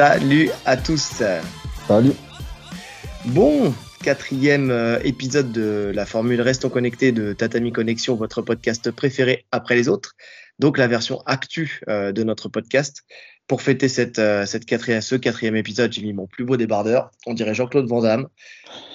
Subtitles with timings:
[0.00, 1.22] Salut à tous.
[1.86, 2.12] Salut.
[3.26, 9.44] Bon, quatrième euh, épisode de la formule Restons connectés de Tatami Connexion, votre podcast préféré
[9.52, 10.16] après les autres.
[10.58, 13.02] Donc la version actu euh, de notre podcast.
[13.46, 17.10] Pour fêter cette, euh, cette quatrième, ce quatrième épisode, j'ai mis mon plus beau débardeur.
[17.26, 18.28] On dirait Jean-Claude Van Damme.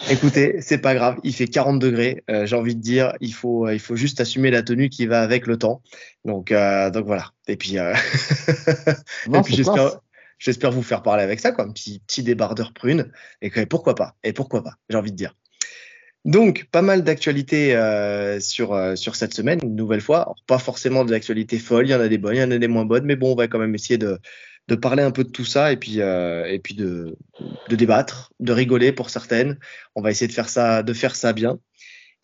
[0.10, 2.24] Écoutez, c'est pas grave, il fait 40 degrés.
[2.46, 5.46] j'ai envie de dire, il faut, il faut juste assumer la tenue qui va avec
[5.46, 5.84] le temps.
[6.24, 7.30] Donc, donc voilà.
[7.48, 7.74] Et puis,
[9.28, 10.00] Non, et puis j'espère.
[10.38, 13.12] J'espère vous faire parler avec ça, quoi, un petit, petit débardeur prune.
[13.42, 14.16] Et pourquoi pas?
[14.24, 14.76] Et pourquoi pas?
[14.90, 15.36] J'ai envie de dire.
[16.26, 20.34] Donc, pas mal d'actualités euh, sur, euh, sur cette semaine, une nouvelle fois.
[20.48, 22.58] Pas forcément des actualités folles, il y en a des bonnes, il y en a
[22.58, 24.18] des moins bonnes, mais bon, on va quand même essayer de,
[24.68, 27.16] de parler un peu de tout ça et puis, euh, et puis de,
[27.70, 29.60] de débattre, de rigoler pour certaines.
[29.94, 31.60] On va essayer de faire ça, de faire ça bien.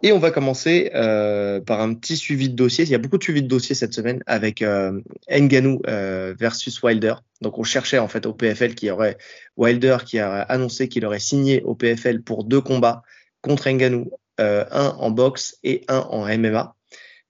[0.04, 2.86] Et on va commencer euh, par un petit suivi de dossier.
[2.86, 5.00] Il y a beaucoup de suivi de dossier cette semaine avec euh,
[5.30, 7.16] Ngannou euh, versus Wilder.
[7.42, 9.18] Donc on cherchait en fait au PFL qui aurait
[9.58, 13.04] Wilder qui a annoncé qu'il aurait signé au PFL pour deux combats
[13.42, 16.76] contre Ngannou, euh, un en boxe et un en MMA.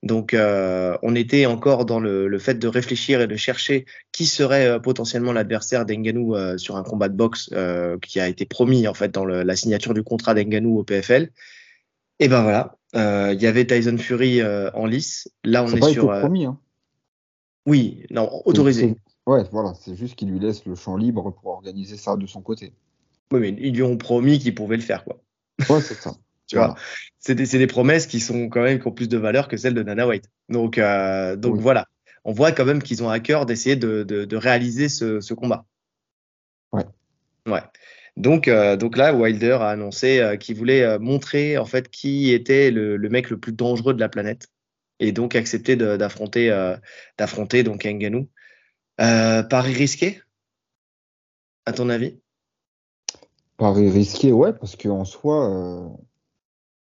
[0.01, 4.25] Donc euh, on était encore dans le, le fait de réfléchir et de chercher qui
[4.25, 7.49] serait euh, potentiellement l'adversaire d'Ngannou euh, sur un combat de boxe
[8.01, 11.31] qui a été promis en fait dans le- la signature du contrat d'Ngannou au PFL.
[12.21, 15.27] Et ben voilà, euh, il y avait Tyson Fury euh, en lice.
[15.43, 16.45] Là on Ça est pas sur euh, promis.
[16.45, 16.57] Hein.
[17.65, 18.89] oui, non, autorisé.
[18.89, 18.95] C'est-
[19.27, 22.41] Ouais, voilà, c'est juste qu'il lui laisse le champ libre pour organiser ça de son
[22.41, 22.73] côté.
[23.31, 25.19] Oui, mais ils lui ont promis qu'ils pouvaient le faire quoi.
[25.69, 26.11] Ouais, c'est ça.
[26.47, 26.73] Tu Voilà.
[26.73, 26.81] vois,
[27.19, 29.55] c'est des, c'est des promesses qui sont quand même qui ont plus de valeur que
[29.57, 30.25] celles de Dana White.
[30.49, 31.61] Donc, euh, donc Oui.
[31.61, 31.87] voilà,
[32.25, 35.33] on voit quand même qu'ils ont à cœur d'essayer de, de, de réaliser ce, ce
[35.33, 35.63] combat.
[36.73, 36.85] Ouais.
[37.47, 37.61] Ouais.
[38.17, 42.31] Donc, euh, donc là, Wilder a annoncé euh, qu'il voulait euh, montrer en fait qui
[42.31, 44.47] était le, mec le plus dangereux de la planète
[44.99, 46.49] et donc accepter d'affronter
[47.17, 48.29] d'affronter donc Ngannou.
[48.97, 50.21] Pari risqué,
[51.65, 52.19] à ton avis?
[53.57, 55.49] Pari risqué, ouais, parce qu'en soi,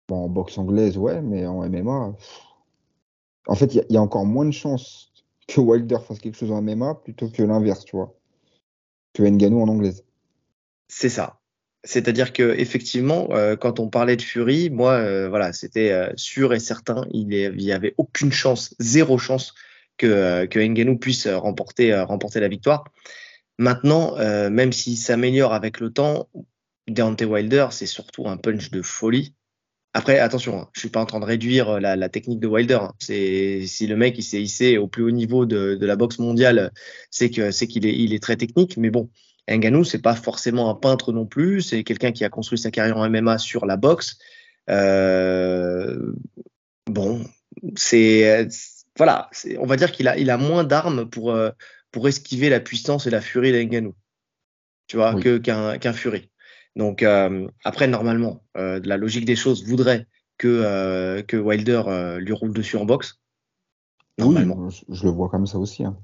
[0.08, 2.14] bon, en boxe anglaise, ouais, mais en MMA,
[3.48, 5.12] en fait, il y, a- il y a encore moins de chances
[5.46, 8.14] que Wilder fasse quelque chose en MMA plutôt que l'inverse, tu vois,
[9.12, 10.05] que Ngannou en anglaise.
[10.88, 11.40] C'est ça.
[11.84, 16.52] C'est-à-dire que effectivement, euh, quand on parlait de Fury, moi, euh, voilà, c'était euh, sûr
[16.52, 19.54] et certain, il est- il y avait aucune chance, zéro chance
[19.96, 21.90] que que puisse remporter
[22.40, 22.84] la victoire.
[23.58, 24.16] Maintenant,
[24.50, 26.28] même s'il s'améliore avec le temps,
[26.88, 29.34] Deontay Wilder, c'est surtout un punch de folie.
[29.94, 32.78] Après, attention, hein, je suis pas en train de réduire la, technique de Wilder.
[32.82, 32.94] hein.
[32.98, 36.72] C'est si le mec il s'est hissé au plus haut niveau de, la boxe mondiale,
[37.10, 38.76] c'est qu'il est il est très technique.
[38.76, 39.10] Mais bon,
[39.48, 41.62] Ngannou, c'est pas forcément un peintre non plus.
[41.62, 44.18] C'est quelqu'un qui a construit sa carrière en MMA sur la boxe.
[44.68, 46.12] Euh,
[46.86, 47.24] bon,
[47.76, 48.48] c'est
[48.98, 51.50] voilà, on va dire qu'il a il a moins d'armes pour euh,
[51.92, 53.94] pour esquiver la puissance et la furie d'Ngannou.
[54.88, 55.22] Tu vois, Oui.
[55.22, 56.30] que qu'un qu'un Fury.
[56.76, 60.06] Donc euh, après, normalement, euh, la logique des choses voudrait
[60.38, 61.82] que que Wilder
[62.20, 63.20] lui roule dessus en boxe.
[64.18, 64.56] Normalement.
[64.58, 65.84] Oui, je, je le vois comme ça aussi.
[65.84, 65.96] hein.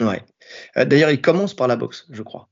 [0.00, 0.22] Ouais.
[0.76, 2.48] D'ailleurs, il commence par la boxe, je crois.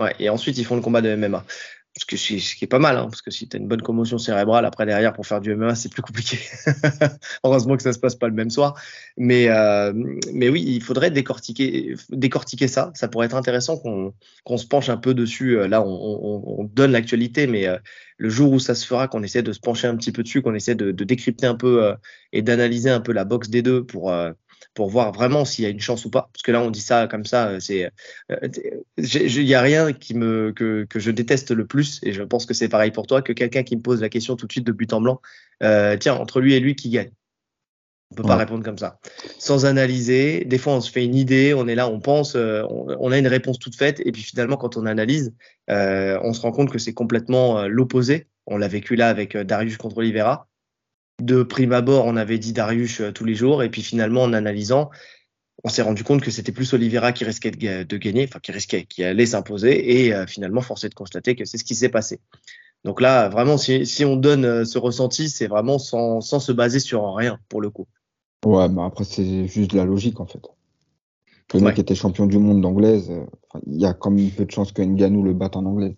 [0.00, 0.14] Ouais.
[0.18, 1.44] Et ensuite, ils font le combat de MMA.
[1.96, 3.80] Ce, que, ce qui est pas mal, hein, parce que si tu as une bonne
[3.80, 6.40] commotion cérébrale, après derrière, pour faire du MMA, c'est plus compliqué.
[7.44, 8.74] Heureusement que ça se passe pas le même soir.
[9.16, 9.92] Mais, euh,
[10.32, 12.90] mais oui, il faudrait décortiquer, décortiquer ça.
[12.94, 14.12] Ça pourrait être intéressant qu'on
[14.42, 15.56] qu'on se penche un peu dessus.
[15.56, 17.78] Euh, Là, on, on, on donne l'actualité, mais euh,
[18.16, 20.42] le jour où ça se fera, qu'on essaie de se pencher un petit peu dessus,
[20.42, 21.94] qu'on essaie de, de décrypter un peu euh,
[22.32, 24.32] et d'analyser un peu la boxe des deux pour, euh,
[24.72, 26.30] pour voir vraiment s'il y a une chance ou pas.
[26.32, 27.90] Parce que là, on dit ça comme ça, euh, c'est,
[28.30, 28.48] euh,
[28.98, 32.22] j'ai- il y a rien qui me que, que je déteste le plus, et je
[32.22, 34.52] pense que c'est pareil pour toi, que quelqu'un qui me pose la question tout de
[34.52, 35.20] suite de but en blanc.
[35.62, 37.10] euh, tiens, entre lui et lui, qui gagne?
[38.10, 39.00] On peut pas répondre comme ça,
[39.38, 40.44] sans analyser.
[40.44, 43.10] Des fois, on se fait une idée, on est là, on pense, euh, on, on
[43.10, 45.34] a une réponse toute faite, et puis finalement, quand on analyse,
[45.70, 48.28] euh, on se rend compte que c'est complètement euh, l'opposé.
[48.46, 50.46] On l'a vécu là avec euh, Darius contre Oliveira.
[51.22, 54.32] De prime abord, on avait dit Darius euh, tous les jours, et puis finalement, en
[54.32, 54.90] analysant,
[55.62, 58.40] on s'est rendu compte que c'était plus Oliveira qui risquait de, ga- de gagner, enfin
[58.40, 61.64] qui risquait, qui allait s'imposer, et euh, finalement, force est de constater que c'est ce
[61.64, 62.20] qui s'est passé.
[62.84, 66.52] Donc là, vraiment, si, si on donne euh, ce ressenti, c'est vraiment sans, sans se
[66.52, 67.86] baser sur rien, pour le coup.
[68.44, 70.42] Ouais, mais après, c'est juste de la logique, en fait.
[71.54, 71.80] Le mec Ouais.
[71.80, 73.10] était champion du monde d'anglaise.
[73.66, 75.94] Il y a quand même peu de chances que Ngannou le batte en anglaise.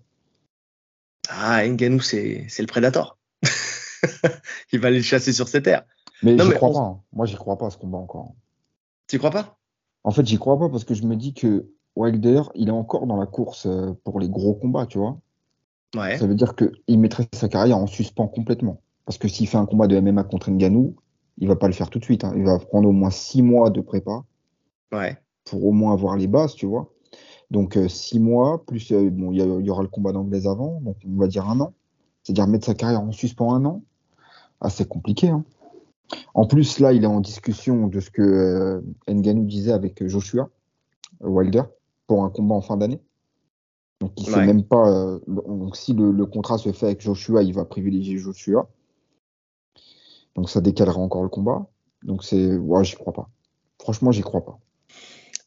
[1.29, 3.19] Ah, Ngannou, c'est c'est le Predator.
[4.73, 5.85] Il va aller le chasser sur ses terres.
[6.23, 6.81] Mais Non, mais crois on- pas.
[6.81, 7.01] hein.
[7.13, 8.35] Moi, j'y crois pas à ce combat encore.
[9.07, 9.59] Tu crois pas?
[10.05, 13.07] En fait, j'y crois pas parce que je me dis que Wilder, il est encore
[13.07, 15.19] dans la course euh, pour les gros combats, tu vois.
[15.97, 16.19] Ouais.
[16.19, 18.81] Ça veut dire qu'il mettrait sa carrière en suspens complètement.
[19.05, 20.97] Parce que s'il fait un combat de MMA contre Ngannou,
[21.39, 22.25] il va pas le faire tout de suite.
[22.25, 22.33] hein.
[22.37, 24.23] Il va prendre au moins six mois de prépa
[24.93, 25.17] Ouais.
[25.45, 26.93] pour au moins avoir les bases, tu vois.
[27.51, 31.29] Donc, six mois, plus bon, il y, aura le combat d'anglaise avant, donc on va
[31.29, 31.73] dire un an.
[32.25, 33.83] C'est-à-dire mettre sa carrière en suspens un an.
[34.67, 35.29] Assez compliqué.
[35.29, 35.45] Hein.
[36.35, 40.51] En plus, là, il est en discussion de ce que euh, Nganou disait avec Joshua
[41.21, 41.63] Wilder
[42.09, 43.01] pour un combat en fin d'année.
[44.01, 44.91] Donc, il sait même pas.
[44.91, 48.69] Euh, donc, si le, contrat se fait avec Joshua, il va privilégier Joshua.
[50.35, 51.67] Donc, ça décalera encore le combat.
[52.03, 52.57] Donc, c'est.
[52.57, 53.29] Ouais, j'y crois pas.
[53.81, 54.59] Franchement, j'y crois pas.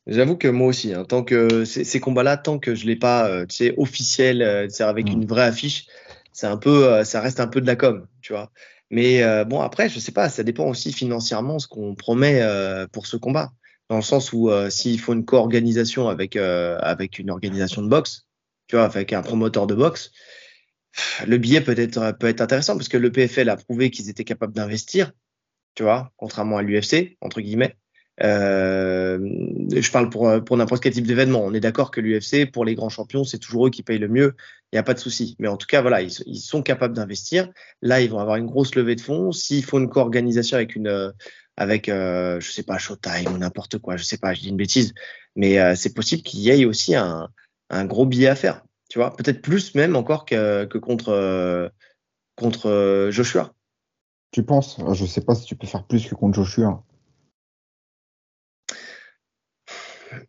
[0.07, 3.45] J'avoue que moi aussi, hein, tant que ces, combats-là, tant que je l'ai pas, euh,
[3.45, 4.41] tu sais, officiel,
[4.79, 5.11] avec mm.
[5.11, 5.87] une vraie affiche,
[6.31, 8.49] c'est un peu, ça reste un peu de la com, tu vois.
[8.91, 12.87] Mais euh, bon, après, je sais pas, ça dépend aussi financièrement ce qu'on promet euh,
[12.87, 13.51] pour ce combat.
[13.89, 18.27] Dans le sens où euh, s'il faut une co-organisation avec, avec une organisation de boxe,
[18.67, 20.11] tu vois, avec un promoteur de boxe,
[21.25, 24.23] le billet peut être, peut être intéressant parce que le PFL a prouvé qu'ils étaient
[24.23, 25.11] capables d'investir,
[25.75, 27.75] tu vois, contrairement à l'UFC, entre guillemets.
[28.23, 29.17] Euh,
[29.73, 31.41] je parle pour, pour n'importe quel type d'événement.
[31.43, 34.07] On est d'accord que l'UFC, pour les grands champions, c'est toujours eux qui payent le
[34.07, 34.35] mieux.
[34.71, 35.35] Il n'y a pas de souci.
[35.39, 37.49] Mais en tout cas, voilà, ils, sont capables d'investir.
[37.81, 39.31] Là, ils vont avoir une grosse levée de fonds.
[39.31, 41.13] S'il faut une co-organisation avec une,
[41.59, 44.55] avec, euh, je sais pas, Showtime ou n'importe quoi, je sais pas, je dis une
[44.55, 44.93] bêtise,
[45.35, 47.29] mais euh, c'est possible qu'il y ait aussi un,
[47.83, 48.63] gros billet à faire.
[48.89, 51.69] Tu vois, peut-être plus même encore que, contre, euh,
[53.11, 53.53] Joshua.
[54.31, 54.77] Tu penses?
[54.93, 56.81] Je sais pas si tu peux faire plus que contre Joshua.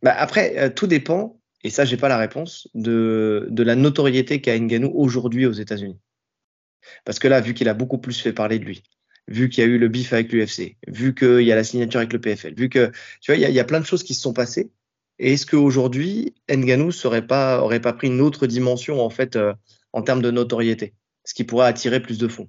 [0.02, 4.58] Bah après, euh, tout dépend, et ça, j'ai pas la réponse, de, la notoriété qu'a
[4.58, 5.98] Ngannou aujourd'hui aux États-Unis.
[7.04, 8.82] Parce que là, vu qu'il a beaucoup plus fait parler de lui,
[9.28, 11.98] vu qu'il y a eu le bif avec l'UFC, vu qu'il y a la signature
[11.98, 12.90] avec le PFL, vu que,
[13.20, 14.70] tu vois, il y, a, plein de choses qui se sont passées.
[15.18, 19.52] Est-ce qu'aujourd'hui, Ngannou serait pas, pris une autre dimension, en fait, euh,
[19.92, 20.94] en termes de notoriété,
[21.24, 22.48] ce qui pourrait attirer plus de fonds?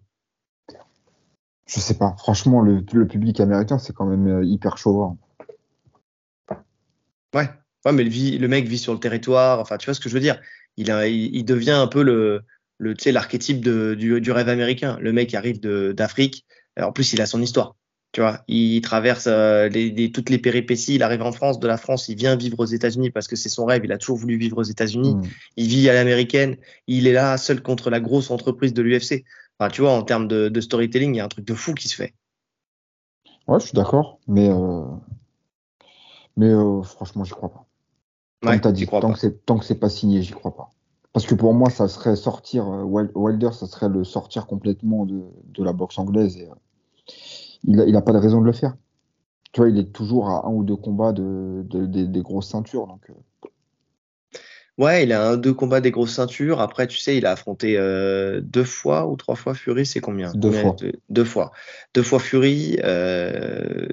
[1.67, 2.15] Je sais pas.
[2.17, 5.17] Franchement, le, public américain, c'est quand même euh, hyper chaud.
[7.33, 7.49] Ouais.
[7.85, 9.59] Ouais, mais le, le, mec vit sur le territoire.
[9.59, 10.39] Enfin, tu vois ce que je veux dire?
[10.77, 12.41] Il, a, il, devient un peu le,
[12.77, 14.97] le tu sais, l'archétype du, du, rêve américain.
[15.01, 16.45] Le mec arrive d'Afrique.
[16.79, 17.75] En plus, il a son histoire.
[18.11, 20.95] Tu vois, il traverse euh, les, toutes les péripéties.
[20.95, 23.49] Il arrive en France, de la France, il vient vivre aux États-Unis parce que c'est
[23.49, 23.81] son rêve.
[23.85, 25.15] Il a toujours voulu vivre aux États-Unis.
[25.15, 25.21] Mm.
[25.55, 26.57] Il vit à l'américaine.
[26.87, 29.23] Il est là seul contre la grosse entreprise de l'UFC.
[29.57, 31.73] Enfin, tu vois, en termes de, de, storytelling, il y a un truc de fou
[31.73, 32.13] qui se fait.
[33.47, 34.83] Ouais, je suis d'accord, mais euh,
[36.41, 37.67] mais euh, franchement, j'y crois pas.
[38.59, 40.71] Tant, dit, tant, que c'est, tant que c'est pas signé, j'y crois pas.
[41.13, 42.81] Parce que pour moi, ça serait sortir, euh,
[43.13, 46.37] Wilder, ça serait le sortir complètement de, de la boxe anglaise.
[46.37, 46.55] Et, euh,
[47.65, 48.75] il, a, il a pas de raison de le faire.
[49.51, 52.87] Tu vois, il est toujours à un ou deux combats de, de, des grosses ceintures.
[52.87, 53.11] Donc,
[54.77, 56.61] Ouais, il a un deux combats des grosses ceintures.
[56.61, 60.31] Après, tu sais, il a affronté euh, deux fois ou trois fois Fury, c'est combien?
[60.33, 60.75] Deux fois.
[61.09, 61.51] Deux, fois.
[61.93, 62.79] Deux fois Fury.
[62.83, 63.87] Euh,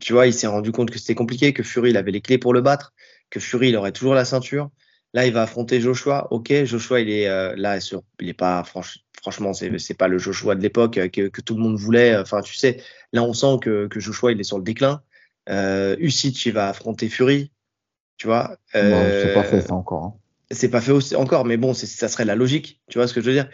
[0.00, 2.38] tu vois, il s'est rendu compte que c'était compliqué, que Fury, il avait les clés
[2.38, 2.94] pour le battre,
[3.30, 4.70] que Fury, il aurait toujours la ceinture.
[5.12, 6.28] Là, il va affronter Joshua.
[6.30, 7.78] Ok, Joshua, il est euh, là,
[8.20, 11.60] il est pas franchement, c'est c'est pas le Joshua de l'époque que, que, tout le
[11.60, 12.16] monde voulait.
[12.16, 15.02] Enfin, tu sais, là, on sent que, que Joshua, il est sur le déclin.
[15.50, 17.52] Euh, il va affronter Fury.
[18.16, 18.56] Tu vois.
[18.72, 20.04] c'est pas fait ça encore.
[20.04, 20.21] Hein.
[20.52, 22.80] C'est pas fait aussi encore, mais bon, ça serait la logique.
[22.88, 23.48] Tu vois ce que je veux dire?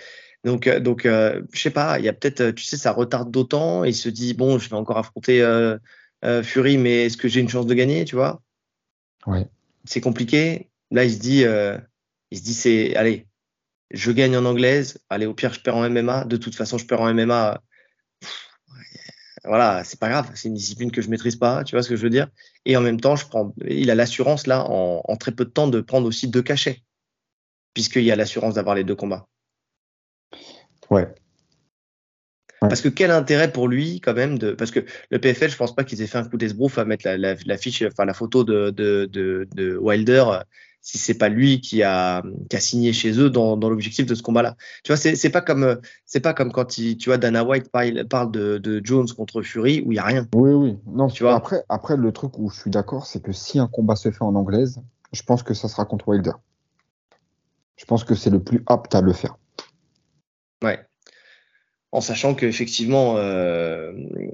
[0.45, 1.99] Donc, euh, donc, euh, je sais pas.
[1.99, 3.85] Il y a peut-être, tu sais, ça retarde d'autant.
[3.85, 5.79] Il se dit bon, je vais encore affronter euh,
[6.43, 8.43] Fury, mais est-ce que j'ai une chance de gagner Tu vois?
[9.27, 9.47] Ouais.
[9.85, 10.71] C'est compliqué.
[10.91, 11.45] Là, il se dit,
[12.31, 13.27] il se dit, c'est, allez,
[13.91, 14.99] je gagne en anglaise.
[15.11, 16.25] Allez, au pire, je perds en MMA.
[16.25, 17.61] De toute façon, je perds en MMA.
[19.45, 20.31] voilà, c'est pas grave.
[20.35, 21.65] C'est une discipline que je maîtrise pas.
[21.65, 22.29] Tu vois ce que je veux dire?
[22.65, 23.55] Et en même temps, je prends.
[23.67, 26.83] Il a l'assurance là, en, en très peu de temps, de prendre aussi deux cachets
[27.75, 29.27] puisqu'il y a l'assurance d'avoir les deux combats.
[30.91, 31.09] Ouais.
[32.61, 35.75] Parce que quel intérêt pour lui quand même de parce que le PFL je pense
[35.75, 38.43] pas qu'ils aient fait un coup d'esbrouf à mettre la, la, fiche enfin la photo
[38.43, 40.25] de, de, de, Wilder
[40.81, 44.15] si c'est pas lui qui a, qui a signé chez eux dans, dans l'objectif de
[44.15, 44.57] ce combat-là.
[44.83, 47.71] Tu vois c'est c'est pas comme c'est pas comme quand il, tu vois Dana White
[47.71, 50.27] parle, parle de, de Jones contre Fury où il y a rien.
[50.35, 51.37] Oui oui non tu vois?
[51.37, 54.25] après après le truc où je suis d'accord c'est que si un combat se fait
[54.25, 54.81] en anglaise
[55.13, 56.33] je pense que ça sera contre Wilder
[57.79, 59.37] je pense que c'est le plus apte à le faire.
[60.63, 60.81] Ouais.
[61.91, 63.93] En sachant qu'effectivement, euh,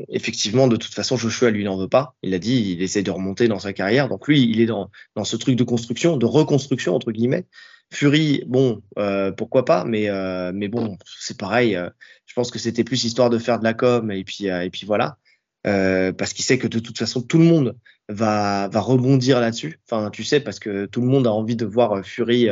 [0.09, 2.17] effectivement, de toute façon, Joshua lui n'en veut pas.
[2.23, 4.09] Il a dit, il essaie de remonter dans sa carrière.
[4.09, 7.47] Donc lui, il est dans, dans ce truc de construction, de reconstruction entre guillemets.
[7.93, 11.77] Fury, bon, euh, pourquoi pas, mais euh, mais bon, c'est pareil.
[11.77, 11.89] Euh,
[12.27, 14.85] je pense que c'était plus histoire de faire de la com et puis et puis
[14.87, 15.19] voilà,
[15.63, 17.77] parce qu'il sait que de toute façon tout le monde
[18.09, 19.81] va va rebondir là-dessus.
[19.89, 22.49] Enfin, tu sais, parce que tout le monde a envie de voir Fury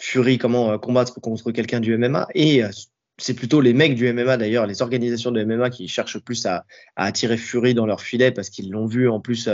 [0.00, 2.68] Fury comment euh, combattre contre quelqu'un du MMA et euh,
[3.18, 6.64] c'est plutôt les mecs du MMA d'ailleurs, les organisations de MMA qui cherchent plus à,
[6.96, 9.48] attirer Fury dans leur filet parce qu'ils l'ont vu en plus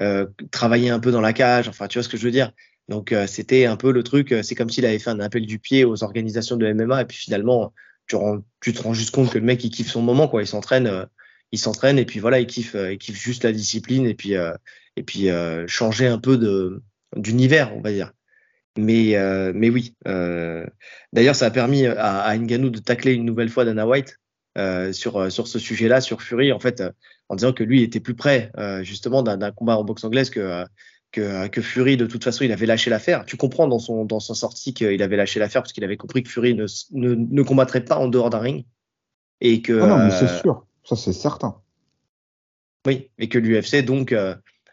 [0.00, 1.68] euh, travailler un peu dans la cage.
[1.68, 2.52] Enfin, tu vois ce que je veux dire?
[2.88, 5.84] Donc c'était un peu le truc, c'est comme s'il avait fait un appel du pied
[5.84, 7.72] aux organisations de MMA et puis finalement
[8.08, 8.16] tu,
[8.60, 11.06] tu te rends juste compte que le mec il kiffe son moment quoi, il s'entraîne,
[11.52, 14.32] il s'entraîne et puis voilà il kiffe, il kiffe juste la discipline et puis
[14.96, 15.28] et puis
[15.68, 16.36] changer un peu
[17.16, 18.12] d'univers on va dire.
[18.78, 19.94] Mais, euh, mais oui.
[20.06, 20.64] Euh,
[21.12, 24.16] D'ailleurs, ça a permis à, à Ngannou de tacler une nouvelle fois Dana White
[24.58, 26.90] euh, sur, sur ce sujet-là, sur Fury, en fait, euh,
[27.28, 30.64] en disant que lui était plus près euh, justement d'un combat en boxe anglaise que,
[31.12, 33.24] que, que, Fury, de toute façon, il avait lâché l'affaire.
[33.24, 36.22] Tu comprends dans son, dans son sortie qu'il avait lâché l'affaire parce qu'il avait compris
[36.22, 38.66] que Fury ne, ne, ne, combattrait pas en dehors d'un ring.
[39.40, 41.56] Et que, ah non, mais c'est sûr, ça c'est certain.
[42.86, 44.16] Oui, et que l'UFC, donc, tu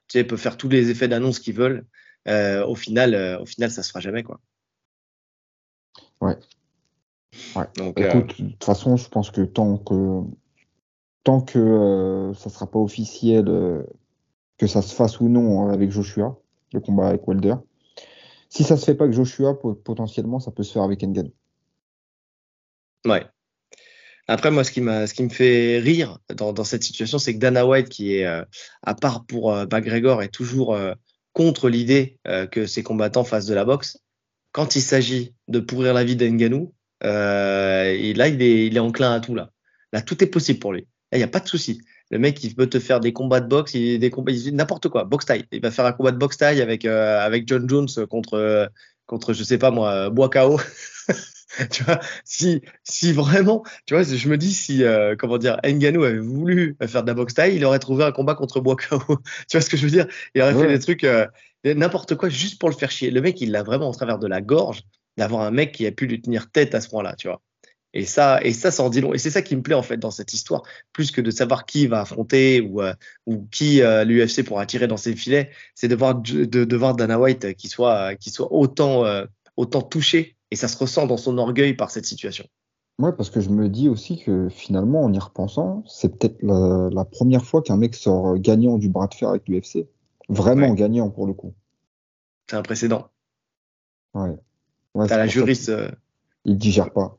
[0.08, 1.86] sais, peut faire tous les effets d'annonce qu'ils veulent
[2.27, 4.39] au final, euh, au final, ça se fera jamais, quoi.
[6.19, 6.36] Ouais.
[7.55, 7.65] ouais.
[7.77, 10.22] Donc, euh, Écoute, de toute façon, je pense que tant que
[11.24, 13.46] tant que ça sera pas officiel,
[14.57, 16.39] que ça se fasse ou non avec Joshua,
[16.74, 17.55] le combat avec Wilder.
[18.50, 21.34] Si ça se fait pas avec Joshua, potentiellement, ça peut se faire avec Ngannou.
[23.05, 23.25] Ouais.
[24.29, 27.39] Après, moi, ce qui, ce qui me fait rire dans, dans cette situation, c'est que
[27.39, 30.77] Dana White, qui est, à part pour euh, McGregor, est toujours
[31.38, 34.00] contre l'idée euh, que ces combattants fassent de la boxe.
[34.53, 39.13] Quand il s'agit de pourrir la vie d'Enganou, euh, là, il est, il est enclin
[39.13, 39.36] à tout.
[39.36, 39.51] Là,
[39.94, 40.88] là tout est possible pour lui.
[41.12, 41.79] Il n'y a pas de souci.
[42.10, 44.12] Le mec, il peut te faire des combats de boxe, il, des
[44.51, 45.46] n'importe quoi, boxe taille.
[45.51, 48.72] Il va faire un combat de boxe taille avec, euh, avec John Jones contre,
[49.06, 50.60] contre, je sais pas moi, Bois-Kao.
[51.72, 56.04] tu vois, si, si vraiment, tu vois, je me dis si, euh, comment dire, Nganou
[56.04, 59.00] avait voulu faire de la boxe taille, il aurait trouvé un combat contre Boakao.
[59.50, 60.08] tu vois ce que je veux dire?
[60.36, 61.25] Il aurait fait des trucs, euh,
[61.63, 63.12] n'importe quoi, juste pour le faire chier.
[63.12, 64.84] Le mec, il l'a vraiment en travers de la gorge
[65.16, 67.42] d'avoir un mec qui a pu lui tenir tête à ce point-là, tu vois.
[67.94, 69.13] Et ça, et ça, ça en dit long.
[69.13, 70.62] Et c'est ça qui me plaît en fait dans cette histoire,
[70.92, 72.94] plus que de savoir qui va affronter ou, euh,
[73.25, 77.18] ou qui l'UFC pourra tirer dans ses filets, c'est de voir, de, de, voir Dana
[77.18, 79.06] White qui soit, qui soit autant,
[79.56, 82.46] autant touché et ça se ressent dans son orgueil par cette situation.
[83.00, 87.06] Ouais, parce que je me dis aussi que finalement, en y repensant, c'est peut-être la,
[87.06, 89.88] première fois qu'un mec sort gagnant du bras de fer avec l'UFC.
[90.30, 91.54] Vraiment gagnant pour le coup.
[92.50, 93.10] C'est un précédent.
[94.13, 94.36] Ouais.
[94.96, 95.70] ouais T'as la juriste.
[95.70, 95.92] Euh...
[96.44, 97.18] Il digère pas.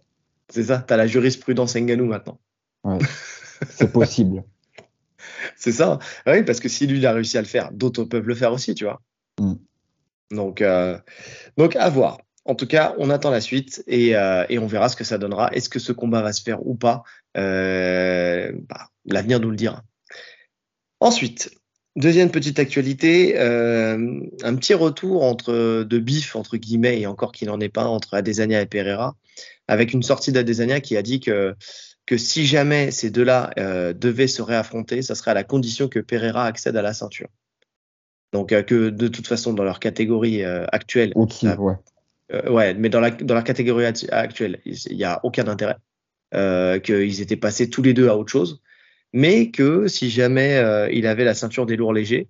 [0.48, 2.40] C'est ça, t'as la jurisprudence Nganou maintenant.
[2.82, 2.98] Ouais.
[3.70, 4.42] c'est possible.
[5.56, 5.98] c'est ça.
[6.26, 8.52] Oui, parce que si lui il a réussi à le faire, d'autres peuvent le faire
[8.52, 9.00] aussi, tu vois.
[9.38, 9.54] Mm.
[10.32, 10.98] Donc, euh...
[11.56, 12.18] donc à voir.
[12.48, 15.18] En tout cas, on attend la suite et, euh, et, on verra ce que ça
[15.18, 15.52] donnera.
[15.52, 17.04] Est-ce que ce combat va se faire ou pas?
[17.36, 19.84] Euh, bah, L'avenir nous le dira.
[21.00, 21.50] Ensuite,
[21.94, 27.48] deuxième petite actualité, euh, un petit retour entre de bif entre guillemets et encore qu'il
[27.48, 29.14] n'en est pas entre Adesanya et Pereira,
[29.68, 31.54] avec une sortie d'Adesanya qui a dit que
[32.06, 33.50] que si jamais ces deux-là
[33.92, 37.28] devaient se réaffronter, ça serait à la condition que Pereira accède à la ceinture.
[38.32, 41.74] Donc euh, que de toute façon dans leur catégorie euh, actuelle, ouais.
[42.32, 45.76] Euh, ouais, mais dans la, dans la catégorie actuelle, il n'y a aucun intérêt.
[46.34, 48.60] Euh, qu'ils étaient passés tous les deux à autre chose.
[49.14, 52.28] Mais que si jamais euh, il avait la ceinture des lourds légers,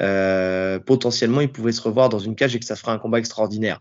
[0.00, 3.18] euh, potentiellement il pouvait se revoir dans une cage et que ça ferait un combat
[3.18, 3.80] extraordinaire.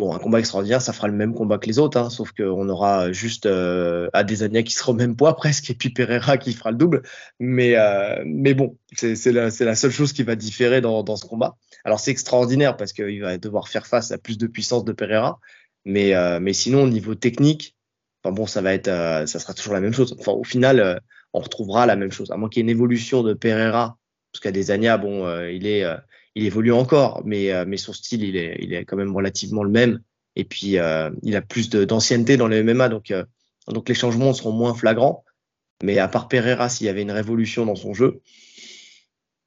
[0.00, 2.68] Bon, un combat extraordinaire, ça fera le même combat que les autres, hein, sauf qu'on
[2.68, 6.72] aura juste euh, Adesanya qui sera au même poids presque, et puis Pereira qui fera
[6.72, 7.02] le double.
[7.38, 11.26] Mais, euh, mais bon, c'est la, la, seule chose qui va différer dans, dans ce
[11.26, 11.56] combat.
[11.84, 15.38] Alors c'est extraordinaire parce qu'il va devoir faire face à plus de puissance de Pereira,
[15.84, 17.76] mais, euh, mais sinon au niveau technique,
[18.24, 20.16] enfin bon, ça va être, euh, ça sera toujours la même chose.
[20.18, 20.98] Enfin, au final, euh,
[21.32, 23.98] on retrouvera la même chose, à moins qu'il y ait une évolution de Pereira,
[24.32, 25.84] parce qu'Adesanya, bon, euh, il est
[26.34, 29.62] il évolue encore, mais, euh, mais son style, il est, il est quand même relativement
[29.62, 30.00] le même.
[30.36, 33.24] Et puis, euh, il a plus d'ancienneté dans le MMA, donc, euh,
[33.68, 35.24] donc les changements seront moins flagrants.
[35.82, 38.20] Mais à part Pereira, s'il y avait une révolution dans son jeu,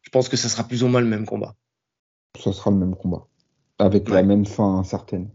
[0.02, 1.56] je pense que ça sera plus ou moins le même combat.
[2.40, 3.28] Ce sera le même combat,
[3.80, 4.16] avec ouais.
[4.16, 5.30] la même fin certaine.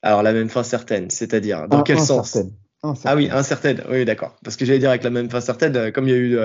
[0.00, 2.38] Alors, la même fin certaine, c'est-à-dire, dans ah, quel sens?
[2.82, 3.82] Ah oui, incertaine.
[3.88, 4.36] Oui, d'accord.
[4.42, 6.38] Parce que j'allais dire avec la même fin certaine, comme il y a eu,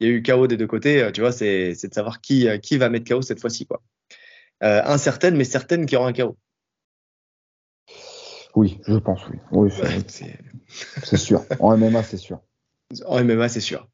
[0.00, 2.48] il y a eu KO des deux côtés, euh, tu vois, c'est, de savoir qui,
[2.48, 3.82] euh, qui va mettre KO cette fois-ci, quoi.
[4.62, 6.36] Euh, incertaine, mais certaine qu'il y aura un KO.
[8.56, 9.38] Oui, je pense, oui.
[9.52, 9.70] oui
[10.08, 10.38] c'est,
[11.02, 11.44] c'est sûr.
[11.60, 12.40] En MMA, c'est sûr.
[13.06, 13.88] En MMA, c'est sûr.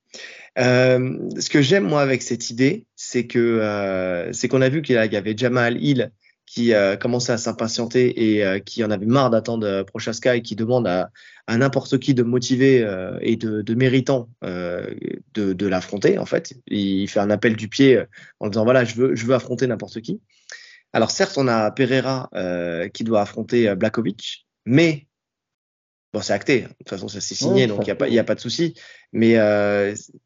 [0.58, 4.82] Euh, ce que j'aime moi avec cette idée, c'est que euh, c'est qu'on a vu
[4.82, 6.12] qu'il y avait Jamal Hill
[6.46, 10.42] qui euh, commençait à s'impatienter et euh, qui en avait marre d'attendre euh, Prochaska et
[10.42, 11.10] qui demande à,
[11.48, 14.86] à n'importe qui de motiver euh, et de, de méritant euh,
[15.34, 16.54] de, de l'affronter en fait.
[16.68, 18.00] Il fait un appel du pied
[18.38, 20.20] en disant voilà je veux je veux affronter n'importe qui.
[20.92, 22.30] Alors certes on a Pereira
[22.94, 25.08] qui doit affronter Blakovic, mais
[26.14, 26.60] bon c'est acté.
[26.62, 28.24] De toute façon ça s'est signé ouais, donc il y a pas il y a
[28.24, 28.74] pas de souci.
[29.12, 29.36] Mais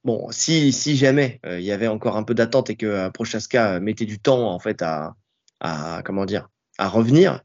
[0.05, 4.05] bon si si jamais il y avait encore un peu d'attente et que Prochaska mettait
[4.05, 5.15] du temps en fait à
[5.61, 6.49] à comment dire,
[6.79, 7.43] à revenir.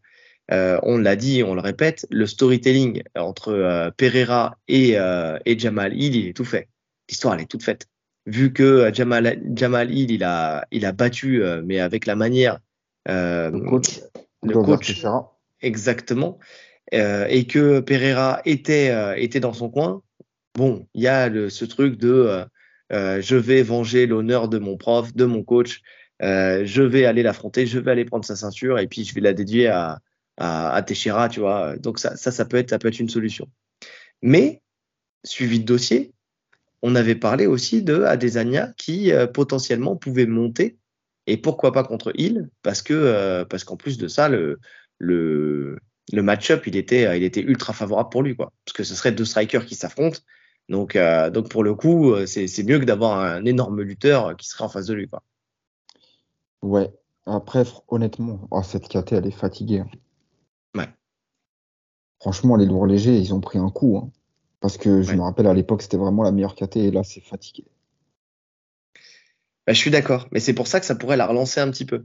[0.52, 5.58] Euh, on l'a dit, on le répète, le storytelling entre euh, Pereira et, euh, et
[5.58, 6.70] Jamal Hill, il est tout fait.
[7.10, 7.88] L'histoire, elle est toute faite.
[8.28, 12.60] Vu que Jamal, Jamal Hill, il a, il a battu, mais avec la manière.
[13.06, 14.02] le coach.
[14.42, 15.06] Le coach.
[15.62, 16.40] Exactement.
[16.92, 20.02] et que Pereira était, était dans son coin.
[20.56, 22.44] Bon, il y a le, ce truc de
[22.90, 25.84] je vais venger l'honneur de mon prof, de mon coach.
[26.22, 29.34] Je vais aller l'affronter, je vais aller prendre sa ceinture et puis je vais la
[29.34, 30.00] dédier à,
[30.38, 31.78] à, à Teixeira, tu vois.
[31.78, 33.48] Donc ça, ça, ça, peut être, ça peut être une solution.
[34.22, 34.62] Mais,
[35.24, 36.14] suivi de dossier,
[36.82, 40.78] on avait parlé aussi de Adesanya qui euh, potentiellement pouvait monter
[41.26, 44.60] et pourquoi pas contre Hill parce que euh, parce qu'en plus de ça le
[45.00, 45.80] le,
[46.14, 49.12] le match-up il était il était ultra favorable pour lui quoi parce que ce serait
[49.12, 50.20] deux strikers qui s'affrontent
[50.70, 54.48] donc euh, donc pour le coup c'est c'est mieux que d'avoir un énorme lutteur qui
[54.48, 55.24] serait en face de lui quoi.
[56.66, 56.92] Ouais.
[57.26, 59.80] Après honnêtement oh, cette KT elle est fatiguée.
[59.80, 59.88] Hein.
[62.26, 63.98] Franchement, les lourds légers, ils ont pris un coup.
[63.98, 64.10] Hein.
[64.60, 67.22] Parce que je me rappelle à l'époque, c'était vraiment la meilleure KT et là, c'est
[67.22, 67.66] fatigué.
[69.68, 71.86] Bah, je suis d'accord, mais c'est pour ça que ça pourrait la relancer un petit
[71.86, 72.04] peu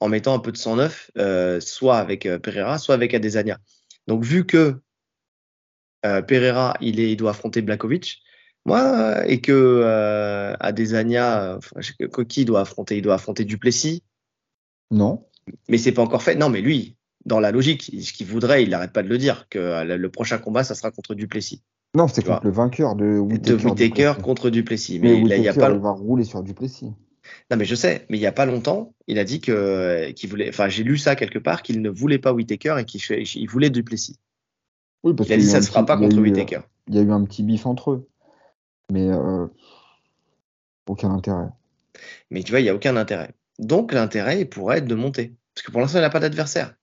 [0.00, 3.60] en mettant un peu de 109, euh, soit avec euh, Pereira, soit avec Adesanya.
[4.08, 4.80] Donc, vu que
[6.04, 8.23] euh, Pereira, il, est, il doit affronter Blakovic,
[8.64, 11.58] moi, et que Adesanya,
[12.28, 14.02] qui doit affronter Il doit affronter Duplessis.
[14.90, 15.24] Non.
[15.68, 16.36] Mais c'est pas encore fait.
[16.36, 19.46] Non, mais lui, dans la logique, ce qu'il voudrait, il n'arrête pas de le dire,
[19.48, 21.62] que euh, le prochain combat, ça sera contre Duplessis.
[21.94, 24.14] Non, c'est contre le vainqueur de Whittaker.
[24.22, 24.98] contre Duplessis.
[24.98, 25.70] Mais, il, y a pas...
[25.70, 26.92] il va rouler sur Duplessis.
[27.50, 30.28] Non, mais je sais, mais il n'y a pas longtemps, il a dit que qu'il
[30.28, 30.50] voulait.
[30.50, 34.18] Enfin, j'ai lu ça quelque part, qu'il ne voulait pas Whittaker et qu'il voulait Duplessis.
[35.04, 36.60] Oui, parce il a dit ça ne se fera pas contre Whittaker.
[36.88, 38.08] Il y a eu un petit bif entre eux,
[38.90, 39.46] mais euh,
[40.86, 41.48] aucun intérêt.
[42.30, 43.34] Mais tu vois, il n'y a aucun intérêt.
[43.58, 46.74] Donc l'intérêt il pourrait être de monter, parce que pour l'instant, il n'a pas d'adversaire.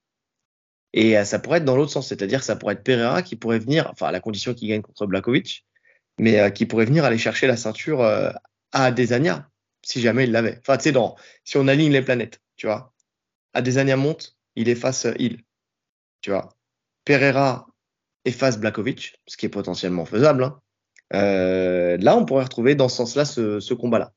[0.94, 3.60] Et euh, ça pourrait être dans l'autre sens, c'est-à-dire ça pourrait être Pereira qui pourrait
[3.60, 5.66] venir, enfin à la condition qu'il gagne contre Blakovic,
[6.20, 8.34] mais euh, qui pourrait venir aller chercher la ceinture à
[8.72, 9.50] Adesanya,
[9.84, 10.58] si jamais il l'avait.
[10.60, 11.00] Enfin, tu sais,
[11.44, 12.94] si on aligne les planètes, tu vois.
[13.54, 15.44] Adesanya monte, il efface il,
[16.22, 16.56] tu vois.
[17.06, 17.68] Pereira
[18.26, 20.44] efface Blakovic, ce qui est potentiellement faisable.
[20.44, 20.62] Hein.
[21.12, 24.14] Là, on pourrait retrouver dans ce sens-là ce, ce combat-là.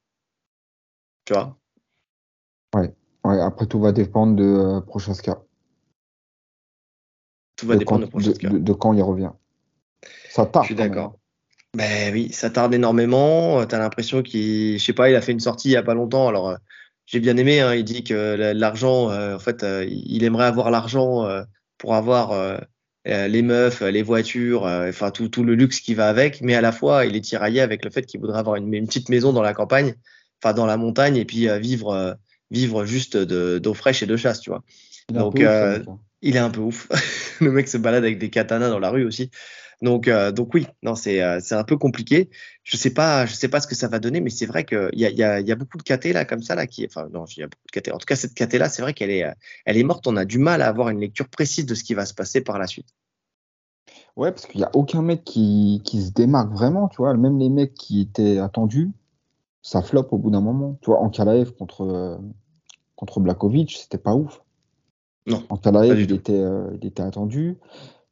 [1.24, 1.56] Tu vois?
[2.74, 2.92] Ouais.
[3.24, 3.40] ouais.
[3.40, 5.42] après tout va dépendre de Prochaska.
[7.56, 9.30] Tout va dépendre de, quand il revient.
[10.28, 10.64] Ça tarde.
[10.64, 11.18] Je suis d'accord.
[11.74, 13.64] Ben oui, ça tarde énormément.
[13.66, 15.82] Tu as l'impression qu'il, je sais pas, il a fait une sortie il y a
[15.82, 16.28] pas longtemps.
[16.28, 16.56] Alors, euh,
[17.06, 17.60] j'ai bien aimé.
[17.60, 21.26] Hein, il dit que l'argent, euh, en fait, euh, il aimerait avoir l'argent
[21.78, 22.60] pour avoir
[23.04, 26.40] les meufs, les voitures, enfin tout, tout le luxe qui va avec.
[26.40, 28.86] Mais à la fois, il est tiraillé avec le fait qu'il voudrait avoir une, une,
[28.86, 29.94] petite maison dans la campagne,
[30.42, 32.16] enfin dans la montagne, et puis vivre,
[32.50, 34.62] vivre juste d'eau fraîche et de chasse, tu vois.
[35.12, 35.38] Donc,
[36.24, 36.88] il est un peu ouf.
[37.40, 39.30] le mec se balade avec des katanas dans la rue aussi.
[39.82, 42.30] Donc, euh, donc oui, non, c'est euh, un peu compliqué.
[42.62, 44.90] Je sais pas, je sais pas ce que ça va donner, mais c'est vrai qu'il
[44.94, 47.08] y a, y, a, y a beaucoup de KT là comme ça là qui, enfin
[47.12, 47.92] non, il y a beaucoup de KT.
[47.92, 49.26] En tout cas, cette KT là, c'est vrai qu'elle est,
[49.66, 50.06] elle est morte.
[50.06, 52.40] On a du mal à avoir une lecture précise de ce qui va se passer
[52.40, 52.88] par la suite.
[54.16, 57.14] Ouais, parce qu'il y a aucun mec qui, qui se démarque vraiment, tu vois.
[57.14, 58.92] Même les mecs qui étaient attendus,
[59.60, 60.78] ça floppe au bout d'un moment.
[60.80, 62.16] Tu vois, en Kalaev contre euh,
[62.96, 64.43] contre Blakovic, c'était pas ouf.
[65.26, 65.44] Non.
[65.48, 67.56] En Kalaev, il était, euh, il était attendu.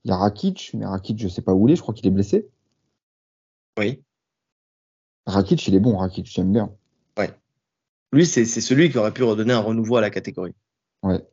[0.05, 2.07] Il y a Rakic, mais Rakic, je sais pas où il est, je crois qu'il
[2.07, 2.49] est blessé.
[3.79, 4.03] Oui.
[5.27, 6.75] Rakic, il est bon, Rakic, j'aime bien.
[7.19, 7.31] Ouais.
[8.13, 10.55] Lui, c'est celui qui aurait pu redonner un renouveau à la catégorie.
[11.03, 11.25] Ouais.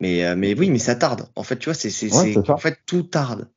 [0.00, 1.28] Mais, euh, mais oui, mais ça tarde.
[1.36, 3.50] En fait, tu vois, c'est ouais, en fait tout tarde.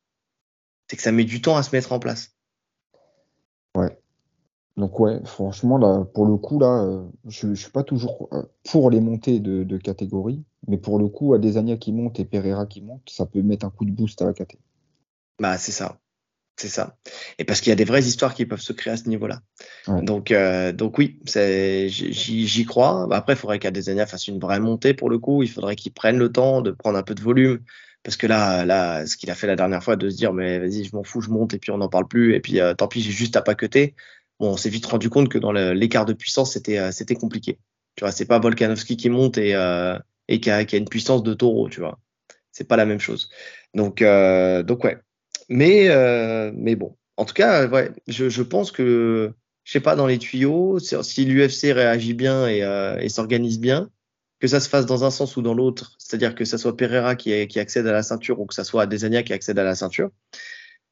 [0.90, 2.35] C'est que ça met du temps à se mettre en place.
[4.78, 8.44] Donc ouais, franchement, là, pour le coup, là, euh, je, je suis pas toujours euh,
[8.70, 12.66] pour les montées de, de catégorie, mais pour le coup, Adesanya qui monte et Pereira
[12.66, 14.60] qui monte, ça peut mettre un coup de boost à la caté.
[15.40, 16.00] Bah c'est ça,
[16.58, 16.98] c'est ça.
[17.40, 19.42] Et parce qu'il y a des vraies histoires qui peuvent se créer à ce niveau-là.
[19.88, 23.08] Donc euh, donc oui, j'y crois.
[23.08, 25.42] Bah, après, il faudrait qu'Adesanya fasse une vraie montée pour le coup.
[25.42, 27.60] Il faudrait qu'il prenne le temps de prendre un peu de volume.
[28.04, 30.60] Parce que là, là, ce qu'il a fait la dernière fois, de se dire, mais
[30.60, 32.36] vas-y, je m'en fous, je monte et puis on n'en parle plus.
[32.36, 33.96] Et puis tant pis, j'ai juste à pas cuter
[34.40, 37.60] bon, on s'est vite rendu compte que dans l'écart de puissance, c'était euh, c'était compliqué.
[37.96, 40.90] Tu vois, c'est pas Volkanovski qui monte et, euh, et qui, a, qui, a, une
[40.90, 42.00] puissance de taureau, tu vois.
[42.52, 43.30] C'est pas la même chose.
[43.74, 44.98] Donc, euh, donc ouais.
[45.50, 46.96] Mais, euh, mais bon.
[47.18, 51.26] En tout cas, ouais, je, je pense que, je sais pas, dans les tuyaux, si
[51.26, 53.90] l'UFC réagit bien et, euh, et s'organise bien,
[54.40, 57.16] que ça se fasse dans un sens ou dans l'autre, c'est-à-dire que ça soit Pereira
[57.16, 59.76] qui, qui accède à la ceinture ou que ça soit Adesanya qui accède à la
[59.76, 60.10] ceinture,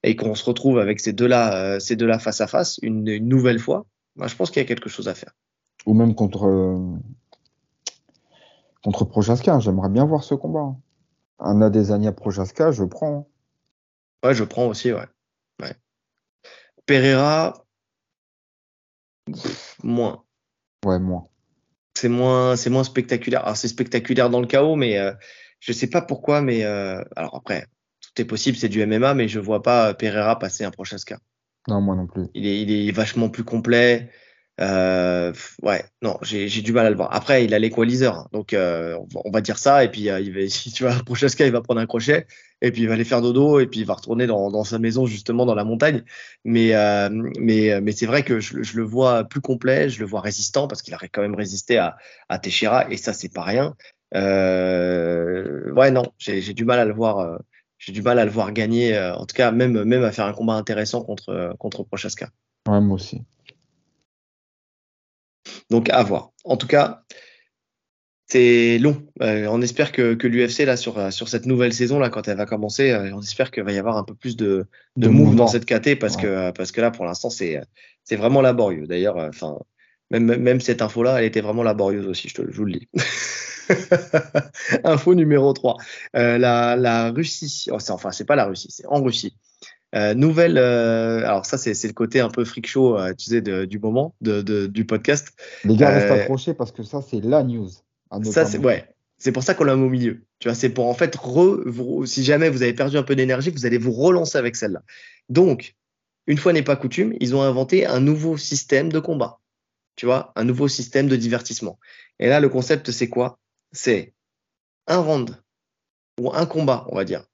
[0.04, 3.28] et qu'on se retrouve avec ces deux-là, euh, ces deux-là face à face une, une
[3.28, 3.86] nouvelle fois,
[4.16, 5.34] moi, je pense qu'il y a quelque chose à faire.
[5.86, 6.78] Ou même contre euh,
[8.84, 9.60] contre Prochaska.
[9.60, 10.76] J'aimerais bien voir ce combat.
[11.40, 13.28] Un Adesanya Prochaska, je prends.
[14.24, 15.08] Ouais, je prends aussi, ouais.
[15.62, 15.74] ouais.
[16.86, 17.66] Pereira,
[19.84, 20.24] moins.
[20.86, 21.26] Ouais, moins.
[21.96, 23.44] C'est moins, c'est moins spectaculaire.
[23.44, 25.14] Alors c'est spectaculaire dans le chaos, mais euh,
[25.60, 26.42] je sais pas pourquoi.
[26.42, 27.68] Mais euh, alors après,
[28.14, 31.20] tout est possible, c'est du MMA, mais je vois pas Pereira passer un Prochaska.
[31.68, 32.28] Non, moi non plus.
[32.34, 34.10] Il est, il est vachement plus complet.
[34.62, 37.10] Euh, ouais, non, j'ai du mal à le voir.
[37.12, 38.96] Après, il a l'équaliseur, hein, donc euh,
[39.26, 39.84] on, va, dire ça.
[39.84, 42.28] Et puis, euh, il va, si tu vois, Prochaska, il va prendre un crochet,
[42.62, 44.78] et puis il va aller faire dodo, et puis il va retourner dans, dans sa
[44.78, 46.04] maison justement dans la montagne.
[46.46, 50.06] Mais, euh, mais, mais c'est vrai que je, je, le vois plus complet, je le
[50.06, 51.98] vois résistant parce qu'il a quand même résisté à,
[52.30, 53.76] à Teixeira, et ça, c'est pas rien.
[54.14, 57.40] ouais, non, j'ai du mal à le voir.
[57.86, 60.34] J'ai du mal à le voir gagner, en tout cas même même à faire un
[60.34, 62.30] combat intéressant contre contre Prochaska.
[62.68, 63.22] Ouais, moi aussi.
[65.70, 66.32] Donc à voir.
[66.46, 67.04] En tout cas,
[68.28, 69.06] c'est long.
[69.22, 72.38] Euh, on espère que, que l'UFC là sur sur cette nouvelle saison là quand elle
[72.38, 74.66] va commencer, euh, on espère qu'il va y avoir un peu plus de
[74.96, 76.24] de, de move dans cette KT parce ouais.
[76.24, 77.62] que parce que là pour l'instant c'est
[78.04, 78.88] c'est vraiment laborieux.
[78.88, 79.58] D'ailleurs, euh, enfin
[80.10, 82.30] même même cette info là, elle était vraiment laborieuse aussi.
[82.30, 82.88] Je te je vous le dis.
[84.84, 85.78] Info numéro 3.
[86.16, 89.36] Euh, la, la Russie, oh, enfin c'est pas la Russie, c'est en Russie.
[89.96, 93.66] Euh, nouvelle, euh, alors ça c'est le côté un peu freak show, tu sais, de,
[93.66, 95.30] du moment de, de, du podcast.
[95.64, 97.70] Les gars restent accrochés parce que ça c'est la news.
[98.24, 98.88] Ça c'est ouais,
[99.24, 100.26] c'est pour ça qu'on l'a mis au milieu.
[100.40, 103.16] Tu vois, c'est pour en fait re, vous, si jamais vous avez perdu un peu
[103.16, 104.84] d'énergie, vous allez vous relancer avec celle-là.
[105.30, 105.76] Donc,
[106.28, 109.40] une fois n'est pas coutume, ils ont inventé un nouveau système de combat.
[109.96, 111.80] Tu vois, un nouveau système de divertissement.
[112.20, 113.40] Et là, le concept c'est quoi?
[113.74, 114.14] C'est
[114.88, 115.38] un round
[116.20, 117.26] ou un combat, on va dire,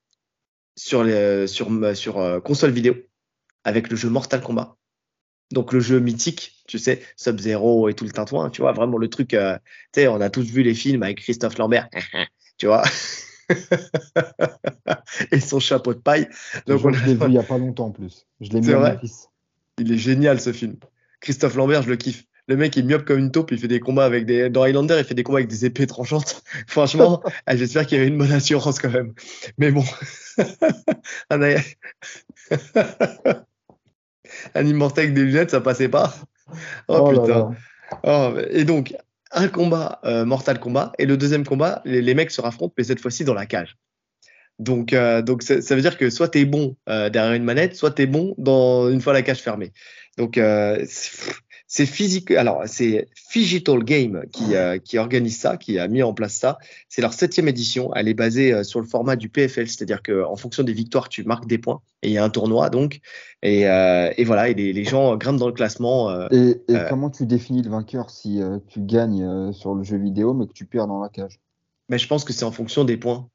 [0.75, 2.95] sur, les, sur, sur euh, console vidéo
[3.63, 4.75] avec le jeu Mortal Kombat.
[5.51, 9.09] Donc le jeu mythique, tu sais, Sub-Zero et tout le tintouin, tu vois, vraiment le
[9.09, 9.57] truc, euh,
[9.91, 11.89] tu sais, on a tous vu les films avec Christophe Lambert,
[12.57, 12.83] tu vois,
[15.31, 16.29] et son chapeau de paille.
[16.67, 18.27] Donc, on je l'ai vu il y a pas longtemps en plus.
[18.41, 19.29] Je l'ai mis à mon fils.
[19.79, 20.75] Il est génial ce film.
[21.19, 22.25] Christophe Lambert, je le kiffe.
[22.49, 24.49] Le mec est myope comme une taupe, il fait des combats avec des.
[24.49, 26.41] Dans Highlander, il fait des combats avec des épées tranchantes.
[26.67, 29.13] Franchement, ah, j'espère qu'il y avait une bonne assurance quand même.
[29.59, 29.83] Mais bon.
[31.29, 31.39] un,
[34.55, 36.15] un immortel avec des lunettes, ça passait pas.
[36.87, 37.55] Oh, oh putain.
[38.03, 38.95] Oh, et donc,
[39.31, 42.83] un combat euh, Mortal Kombat, et le deuxième combat, les, les mecs se raffrontent, mais
[42.83, 43.77] cette fois-ci dans la cage.
[44.57, 47.43] Donc, euh, donc ça, ça, veut dire que soit tu es bon euh, derrière une
[47.43, 49.71] manette, soit tu es bon dans une fois la cage fermée.
[50.17, 50.83] Donc, euh,
[51.71, 52.31] c'est physique.
[52.31, 56.57] Alors, c'est Digital Game qui, euh, qui organise ça, qui a mis en place ça.
[56.89, 57.93] C'est leur septième édition.
[57.93, 61.23] Elle est basée euh, sur le format du PFL, c'est-à-dire qu'en fonction des victoires, tu
[61.23, 61.79] marques des points.
[62.01, 63.01] Et il y a un tournoi, donc.
[63.43, 66.09] Et, euh, et voilà, et les, les, gens grimpent dans le classement.
[66.09, 70.33] Euh, et, et comment tu définis le vainqueur si tu gagnes sur le jeu vidéo,
[70.33, 71.39] mais que tu perds dans la cage?
[71.87, 73.29] Mais Je pense que c'est en fonction des points.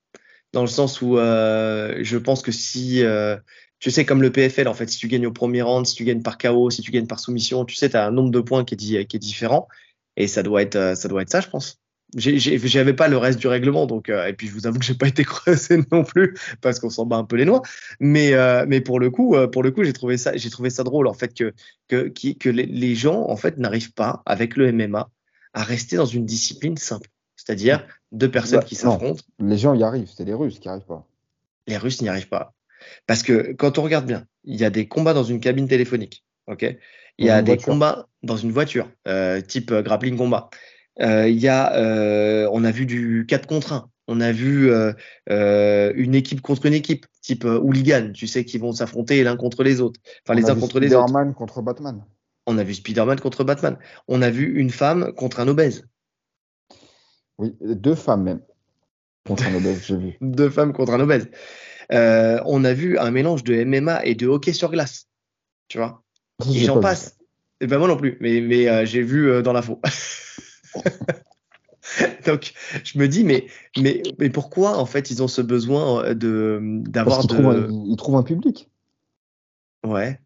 [0.53, 3.05] Dans le sens où je pense que si
[3.85, 6.05] tu sais, comme le PFL, en fait, si tu gagnes au premier round, si tu
[6.05, 8.41] gagnes par KO, si tu gagnes par soumission, tu sais, tu as un nombre de
[8.41, 9.69] points qui est, qui est différent.
[10.17, 11.79] Et ça doit être, euh, ça doit être ça, je pense.
[12.17, 14.95] J'avais pas le reste du règlement, donc euh, et puis je vous avoue que j'ai
[14.95, 17.61] pas été creusé non plus parce qu'on s'en bat un peu les noix.
[18.01, 20.71] Mais euh, mais pour le coup, euh, pour le coup, j'ai trouvé ça, j'ai trouvé
[20.71, 21.53] ça drôle en fait que
[21.89, 25.11] que qui, que les, les gens en fait n'arrivent pas avec le MMA
[25.53, 29.23] à rester dans une discipline simple, c'est-à-dire deux personnes bah, qui s'affrontent.
[29.41, 31.07] Les gens y arrivent, c'est les Russes qui arrivent pas.
[31.67, 32.55] Les Russes n'y arrivent pas.
[33.07, 36.25] Parce que quand on regarde bien, il y a des combats dans une cabine téléphonique.
[36.47, 36.77] ok?
[37.19, 37.73] Il y a des voiture.
[37.73, 40.51] combats dans une voiture, euh, type euh, grappling combat.
[41.01, 43.91] Euh, il y a, euh, on a vu du 4 contre 1.
[44.07, 44.71] On a vu
[45.29, 49.81] une équipe contre une équipe, type hooligan, tu sais, qui vont s'affronter l'un contre les
[49.81, 49.99] autres.
[50.27, 51.09] Enfin, on les uns contre les autres.
[51.09, 52.05] Spider-Man contre Batman.
[52.47, 53.79] On a vu Spider-Man contre Batman.
[54.07, 55.87] On a vu une femme contre un obèse.
[57.39, 58.41] Oui, deux femmes même.
[59.27, 60.17] Contre un obèse, j'ai vu.
[60.21, 61.31] deux femmes contre un obèse
[61.93, 65.09] euh, on a vu un mélange de MMA et de hockey sur glace.
[65.69, 66.03] Tu vois
[66.53, 67.17] Et j'en passe.
[67.61, 69.81] Et ben moi non plus, mais, mais euh, j'ai vu euh, dans l'info.
[72.27, 73.47] Donc, je me dis, mais,
[73.79, 77.29] mais, mais pourquoi, en fait, ils ont ce besoin de d'avoir de.
[77.29, 78.71] Trouvent un, ils trouvent un public.
[79.87, 80.19] Ouais.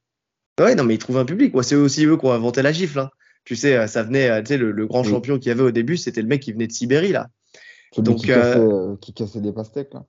[0.58, 1.54] Ouais, non, mais ils trouvent un public.
[1.54, 3.00] Ouais, c'est aussi eux qui ont inventé la gifle.
[3.00, 3.10] Hein.
[3.44, 5.10] Tu sais, ça venait, tu sais, le, le grand oui.
[5.10, 7.28] champion qu'il y avait au début, c'était le mec qui venait de Sibérie, là.
[7.92, 10.04] Celui Donc, qui, cassait, euh, qui cassait des pastèques, là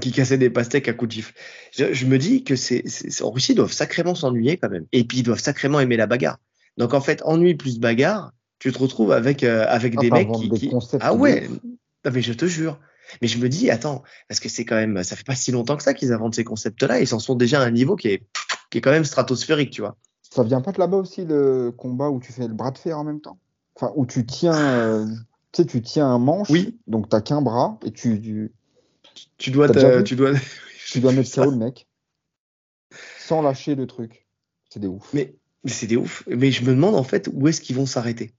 [0.00, 1.34] qui cassait des pastèques à coups de gifle.
[1.72, 2.84] Je, je me dis que c'est
[3.22, 6.06] en Russie ils doivent sacrément s'ennuyer quand même, et puis ils doivent sacrément aimer la
[6.06, 6.38] bagarre.
[6.76, 10.30] Donc en fait, ennui plus bagarre, tu te retrouves avec euh, avec ah, des mecs
[10.32, 10.70] qui, des qui...
[11.00, 11.48] ah ouais,
[12.04, 12.78] non, mais je te jure.
[13.22, 15.76] Mais je me dis attends, parce que c'est quand même, ça fait pas si longtemps
[15.76, 18.26] que ça qu'ils inventent ces concepts-là, ils en sont déjà à un niveau qui est
[18.70, 19.96] qui est quand même stratosphérique, tu vois.
[20.22, 22.98] Ça vient pas de là-bas aussi le combat où tu fais le bras de fer
[22.98, 23.38] en même temps,
[23.76, 24.56] enfin où tu tiens.
[24.56, 25.06] Euh
[25.52, 26.78] Tu sais, tu tiens un manche, Oui.
[26.86, 28.52] donc t'as qu'un bras et tu, tu,
[29.38, 29.68] Tu dois,
[30.02, 30.32] tu dois,
[30.88, 31.44] tu dois mettre ça.
[31.44, 31.86] KO le mec
[33.26, 34.26] sans lâcher le truc.
[34.70, 35.12] C'est des ouf.
[35.12, 36.24] Mais, mais c'est des ouf.
[36.28, 38.32] Mais je me demande en fait où est-ce qu'ils vont s'arrêter?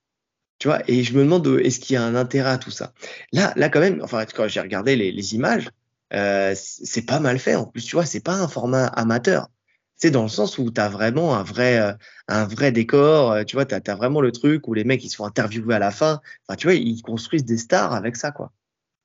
[0.59, 2.71] Tu vois, et je me demande euh, est-ce qu'il y a un intérêt à tout
[2.71, 2.93] ça?
[3.31, 5.69] Là, là quand même, enfin quand j'ai regardé les, les images,
[6.13, 7.55] euh, c'est pas mal fait.
[7.55, 9.49] En plus, tu vois, c'est pas un format amateur.
[9.97, 11.93] C'est dans le sens où tu as vraiment un vrai, euh,
[12.27, 13.45] un vrai décor.
[13.45, 15.79] Tu vois, tu as, vraiment le truc où les mecs ils se font interviewer à
[15.79, 16.21] la fin.
[16.47, 18.51] Enfin, tu vois, ils construisent des stars avec ça, quoi.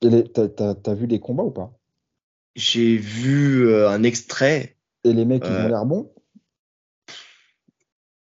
[0.03, 1.73] T'as vu les combats ou pas?
[2.55, 4.77] J'ai vu euh, un extrait.
[5.05, 6.13] Et les mecs, ils Euh, ont l'air bons?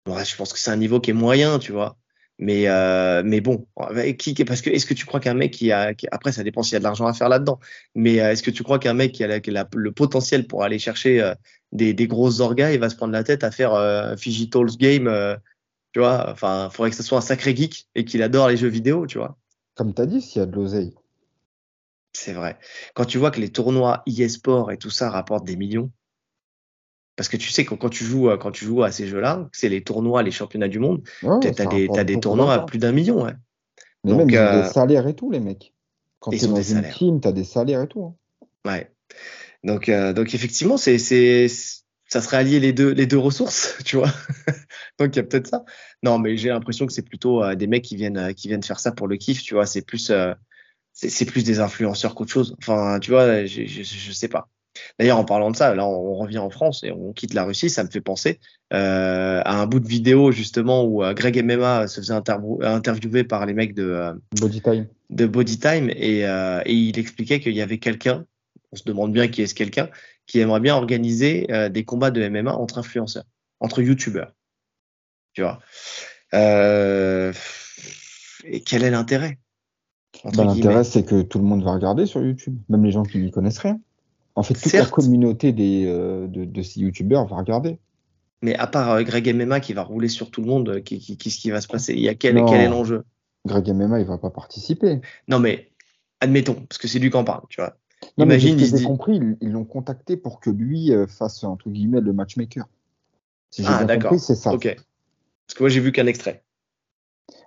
[0.07, 1.97] Ouais, je pense que c'est un niveau qui est moyen, tu vois.
[2.39, 3.67] Mais, euh, mais bon,
[4.17, 6.63] qui, parce que est-ce que tu crois qu'un mec qui a, qui- après ça dépend
[6.63, 7.59] s'il y a de l'argent à faire là-dedans,
[7.93, 9.91] mais euh, est-ce que tu crois qu'un mec qui a, la- qui a la- le
[9.91, 11.35] potentiel pour aller chercher euh,
[11.71, 15.07] des, des grosses orgas, il va se prendre la tête à faire euh, Figitals Game,
[15.93, 16.31] tu vois?
[16.31, 19.05] Enfin, il faudrait que ce soit un sacré geek et qu'il adore les jeux vidéo,
[19.05, 19.37] tu vois.
[19.75, 20.95] Comme t'as dit, s'il y a de l'oseille.
[22.13, 22.57] C'est vrai.
[22.93, 25.91] Quand tu vois que les tournois e-sport et tout ça rapportent des millions,
[27.15, 29.47] parce que tu sais que quand tu joues, à- quand tu joues à ces jeux-là,
[29.51, 32.79] c'est les tournois, les championnats du monde, Ouais, t'as ça t'as des, tournois à plus
[32.79, 33.33] d'un million, ouais.
[34.03, 35.73] Mais Donc, même, ils ont euh, des salaires et tout, les mecs.
[36.19, 36.97] Quand Ils t'es ont dans des une salaires.
[36.97, 38.03] team, t'as des salaires et tout.
[38.03, 38.15] hein.
[38.65, 38.91] Ouais.
[39.63, 41.47] Donc, euh, donc effectivement, c'est, c'est,
[42.07, 44.11] ça serait allier les deux, les deux ressources, tu vois.
[44.99, 45.63] donc il y a peut-être ça.
[46.03, 48.63] Non, mais j'ai l'impression que c'est plutôt euh, des mecs qui viennent, euh, qui viennent
[48.63, 49.65] faire ça pour le kiff, tu vois.
[49.65, 50.33] C'est plus, euh,
[50.93, 52.55] c'est, c'est plus des influenceurs qu'autre chose.
[52.59, 54.49] Enfin, tu vois, je, je, je sais pas.
[54.99, 57.69] D'ailleurs, en parlant de ça, là, on, revient en France et on quitte la Russie.
[57.69, 58.39] Ça me fait penser
[58.73, 63.23] euh, à un bout de vidéo justement où euh, Greg MMA se faisait interview- interviewer
[63.23, 64.87] par les mecs de, euh, Body time.
[65.09, 68.25] de Body Time et, euh, et il expliquait qu'il y avait quelqu'un,
[68.71, 69.89] on se demande bien qui est ce quelqu'un,
[70.25, 73.25] qui aimerait bien organiser euh, des combats de MMA entre influenceurs,
[73.59, 74.33] entre youtubeurs.
[75.33, 75.59] Tu vois.
[76.33, 77.33] Euh,
[78.45, 79.37] et quel est l'intérêt?
[80.35, 83.17] Bah, L'intérêt, c'est que tout le monde va regarder sur YouTube, même les gens qui
[83.17, 83.79] n'y connaissent rien.
[84.35, 87.79] En fait, toute la communauté des, euh, de, de ces youtubeurs va regarder.
[88.41, 90.99] Mais à part euh, Greg MMA qui va rouler sur tout le monde, euh, qui-
[90.99, 92.45] qui- qu'est-ce qui va se passer Il y a quel, Non.
[92.45, 93.03] quel est l'enjeu?
[93.45, 95.01] Greg MMA, il va pas participer.
[95.27, 95.69] Non mais
[96.19, 97.75] admettons, parce que c'est lui qui en parle, tu vois.
[98.17, 102.13] Non, Imagine, il dit- compris, ils l'ont contacté pour que lui fasse, entre guillemets, le
[102.13, 102.67] matchmaker.
[103.51, 104.17] Si Ah d'accord.
[104.19, 104.53] c'est ça.
[104.53, 104.65] Ok.
[105.47, 106.43] Parce que moi j'ai vu qu'un extrait.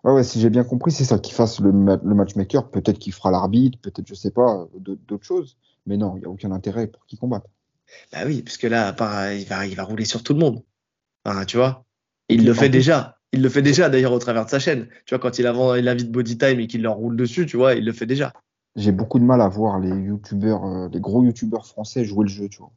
[0.04, 2.70] Ouais, ouais, si j'ai bien compris, c'est ça, qu'il fasse le, ma- le matchmaker.
[2.70, 5.56] Peut-être qu'il fera l'arbitre, peut-être, je sais pas, d'aut- d'autres choses.
[5.86, 7.46] Mais non, il n'y a aucun intérêt pour qu'il combatte.
[8.12, 10.34] Bah oui, parce que là, à part, euh, il va, il va rouler sur tout
[10.34, 10.62] le monde.
[11.46, 11.84] Tu vois.
[12.28, 13.18] Il le fait déjà.
[13.32, 14.88] Il le fait déjà d'ailleurs au travers de sa chaîne.
[15.06, 17.56] Tu vois, quand il, avant, il invite Body Time et qu'il leur roule dessus, tu
[17.56, 18.32] vois, il le fait déjà.
[18.76, 22.30] J'ai beaucoup de mal à voir les youtubeurs, euh, les gros youtubeurs français jouer le
[22.30, 22.70] jeu, tu vois.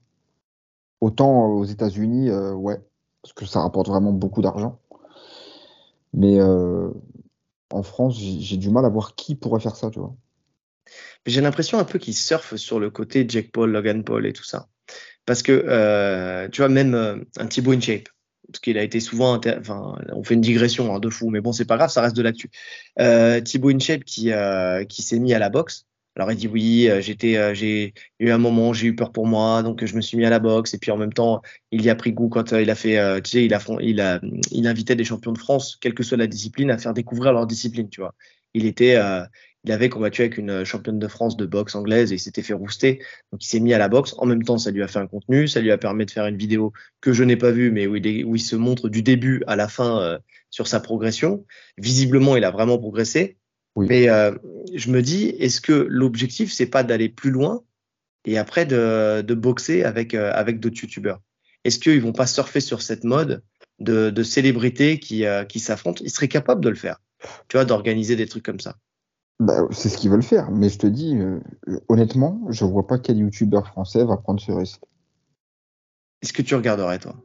[1.01, 2.79] Autant euh, aux États-Unis, euh, ouais,
[3.21, 4.79] parce que ça rapporte vraiment beaucoup d'argent.
[6.17, 6.89] Mais euh,
[7.69, 10.15] en France, j'ai du mal à voir qui pourrait faire ça, tu vois.
[11.27, 14.43] J'ai l'impression un peu qu'il surfe sur le côté Jack Paul, Logan Paul et tout
[14.43, 14.67] ça.
[15.27, 18.09] Parce que, euh, tu vois, même euh, un Thibaut InShape,
[18.47, 19.39] parce qu'il a été souvent,
[20.11, 22.23] on fait une digression hein, de fou, mais bon, c'est pas grave, ça reste de
[22.23, 22.49] l'actu.
[22.99, 24.31] Euh, Thibaut InShape qui,
[24.89, 25.85] qui s'est mis à la boxe.
[26.17, 29.27] Alors il dit oui, euh, j'étais, euh, j'ai eu un moment, j'ai eu peur pour
[29.27, 30.73] moi, donc je me suis mis à la boxe.
[30.73, 32.97] Et puis en même temps, il y a pris goût quand euh, il a fait,
[32.97, 34.19] euh, tu sais, il a, il a,
[34.51, 37.45] il invitait des champions de France, quelle que soit la discipline, à faire découvrir leur
[37.45, 38.15] discipline, tu vois.
[38.55, 39.23] Il était, euh,
[39.63, 42.53] il avait combattu avec une championne de France de boxe anglaise et il s'était fait
[42.53, 42.99] rouster.
[43.31, 44.15] Donc il s'est mis à la boxe.
[44.17, 46.25] En même temps, ça lui a fait un contenu, ça lui a permis de faire
[46.25, 48.89] une vidéo que je n'ai pas vue, mais où il, est- où il se montre
[48.89, 50.17] du début à la fin euh,
[50.49, 51.45] sur sa progression.
[51.77, 53.37] Visiblement, il a vraiment progressé.
[53.77, 53.85] Oui.
[53.87, 54.35] Mais euh,
[54.73, 57.61] je me dis, est-ce que l'objectif, c'est pas d'aller plus loin
[58.25, 61.21] et après de, de boxer avec, euh, avec d'autres youtubeurs?
[61.63, 63.43] Est-ce qu'ils vont pas surfer sur cette mode
[63.77, 66.99] de, de célébrités qui, euh, qui s'affrontent Ils seraient capables de le faire,
[67.49, 68.77] tu vois, d'organiser des trucs comme ça.
[69.39, 70.49] Bah, c'est ce qu'ils veulent faire.
[70.49, 71.39] Mais je te dis, euh,
[71.87, 74.81] honnêtement, je vois pas quel youtubeur français va prendre ce risque.
[76.23, 77.15] Est-ce que tu regarderais, toi?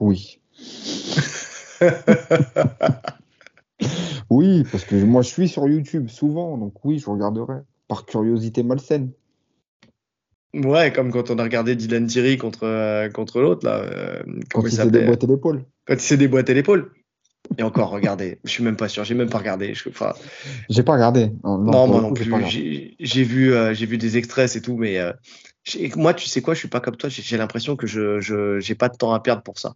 [0.00, 0.37] Oui.
[4.30, 7.58] Oui, parce que moi, je suis sur YouTube souvent, donc oui, je regarderai.
[7.86, 9.12] Par curiosité malsaine.
[10.54, 13.76] Ouais, comme quand on a regardé Dylan Thierry contre, euh, contre l'autre, là.
[13.82, 15.64] euh, Quand il s'est déboîté l'épaule.
[15.86, 16.90] Quand il s'est déboîté l'épaule.
[17.56, 19.72] Et encore, regardez, je suis même pas sûr, j'ai même pas regardé.
[19.72, 20.12] Je, enfin,
[20.68, 21.30] J'ai pas regardé.
[21.44, 22.30] Non, non, moi non plus.
[23.00, 24.98] J'ai vu, euh, j'ai vu des extraits, c'est tout, mais
[25.96, 27.08] moi, tu sais quoi, je suis pas comme toi.
[27.08, 29.74] J'ai j'ai l'impression que je, je, j'ai pas de temps à perdre pour ça.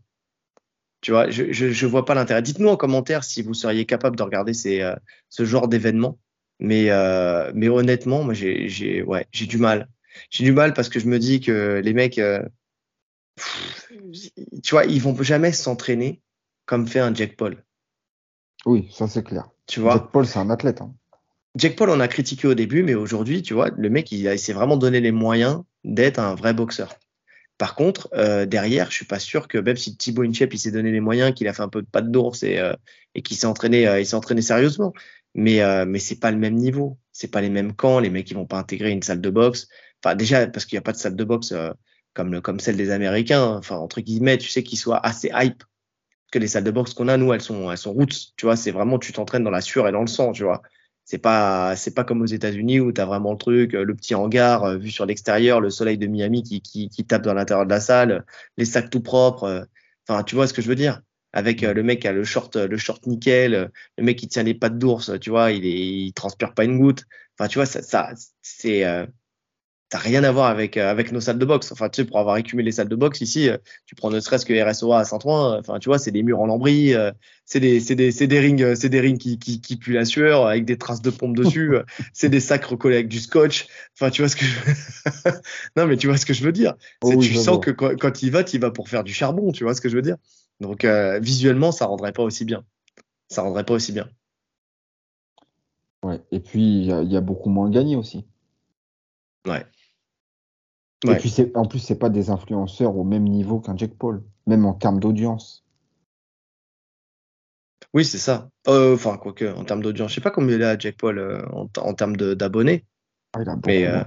[1.03, 2.43] Tu vois, je, je, je vois pas l'intérêt.
[2.43, 4.95] Dites-nous en commentaire si vous seriez capable de regarder ces, euh,
[5.29, 6.19] ce genre d'événements.
[6.61, 9.89] Mais, euh, mais honnêtement, moi, j'ai, j'ai, ouais, j'ai du mal.
[10.31, 12.43] J'ai du mal parce que je me dis que les mecs, euh,
[13.37, 13.93] pff,
[14.63, 16.23] tu vois, ils vont jamais s'entraîner
[16.67, 17.65] comme fait un Jack Paul.
[18.65, 19.51] Oui, ça c'est clair.
[19.67, 19.95] Tu vois?
[19.95, 20.83] Jack Paul, c'est un athlète.
[20.83, 20.95] Hein.
[21.57, 24.39] Jack Paul, on a critiqué au début, mais aujourd'hui, tu vois, le mec, il, il
[24.39, 26.95] s'est vraiment donné les moyens d'être un vrai boxeur.
[27.63, 30.91] Par contre, euh, derrière, je suis pas sûr que même si Thibaut Inchep s'est donné
[30.91, 32.75] les moyens, qu'il a fait un peu de pas d'ours et, euh,
[33.15, 34.93] et qu'il s'est entraîné, euh, il s'est entraîné sérieusement.
[35.37, 38.01] Mais mais c'est pas le même niveau, c'est pas les mêmes camps.
[38.01, 39.69] Les mecs ils vont pas intégrer une salle de boxe.
[40.03, 41.55] Enfin déjà parce qu'il y a pas de salle de boxe
[42.15, 43.45] comme le, comme celle des Américains.
[43.59, 45.63] Enfin entre guillemets, tu sais qu'ils soient assez hype.
[46.33, 48.33] Que les salles de boxe qu'on a nous, elles sont elles sont roots.
[48.37, 50.33] Tu vois, c'est vraiment tu t'entraînes dans la sueur et dans le sang.
[50.33, 50.63] Tu vois.
[51.05, 53.95] C'est pas, c'est pas comme aux États-Unis où tu as vraiment le truc, euh, le
[53.95, 57.35] petit hangar euh, vu sur l'extérieur, le soleil de Miami qui, qui, qui tape dans
[57.35, 58.25] l'intérieur de la salle,
[58.57, 59.45] les sacs tout propres.
[59.45, 59.65] euh.
[60.09, 61.01] Enfin, tu vois ce que je veux dire?
[61.33, 64.55] Avec le mec qui a le short, le short nickel, le mec qui tient les
[64.55, 65.71] pattes d'ours, tu vois, il, est,
[66.07, 67.05] il transpire pas une goutte.
[67.39, 68.11] Enfin, tu vois, ça, ça
[68.43, 68.85] c'est,
[69.93, 71.73] n'a rien à voir avec, euh, avec nos salles de boxe.
[71.73, 74.21] Enfin, tu sais, pour avoir écumé les salles de boxe ici, euh, tu prends ne
[74.21, 76.95] serait-ce que RSOA à Saint-Ouen, euh, enfin, tu vois, c'est des murs en lambris,
[77.45, 80.05] c'est des, c'est des, c'est des rings, c'est des rings qui, qui, qui puent la
[80.05, 81.77] sueur avec des traces de pompe dessus,
[82.13, 83.67] c'est des sacs recollés avec du scotch.
[83.95, 84.57] Enfin, tu vois ce que je
[85.77, 86.75] Non, mais tu vois ce que je veux dire.
[87.03, 89.53] Oh oui, tu sens que quand, quand il va, il va pour faire du charbon,
[89.53, 90.17] tu vois ce que je veux dire.
[90.61, 92.65] Donc, euh, visuellement, ça rendrait pas aussi bien.
[93.29, 94.09] Ça rendrait pas aussi bien.
[96.03, 96.21] Ouais.
[96.31, 98.25] Et puis, il y, y a beaucoup moins gagné aussi.
[99.47, 99.65] Ouais.
[101.05, 104.23] Et puis, c'est- en plus, c'est pas des influenceurs au même niveau qu'un Jack Paul,
[104.47, 105.65] même en termes d'audience.
[107.95, 108.49] Oui, c'est ça.
[108.69, 111.45] Euh, Enfin, quoique, en termes d'audience, je sais pas combien il à Jack Paul euh,
[111.53, 112.87] en, en termes d'abonnés.
[113.33, 113.67] Ah, il a beaucoup.
[113.67, 114.03] Mais euh,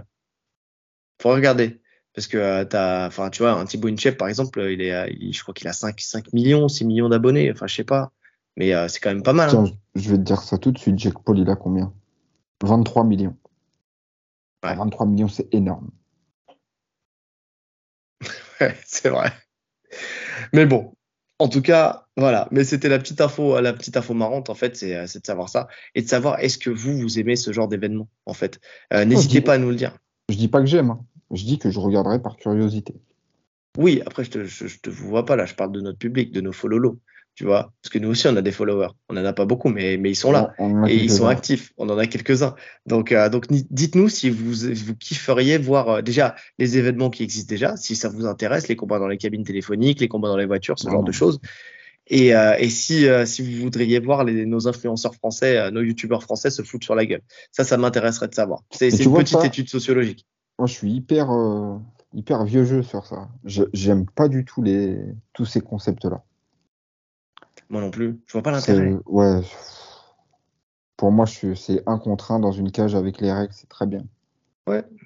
[1.22, 1.82] faut regarder.
[2.14, 5.34] Parce que euh, t'as, enfin, tu vois, un Thibaut Inchep, par exemple, il est, il-
[5.34, 7.52] je crois qu'il a 5, 5 millions, 6 millions d'abonnés.
[7.52, 8.12] Enfin, je sais pas.
[8.56, 9.50] Mais c'est quand même pas mal.
[9.50, 9.66] hein.
[9.96, 10.98] Je vais te dire ça tout de suite.
[10.98, 11.94] Jack Paul, il a combien?
[12.64, 13.36] 23 millions.
[14.62, 14.76] Ah, Ouais.
[14.78, 15.90] 23 millions, c'est énorme.
[18.62, 19.32] Ouais, c'est vrai.
[20.54, 20.94] Mais bon,
[21.40, 22.48] en tout cas, voilà.
[22.52, 25.50] Mais c'était la petite info, la petite info marrante, en fait, c'est, euh, de savoir
[25.50, 25.68] ça.
[25.96, 28.60] Et de savoir, est-ce que vous, vous aimez ce genre d'événement, en fait.
[28.94, 29.98] Euh, N'hésitez dis- pas à nous le dire.
[30.30, 30.90] Je dis pas que j'aime.
[30.92, 31.00] hein.
[31.32, 32.96] Je dis que je regarderai par curiosité.
[33.78, 35.98] Oui, après, je te, je, je te vous vois pas là, je parle de notre
[35.98, 36.80] public, de nos follow
[37.36, 37.72] tu vois.
[37.82, 38.90] Parce que nous aussi, on a des followers.
[39.10, 40.54] On en a pas beaucoup, mais, mais ils sont là.
[40.58, 41.74] On- Et ils sont actifs.
[41.78, 42.56] On en a quelques-uns.
[42.86, 47.50] Donc, euh, donc dites-nous si vous, vous kifferiez voir euh, déjà les événements qui existent
[47.50, 50.46] déjà, si ça vous intéresse, les combats dans les cabines téléphoniques, les combats dans les
[50.46, 51.40] voitures, ce genre de choses.
[52.08, 55.82] Et, euh, et si, euh, si vous voudriez voir les, nos influenceurs français, euh, nos
[55.82, 57.22] youtubeurs français se foutre sur la gueule.
[57.52, 58.62] Ça, ça m'intéresserait de savoir.
[58.72, 60.26] C'est une petite pas- étude sociologique.
[60.60, 61.78] Moi, je suis hyper, euh,
[62.14, 63.28] hyper vieux jeu sur ça.
[63.44, 65.00] Je- J'aime pas du tout les,
[65.34, 66.24] tous ces concepts-là.
[67.70, 68.20] Moi non plus.
[68.28, 68.94] Je vois pas l'intérêt.
[69.06, 69.42] Ouais.
[70.98, 74.06] Pour moi, c'est un contre un dans une cage avec les règles, c'est très bien.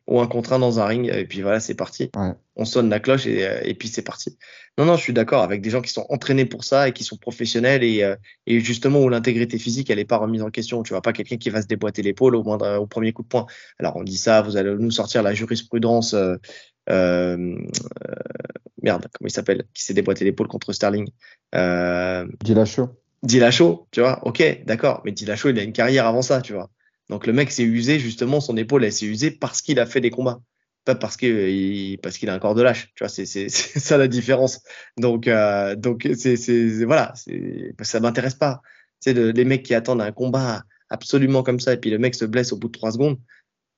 [0.07, 2.09] Ou un contre un dans un ring, et puis voilà, c'est parti.
[2.15, 2.31] Ouais.
[2.55, 4.37] On sonne la cloche et, euh, et puis c'est parti.
[4.77, 7.03] Non, non, je suis d'accord avec des gens qui sont entraînés pour ça et qui
[7.03, 8.15] sont professionnels et, euh,
[8.47, 10.81] et justement où l'intégrité physique, elle n'est pas remise en question.
[10.83, 13.27] Tu vois pas quelqu'un qui va se déboîter l'épaule au, moindre, au premier coup de
[13.27, 13.45] poing.
[13.79, 16.15] Alors on dit ça, vous allez nous sortir la jurisprudence.
[16.89, 17.55] euh,
[18.83, 21.09] merde, comment il s'appelle Qui s'est déboîté l'épaule contre Sterling
[21.55, 22.25] euh.
[23.23, 26.69] Dillashaw, tu vois, ok, d'accord, mais Dillashaw, il a une carrière avant ça, tu vois.
[27.09, 30.01] Donc le mec s'est usé, justement, son épaule, elle s'est usée parce qu'il a fait
[30.01, 30.39] des combats.
[30.85, 33.97] Pas parce que il, parce qu'il a un corps de lâche, tu vois, c'est ça
[33.97, 34.61] la différence.
[34.97, 37.13] Donc euh, donc c'est voilà,
[37.81, 38.61] ça m'intéresse pas.
[39.01, 42.25] C'est les mecs qui attendent un combat absolument comme ça et puis le mec se
[42.25, 43.17] blesse au bout de trois secondes.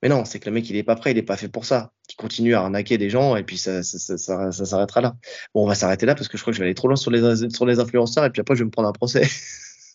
[0.02, 1.66] Mais non, c'est que le mec il est pas prêt, il est pas fait pour
[1.66, 1.92] ça.
[2.10, 5.16] Il continue à arnaquer des gens et puis ça ça, ça, ça, ça s'arrêtera là.
[5.54, 6.96] Bon, on va s'arrêter là parce que je crois que je vais aller trop loin
[6.96, 9.28] sur les sur les influenceurs et puis après je vais me prendre un procès.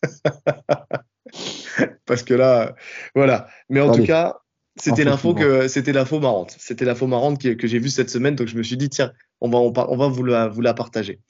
[2.06, 2.74] parce que là,
[3.14, 3.48] voilà.
[3.68, 4.38] Mais en tout cas,
[4.76, 6.56] c'était Info l'info que c'était l'info marrante.
[6.58, 9.12] C'était l'info marrante que, que j'ai vue cette semaine, donc je me suis dit tiens,
[9.40, 11.20] on va on, on va vous la vous la partager.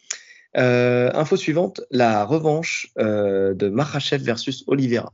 [0.56, 5.12] Euh, info suivante, la revanche euh, de Makhachev versus Oliveira.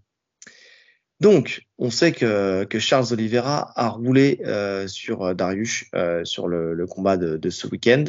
[1.22, 6.84] Donc, on sait que, Charles Oliveira a roulé euh, sur euh, Darius euh, sur le,
[6.88, 8.06] combat de, de ce week-end.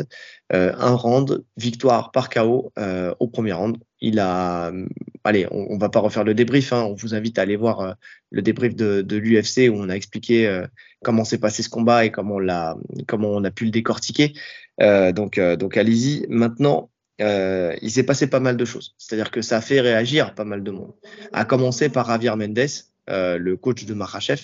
[0.49, 2.74] Un round, victoire par KO
[3.20, 3.78] au premier round.
[4.01, 4.88] Il a, euh,
[5.24, 6.74] allez, on, va pas refaire le débrief.
[6.74, 7.95] Hein, on vous invite à aller voir
[8.32, 10.64] le débrief de, l'UFC où on a expliqué
[11.03, 14.34] comment s'est passé ce combat et comment on a pu le décortiquer.
[14.80, 16.26] Donc, donc allez-y.
[16.30, 16.89] Maintenant,
[17.22, 18.95] euh, il s'est passé pas mal de choses.
[18.97, 20.93] C'est-à-dire que ça a fait réagir pas mal de monde.
[21.32, 22.68] À commencer par Javier Mendes,
[23.08, 24.41] le coach de Makhachev,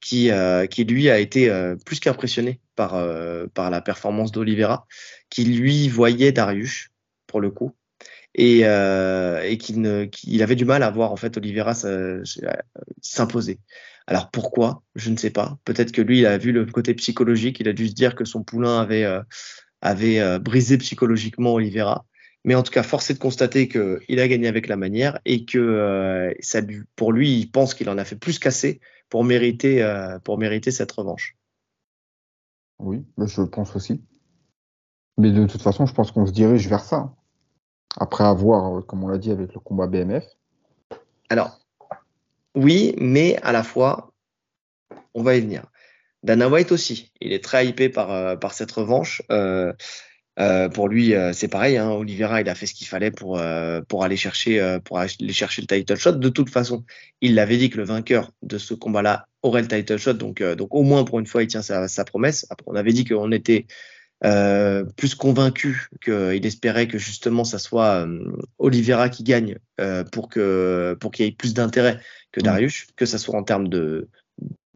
[0.00, 4.86] qui, euh, qui lui a été euh, plus qu'impressionné par, euh, par la performance d'Olivera,
[5.30, 6.90] qui lui voyait Darius
[7.26, 7.74] pour le coup,
[8.34, 12.40] et, euh, et qu'il qu'il avait du mal à voir en fait Olivera se- se-
[13.02, 13.58] s'imposer.
[14.06, 14.82] Alors pourquoi?
[14.94, 15.58] Je ne sais pas.
[15.64, 18.24] Peut-être que lui, il a vu le côté psychologique, il a dû se dire que
[18.24, 19.22] son poulain avait, euh,
[19.82, 22.04] avait euh, brisé psychologiquement Olivera.
[22.46, 25.44] Mais en tout cas, force est de constater qu'il a gagné avec la manière et
[25.44, 26.60] que euh, ça,
[26.94, 30.70] pour lui, il pense qu'il en a fait plus qu'assez pour mériter, euh, pour mériter
[30.70, 31.36] cette revanche.
[32.78, 34.00] Oui, je pense aussi.
[35.18, 37.12] Mais de toute façon, je pense qu'on se dirige vers ça.
[37.96, 40.24] Après avoir, comme on l'a dit, avec le combat BMF.
[41.28, 41.58] Alors,
[42.54, 44.12] oui, mais à la fois,
[45.14, 45.66] on va y venir.
[46.22, 49.22] Dana White aussi, il est très hypé par, euh, par cette revanche.
[49.30, 49.72] Euh,
[50.38, 51.76] euh, pour lui, c'est pareil.
[51.76, 53.40] Hein, Oliveira, il a fait ce qu'il fallait pour,
[53.88, 56.12] pour aller chercher pour aller chercher le title shot.
[56.12, 56.84] De toute façon,
[57.20, 60.14] il l'avait dit que le vainqueur de ce combat-là aurait le title shot.
[60.14, 62.46] Donc, donc au moins pour une fois, il tient sa, sa promesse.
[62.50, 63.66] Après, on avait dit qu'on était
[64.24, 70.30] euh, plus convaincu qu'il espérait que justement ça soit euh, Oliveira qui gagne euh, pour
[70.30, 72.00] que pour qu'il y ait plus d'intérêt
[72.32, 72.44] que mm.
[72.44, 74.08] Darius, que ce soit en termes de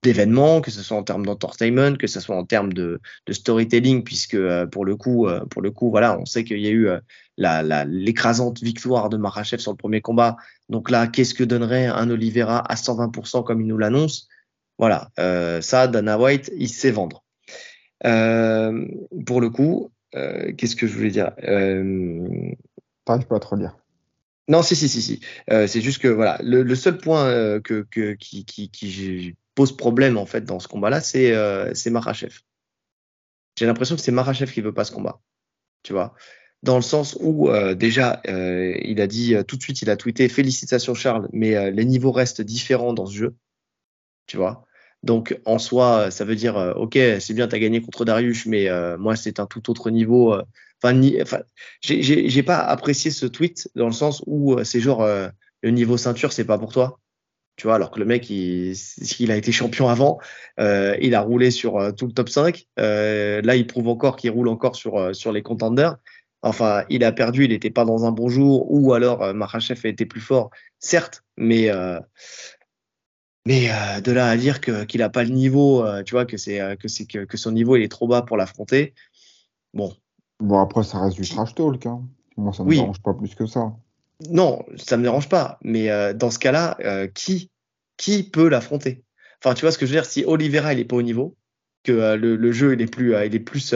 [0.03, 4.03] d'événements, que ce soit en termes d'entertainment, que ce soit en termes de, de storytelling,
[4.03, 4.39] puisque
[4.73, 6.89] pour le coup, pour le coup, voilà, on sait qu'il y a eu
[7.37, 10.37] la, l'écrasante victoire de Marachev sur le premier combat.
[10.69, 14.29] Donc là, qu'est-ce que donnerait un Oliveira à 120% comme il nous l'annonce?
[14.79, 15.11] Voilà,
[15.61, 17.23] ça, Dana White, il sait vendre.
[18.07, 18.87] Euh,
[19.27, 21.33] pour le coup, euh, qu'est-ce que je voulais dire?
[21.45, 22.27] Euh,
[23.05, 23.77] pas à te relire.
[24.49, 25.21] Non, si, si, si, si.
[25.51, 29.37] Euh, c'est juste que voilà, le, le seul point euh, que, que, qui, qui, qui,
[29.55, 31.73] pose problème en fait dans ce combat-là, c'est euh.
[33.59, 35.21] J'ai l'impression que c'est Marachev qui veut pas ce combat.
[35.83, 36.15] Tu vois
[36.63, 40.29] dans le sens où euh, déjà il a dit tout de suite il a tweeté
[40.29, 43.35] félicitations Charles mais les niveaux restent différents dans ce jeu
[44.27, 44.67] tu vois
[45.03, 48.47] donc en soi, ça veut dire euh, ok, c'est bien, tu as gagné contre Darius,
[48.47, 50.35] mais euh, moi c'est un tout autre niveau.
[50.35, 50.43] Euh.
[50.83, 50.99] Enfin
[51.83, 55.07] j'ai pas apprécié ce tweet dans le sens où c'est genre
[55.63, 56.99] le niveau ceinture, c'est pas pour toi.
[57.61, 58.75] Tu vois, alors que le mec, il,
[59.19, 60.19] il a été champion avant,
[60.59, 62.67] il a roulé sur tout le top 5.
[62.79, 65.97] là, il prouve encore qu'il roule encore sur, sur les contenders.
[66.41, 69.79] Enfin, il a perdu, il n'était pas dans un bon jour, ou alors euh, Marachev
[69.85, 70.49] a été plus fort,
[70.79, 71.69] certes, mais
[73.47, 76.27] mais euh, de là à dire que qu'il a pas le niveau, euh, tu vois,
[76.27, 78.95] que c'est euh, que c'est que, que, son niveau il est trop bas pour l'affronter.
[79.73, 79.93] Bon.
[80.41, 81.87] Bon après ça reste du trash talk.
[81.87, 82.03] Hein.
[82.37, 83.73] Moi ça me dérange pas plus que ça.
[84.29, 85.59] Non, ça me dérange pas.
[85.63, 86.77] Mais dans ce cas-là,
[87.15, 87.51] qui
[87.97, 89.05] qui peut l'affronter?
[89.43, 91.37] Enfin, tu vois ce que je veux dire Si Oliveira il est pas au niveau,
[91.85, 93.75] que le, le, jeu il est plus il est plus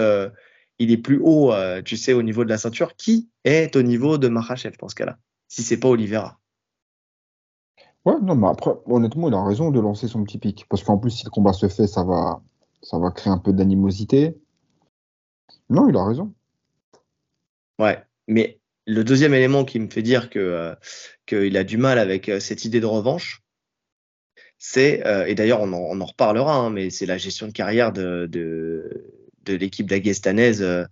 [0.78, 1.52] il est plus haut,
[1.84, 4.94] tu sais, au niveau de la ceinture, qui est au niveau de Makhachev dans ce
[4.94, 5.18] cas-là
[5.48, 6.40] Si c'est pas Oliveira?
[8.04, 10.66] Ouais, non, mais après, honnêtement, il a raison de lancer son petit pic.
[10.68, 12.42] Parce qu'en plus, si le combat se fait, ça va,
[12.82, 14.36] ça va créer un peu d'animosité.
[15.70, 16.34] Non, il a raison.
[17.78, 20.74] Ouais, mais le deuxième élément qui me fait dire que euh,
[21.26, 23.42] qu'il a du mal avec euh, cette idée de revanche,
[24.58, 27.52] c'est, euh, et d'ailleurs on en, on en reparlera, hein, mais c'est la gestion de
[27.52, 29.10] carrière de, de,
[29.42, 30.88] de l'équipe d'Aguestanaise, de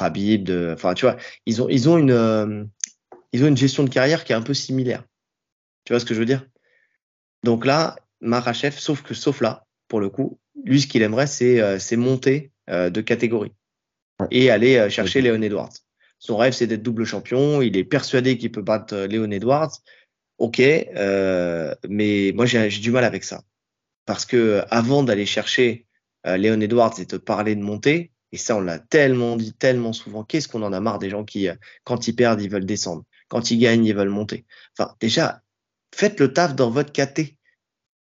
[0.00, 1.16] Habib, de, enfin tu vois,
[1.46, 2.68] ils ont, ils ont une,
[3.32, 5.04] ils ont une gestion de carrière qui est un peu similaire.
[5.84, 6.46] Tu vois ce que je veux dire?
[7.42, 11.60] Donc là, Marachev, sauf que sauf là, pour le coup, lui, ce qu'il aimerait, c'est
[11.60, 13.52] euh, monter euh, de catégorie
[14.30, 15.72] et aller euh, chercher Léon Edwards.
[16.18, 17.62] Son rêve, c'est d'être double champion.
[17.62, 19.72] Il est persuadé qu'il peut battre Léon Edwards.
[20.38, 23.42] Ok, mais moi j'ai du mal avec ça
[24.04, 25.86] parce que avant d'aller chercher
[26.26, 30.24] Léon Edwards et te parler de monter, et ça on l'a tellement dit tellement souvent,
[30.24, 31.48] qu'est-ce qu'on en a marre des gens qui
[31.84, 34.44] quand ils perdent ils veulent descendre, quand ils gagnent ils veulent monter.
[34.78, 35.40] Enfin déjà
[35.94, 37.38] faites le taf dans votre KT.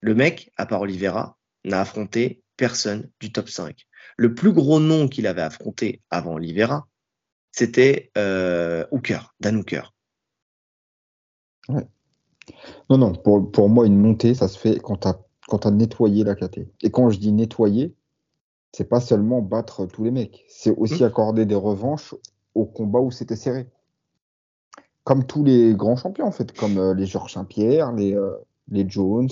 [0.00, 3.86] Le mec, à part Oliveira, n'a affronté personne du top 5.
[4.16, 6.88] Le plus gros nom qu'il avait affronté avant Oliveira,
[7.56, 9.94] c'était euh, Hooker, Dan Hooker.
[11.68, 15.18] Non, non, pour, pour, moi, une montée, ça se fait quand tu as,
[15.50, 16.60] as, nettoyé la KT.
[16.82, 17.94] Et quand je dis nettoyer,
[18.72, 21.06] c'est pas seulement battre tous les mecs, c'est aussi mmh.
[21.06, 22.14] accorder des revanches
[22.54, 23.66] au combat où c'était serré.
[25.04, 28.36] Comme tous les grands champions, en fait, comme euh, les Georges Saint-Pierre, les, euh,
[28.68, 29.30] les Jones,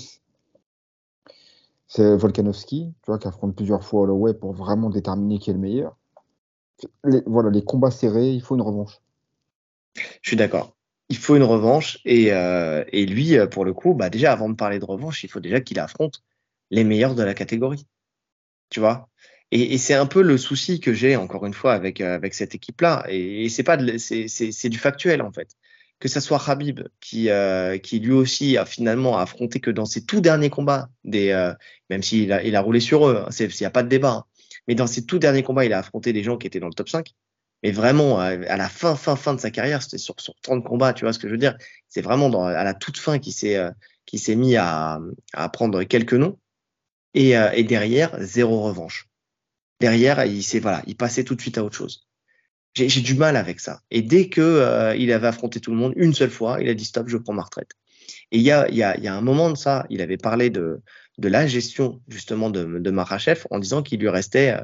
[1.87, 5.59] c'est Volkanovski, tu vois, qui affronte plusieurs fois Holloway pour vraiment déterminer qui est le
[5.59, 5.95] meilleur.
[7.25, 8.99] Voilà, les combats serrés, il faut une revanche.
[10.21, 10.75] Je suis d'accord.
[11.09, 11.99] Il faut une revanche.
[12.05, 15.23] Et, euh, et lui, euh, pour le coup, bah déjà, avant de parler de revanche,
[15.23, 16.23] il faut déjà qu'il affronte
[16.71, 17.85] les meilleurs de la catégorie.
[18.69, 19.09] Tu vois?
[19.51, 22.55] Et, c'est un peu le souci que j'ai, encore une fois, avec, euh, avec cette
[22.55, 23.05] équipe-là.
[23.09, 25.55] Et, c'est pas c'est du factuel, en fait
[25.97, 27.29] que ce soit Habib qui,
[27.81, 32.43] qui lui aussi a finalement affronté que dans ses tout derniers combats, même s'il a,
[32.43, 34.25] il a roulé sur eux, il hein, n'y a pas de débat, hein.
[34.67, 36.73] Mais dans ses tout derniers combats, il a affronté des gens qui étaient dans le
[36.73, 37.13] top 5.
[37.63, 40.93] Mais vraiment, à la fin, fin, fin de sa carrière, c'était sur, sur 30 combats,
[40.93, 41.57] tu vois ce que je veux dire?
[41.87, 43.71] C'est vraiment à la toute fin qu'il s'est euh,
[44.05, 44.99] qui s'est mis à,
[45.33, 46.37] à prendre quelques noms.
[47.13, 49.07] Et, euh, et derrière, zéro revanche.
[49.79, 52.07] Derrière, il s'est voilà, il passait tout de suite à autre chose.
[52.75, 53.81] J'ai du mal avec ça.
[53.89, 56.73] Et dès que euh, il avait affronté tout le monde une seule fois, il a
[56.73, 57.71] dit stop, je prends ma retraite.
[58.31, 60.49] Et il y a, y, a, y a un moment de ça, il avait parlé
[60.49, 60.81] de,
[61.17, 64.55] de la gestion justement de, de en disant qu'il lui restait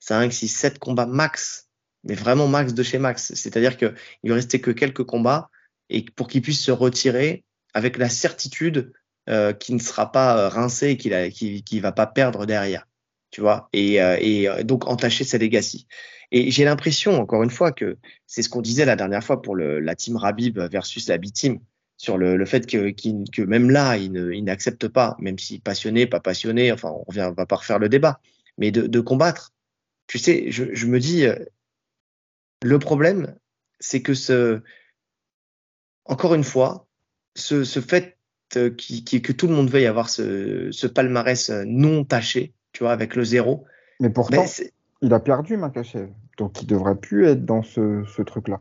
[0.00, 1.68] 5, 6, 7 combats max,
[2.02, 3.32] mais vraiment max de chez max.
[3.34, 5.50] C'est-à-dire qu'il lui restait que quelques combats
[5.88, 8.92] et pour qu'il puisse se retirer avec la certitude
[9.30, 12.86] euh, qu'il ne sera pas rincé et qu'il ne va pas perdre derrière
[13.34, 15.88] tu vois, et, euh, et euh, donc entacher sa legacy.
[16.30, 17.98] Et j'ai l'impression, encore une fois, que
[18.28, 21.58] c'est ce qu'on disait la dernière fois pour le, la team Rabib versus la B-team,
[22.04, 26.20] sur le, le fait que, que même là, il n'accepte pas, même si passionné, pas
[26.20, 28.20] passionné, enfin, on ne va pas refaire le débat,
[28.58, 29.52] mais de, de combattre.
[30.06, 31.34] Tu sais, je, je, me dis, euh,
[32.62, 33.34] le problème,
[33.80, 34.60] c'est que ce,
[36.04, 36.86] encore une fois,
[37.34, 38.18] ce, ce fait
[38.76, 42.92] qui, qui, que tout le monde veuille avoir ce, ce palmarès non taché, tu vois,
[42.92, 43.64] avec le zéro.
[43.98, 44.44] Mais pourtant,
[45.00, 48.60] il a perdu Makachev, donc il devrait plus être dans ce, ce truc-là.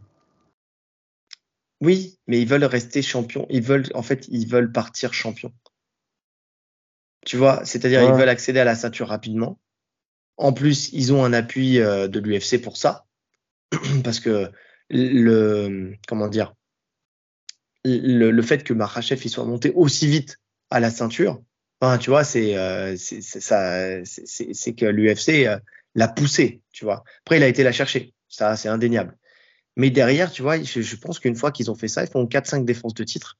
[1.84, 3.46] Oui, mais ils veulent rester champions.
[3.50, 5.54] Ils veulent, en fait, ils veulent partir champions.
[7.26, 9.60] Tu vois, c'est-à-dire ils veulent accéder à la ceinture rapidement.
[10.38, 13.06] En plus, ils ont un appui euh, de l'UFC pour ça,
[14.04, 14.52] parce que
[14.90, 16.54] le, comment dire,
[17.86, 21.42] le, le fait que Makhachev il soit monté aussi vite à la ceinture,
[22.00, 25.60] tu vois, c'est euh, ça, c'est que l'UFC euh,
[25.96, 27.04] l'a poussé, tu vois.
[27.22, 29.18] Après, il a été la chercher, ça, c'est indéniable.
[29.76, 32.26] Mais derrière, tu vois, je, je pense qu'une fois qu'ils ont fait ça, ils font
[32.26, 33.38] 4-5 défenses de titre.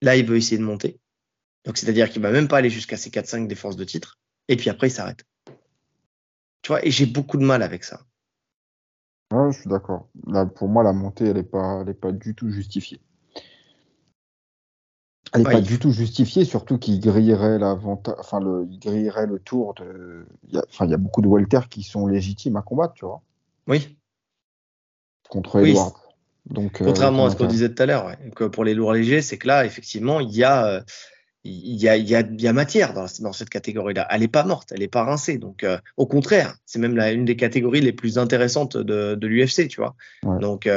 [0.00, 0.98] Là, il veut essayer de monter.
[1.64, 4.18] Donc, c'est-à-dire qu'il va même pas aller jusqu'à ces 4-5 défenses de titre.
[4.48, 5.24] Et puis après, il s'arrête.
[6.62, 8.00] Tu vois, et j'ai beaucoup de mal avec ça.
[9.32, 10.08] Ouais, je suis d'accord.
[10.26, 13.00] Là, pour moi, la montée, elle n'est pas, elle est pas du tout justifiée.
[15.32, 19.72] Elle n'est pas du tout justifiée, surtout qu'il grillerait enfin le, il grillerait le tour
[19.74, 20.26] de.
[20.48, 22.92] Il y a, enfin, il y a beaucoup de Walter qui sont légitimes à combattre,
[22.94, 23.22] tu vois.
[23.66, 23.96] Oui.
[25.28, 25.94] Contre Edward.
[26.46, 28.48] Donc, euh, Contrairement à ce qu'on disait tout à l'heure, ouais.
[28.50, 30.80] pour les lourds légers, c'est que là, effectivement, il y a, euh,
[31.44, 34.06] il y a, il y a, il y a matière dans, dans cette catégorie-là.
[34.10, 35.38] Elle n'est pas morte, elle n'est pas rincée.
[35.38, 39.26] Donc, euh, au contraire, c'est même la, une des catégories les plus intéressantes de, de
[39.26, 39.94] l'UFC, tu vois.
[40.24, 40.40] Ouais.
[40.40, 40.68] Donc,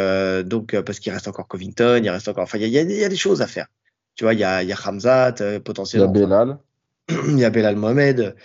[0.48, 2.44] donc parce qu'il reste encore Covington, il reste encore.
[2.44, 3.68] Enfin, il y a, il y a des choses à faire.
[4.16, 6.12] Tu vois, il y a, y a Hamzat, euh, potentiellement.
[6.14, 6.58] Il y a Belal.
[7.28, 8.36] Il y a Belal Mohamed.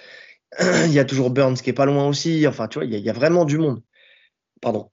[0.61, 2.47] Il y a toujours Burns qui est pas loin aussi.
[2.47, 3.83] Enfin, tu vois, il y, y, a vraiment du monde.
[4.61, 4.91] Pardon.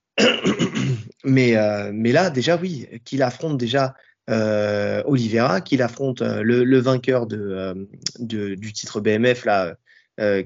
[1.24, 3.96] Mais, euh, mais là, déjà, oui, qu'il affronte déjà
[4.30, 7.74] euh, Oliveira, qu'il affronte euh, le, le, vainqueur de, euh,
[8.20, 9.76] de, du titre BMF, là,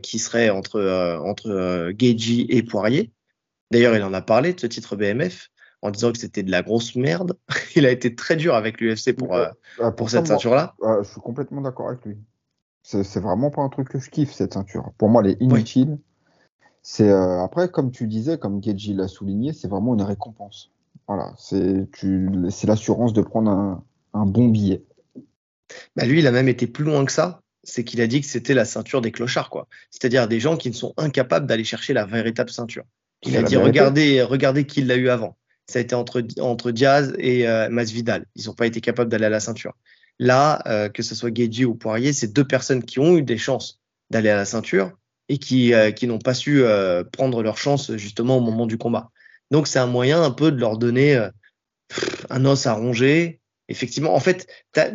[0.02, 0.82] qui serait entre,
[1.24, 3.14] entre Geji et Poirier.
[3.72, 5.50] D'ailleurs, il en a parlé de ce titre BMF
[5.82, 7.38] en disant que c'était de la grosse merde.
[7.76, 9.48] il a été très dur avec l'UFC pour, euh,
[9.78, 10.76] pour, pour cette ceinture-là.
[10.82, 12.18] je suis complètement d'accord avec lui.
[12.84, 14.92] C'est vraiment pas un truc que je kiffe, cette ceinture.
[14.98, 15.92] Pour moi, elle est inutile.
[15.92, 15.98] Oui.
[16.84, 20.72] C'est euh, après, comme tu disais, comme Geji l'a souligné, c'est vraiment une récompense.
[21.08, 21.88] Voilà, c'est
[22.66, 24.84] l'assurance de prendre un, un bon billet.
[25.96, 27.42] Bah lui, il a même été plus loin que ça.
[27.64, 29.68] C'est qu'il a dit que c'était la ceinture des clochards, quoi.
[29.92, 32.86] C'est-à-dire des gens qui ne sont incapables d'aller chercher la véritable ceinture.
[33.24, 35.36] Il a dit regardez, regardez qui l'a eu avant
[35.72, 38.26] ça a été entre, entre Diaz et euh, Masvidal.
[38.36, 39.74] Ils n'ont pas été capables d'aller à la ceinture.
[40.20, 43.38] Là, euh, que ce soit Geji ou Poirier, c'est deux personnes qui ont eu des
[43.38, 43.80] chances
[44.10, 44.92] d'aller à la ceinture
[45.32, 48.78] et qui, euh, qui n'ont pas su euh, prendre leur chance justement au moment du
[48.78, 49.12] combat.
[49.50, 51.30] Donc c'est un moyen un peu de leur donner euh,
[52.30, 53.40] un os à ronger.
[53.70, 54.46] Effectivement, en fait,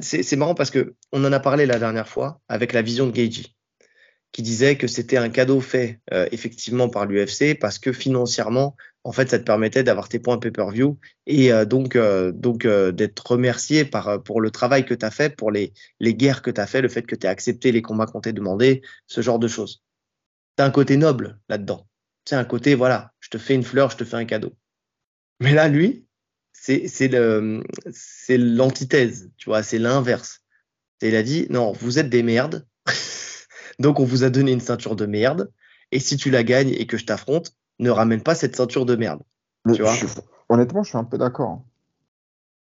[0.02, 3.16] c'est marrant parce que on en a parlé la dernière fois avec la vision de
[3.16, 3.56] Geji
[4.32, 9.30] qui disait que c'était un cadeau fait effectivement par l'UFC parce que financièrement, en fait,
[9.30, 14.50] ça te permettait d'avoir tes points pay-per-view et donc, donc d'être remercié par, pour le
[14.50, 17.06] travail que tu as fait, pour les, les guerres que tu as fait, le fait
[17.06, 19.85] que tu as accepté les combats qu'on t'a demandé, ce genre de choses.
[20.56, 21.86] Tu un côté noble là-dedans.
[22.24, 24.52] C'est un côté, voilà, je te fais une fleur, je te fais un cadeau.
[25.40, 26.06] Mais là, lui,
[26.52, 27.08] c'est
[28.38, 30.40] l'antithèse, tu vois, c'est l'inverse.
[31.02, 32.66] Il a dit, non, vous êtes des merdes,
[33.78, 35.52] donc on vous a donné une ceinture de merde.
[35.92, 38.96] Et si tu la gagnes et que je t'affronte, ne ramène pas cette ceinture de
[38.96, 39.22] merde.
[39.72, 40.06] tu vois je,
[40.48, 41.62] honnêtement, je suis un peu d'accord.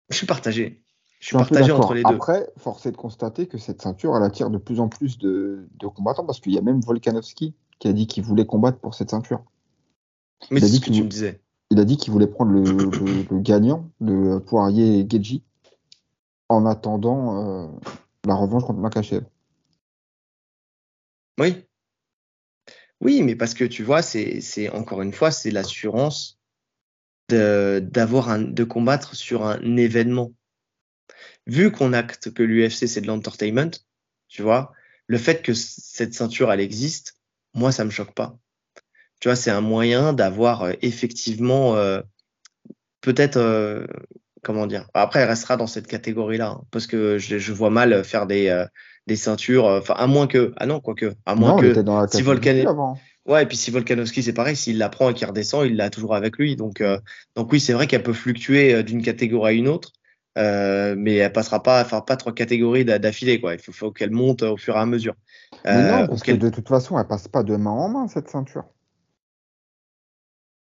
[0.09, 0.83] Je suis partagé.
[1.19, 2.15] Je suis, partagé entre les deux.
[2.15, 5.67] Après, force est de constater que cette ceinture, elle attire de plus en plus de,
[5.77, 8.93] de combattants parce qu'il y a même Volkanovski qui a dit qu'il voulait combattre pour
[8.93, 9.43] cette ceinture.
[10.51, 11.41] Mais c'est ce que tu me disais.
[11.71, 15.43] Il a dit qu'il voulait prendre le, le, le, gagnant, le Poirier et Geji,
[16.47, 17.67] en attendant euh,
[18.25, 19.25] la revanche contre Makachev.
[21.39, 21.63] Oui.
[23.01, 26.39] Oui, mais parce que tu vois, c'est encore une fois, c'est l'assurance
[27.29, 30.33] d'avoir un de combattre sur un événement.
[31.45, 33.71] Vu qu'on acte que l'UFC c'est de l'entertainment,
[34.27, 34.73] tu vois,
[35.05, 37.18] le fait que cette ceinture elle existe,
[37.59, 38.37] moi ça me choque pas.
[39.19, 42.01] Tu vois, c'est un moyen d'avoir euh, effectivement euh,
[43.01, 43.85] peut-être, euh,
[44.43, 44.87] comment dire.
[44.93, 48.65] Après, elle restera dans cette catégorie-là, hein, parce que je, je, vois mal faire des,
[49.07, 49.65] des ceintures.
[49.65, 52.95] Enfin, à moins que, ah non, quoique, à moins Non, que dans la si Volkan-.
[53.25, 55.89] Ouais, et puis si Volkanovski, c'est pareil, s'il la prend et qu'il redescend, il l'a
[55.89, 56.55] toujours avec lui.
[56.55, 56.97] Donc, euh,
[57.35, 59.91] donc oui, c'est vrai qu'elle peut fluctuer d'une catégorie à une autre,
[60.37, 63.53] euh, mais elle passera pas, enfin pas trois catégories d'a- d'affilée, quoi.
[63.53, 65.15] Il faut, faut qu'elle monte au fur et à mesure.
[65.67, 68.07] Mais Euh, non, parce que de toute façon, elle passe pas de main en main,
[68.07, 68.65] cette ceinture.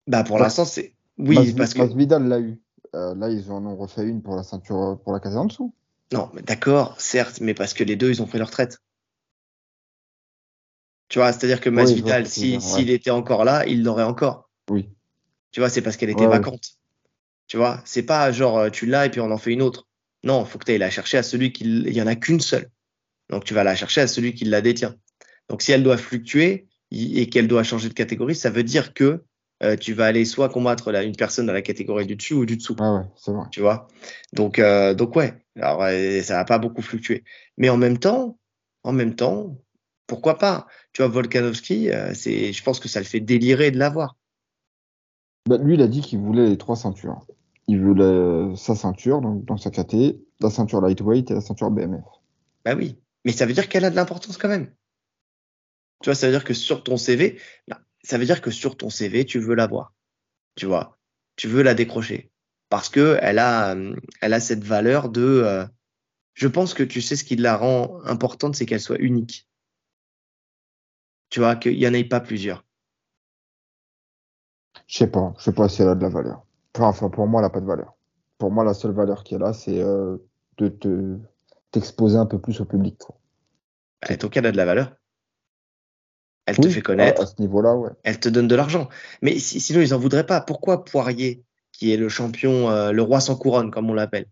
[0.08, 2.62] bah pour l'instant, c'est oui, parce que Masvidal l'a eu.
[2.96, 5.74] Euh, là, ils en ont refait une pour la ceinture, pour la case en dessous.
[6.12, 8.78] non, mais d'accord, certes, mais parce que les deux, ils ont pris leur retraite.
[11.08, 12.60] Tu vois, c'est-à-dire que Oui, Masvidal, si ouais.
[12.62, 14.50] s'il était encore là, il l'aurait encore.
[14.70, 14.90] Oui.
[15.52, 16.28] Tu vois, c'est parce qu'elle était ouais.
[16.28, 16.79] vacante.
[17.50, 19.88] Tu vois, c'est pas genre euh, tu l'as et puis on en fait une autre.
[20.24, 21.66] Non, il faut que tu ailles la chercher à celui qui.
[21.66, 22.70] Il y en a qu'une seule.
[23.30, 24.96] Donc tu vas la chercher à celui qui la détient.
[25.50, 29.24] Donc si elle doit fluctuer et qu'elle doit changer de catégorie, ça veut dire que
[29.64, 32.56] euh, tu vas aller soit combattre une personne dans la catégorie du dessus ou du
[32.56, 32.76] dessous.
[32.80, 33.46] Ouais, ouais, c'est vrai.
[33.52, 33.88] Tu vois?
[34.32, 35.34] Donc, euh, donc ouais.
[35.56, 37.24] Alors euh, ça va pas beaucoup fluctuer.
[37.58, 38.38] Mais en même temps,
[38.84, 39.58] en même temps,
[40.06, 40.68] pourquoi pas?
[40.94, 44.18] Tu vois, Volkanovski, euh, c'est, je pense que ça le fait délirer de l'avoir.
[45.48, 47.26] Bah, lui, il a dit qu'il voulait les trois ceintures.
[47.72, 52.04] Il euh, sa ceinture, donc dans sa KT, la ceinture lightweight et la ceinture BMF.
[52.66, 54.74] Bah oui, mais ça veut dire qu'elle a de l'importance quand même.
[56.02, 58.76] Tu vois, ça veut dire que sur ton CV, bah, ça veut dire que sur
[58.76, 59.94] ton CV, tu veux l'avoir.
[60.56, 60.98] Tu vois,
[61.36, 62.32] tu veux la décrocher
[62.70, 65.22] parce que elle a, euh, elle a cette valeur de.
[65.22, 65.68] euh,
[66.34, 69.48] je pense que tu sais ce qui la rend importante, c'est qu'elle soit unique.
[71.30, 72.66] Tu vois, qu'il y en ait pas plusieurs.
[74.88, 76.49] Je sais pas, je sais pas si elle a de la valeur.
[76.78, 77.96] Enfin, pour moi, elle a pas de valeur.
[78.38, 80.18] Pour moi, la seule valeur qu'elle a, c'est euh,
[80.58, 81.18] de te
[81.72, 82.98] t'exposer un peu plus au public.
[82.98, 83.16] quoi.
[84.10, 84.96] Au cas, elle a de la valeur?
[86.46, 87.22] Elle te fait connaître.
[87.22, 87.92] À, à ce niveau-là, ouais.
[88.04, 88.90] elle te donne de l'argent.
[89.22, 90.42] Mais si- sinon, ils en voudraient pas.
[90.42, 94.26] Pourquoi Poirier, qui est le champion, euh, le roi sans couronne, comme on l'appelle,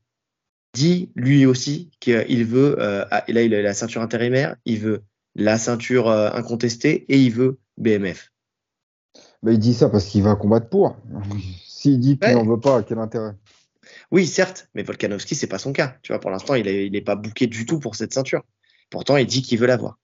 [0.73, 4.79] dit lui aussi qu'il veut, euh, ah, et là, il a la ceinture intérimaire, il
[4.79, 5.03] veut
[5.35, 8.31] la ceinture incontestée et il veut BMF.
[9.45, 10.95] Il dit ça parce qu'il va combattre pour.
[11.87, 12.35] S'il dit qu'il Ouais.
[12.35, 13.33] n'en veut pas, quel intérêt?
[14.11, 15.95] Oui, certes, mais Volkanovski, c'est pas son cas.
[16.01, 18.43] Tu vois, pour l'instant, il est, il est pas booké du tout pour cette ceinture.
[18.89, 19.97] Pourtant, il dit qu'il veut l'avoir.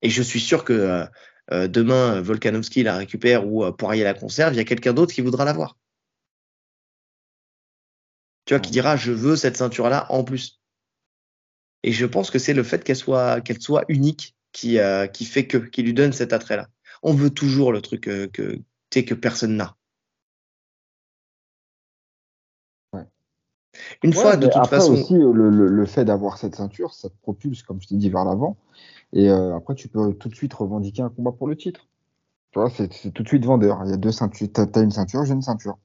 [0.00, 1.04] Et je suis sûr que euh,
[1.52, 5.12] euh, demain, Volkanovski la récupère ou euh, Poirier la conserve, il y a quelqu'un d'autre
[5.12, 5.76] qui voudra l'avoir.
[8.46, 10.62] Tu vois, qui dira je veux cette ceinture-là en plus.
[11.82, 15.26] Et je pense que c'est le fait qu'elle soit, qu'elle soit unique qui, euh, qui
[15.26, 16.68] fait que, qui lui donne cet attrait-là.
[17.02, 19.76] On veut toujours le truc que personne n'a.
[24.02, 24.92] Une Ouais, fois, de toute après façon.
[24.94, 27.96] aussi, euh, le, le- le fait d'avoir cette ceinture, ça te propulse, comme je t'ai
[27.96, 28.56] dit, vers l'avant.
[29.12, 31.88] Et euh, après, tu peux tout de suite revendiquer un combat pour le titre.
[32.52, 33.80] Tu vois, c'est tout de suite vendeur.
[33.84, 34.48] Il y a deux ceintures.
[34.52, 35.78] T'as t'as une ceinture, j'ai une ceinture.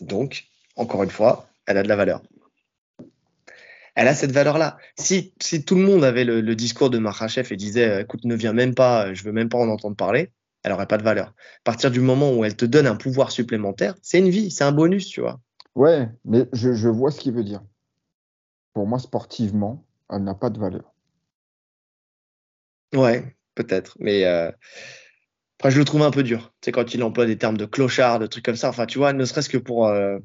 [0.00, 2.22] Donc, encore une fois, elle a de la valeur.
[3.94, 4.78] Elle a cette valeur-là.
[4.96, 8.24] Si, si tout le monde avait le, le discours de Makhachev et disait euh, écoute,
[8.24, 10.32] ne viens même pas, je veux même pas en entendre parler,
[10.62, 11.28] elle aurait pas de valeur.
[11.28, 11.32] À
[11.64, 14.72] partir du moment où elle te donne un pouvoir supplémentaire, c'est une vie, c'est un
[14.72, 15.40] bonus, tu vois.
[15.78, 17.62] Ouais, mais je, je vois ce qu'il veut dire.
[18.74, 20.92] Pour moi, sportivement, elle n'a pas de valeur.
[22.92, 23.96] Ouais, peut-être.
[24.00, 24.50] Mais euh,
[25.60, 26.52] après, je le trouve un peu dur.
[26.60, 28.68] Tu sais, quand il emploie des termes de clochard, de trucs comme ça.
[28.70, 30.18] Enfin, tu vois, ne serait-ce que pour, euh,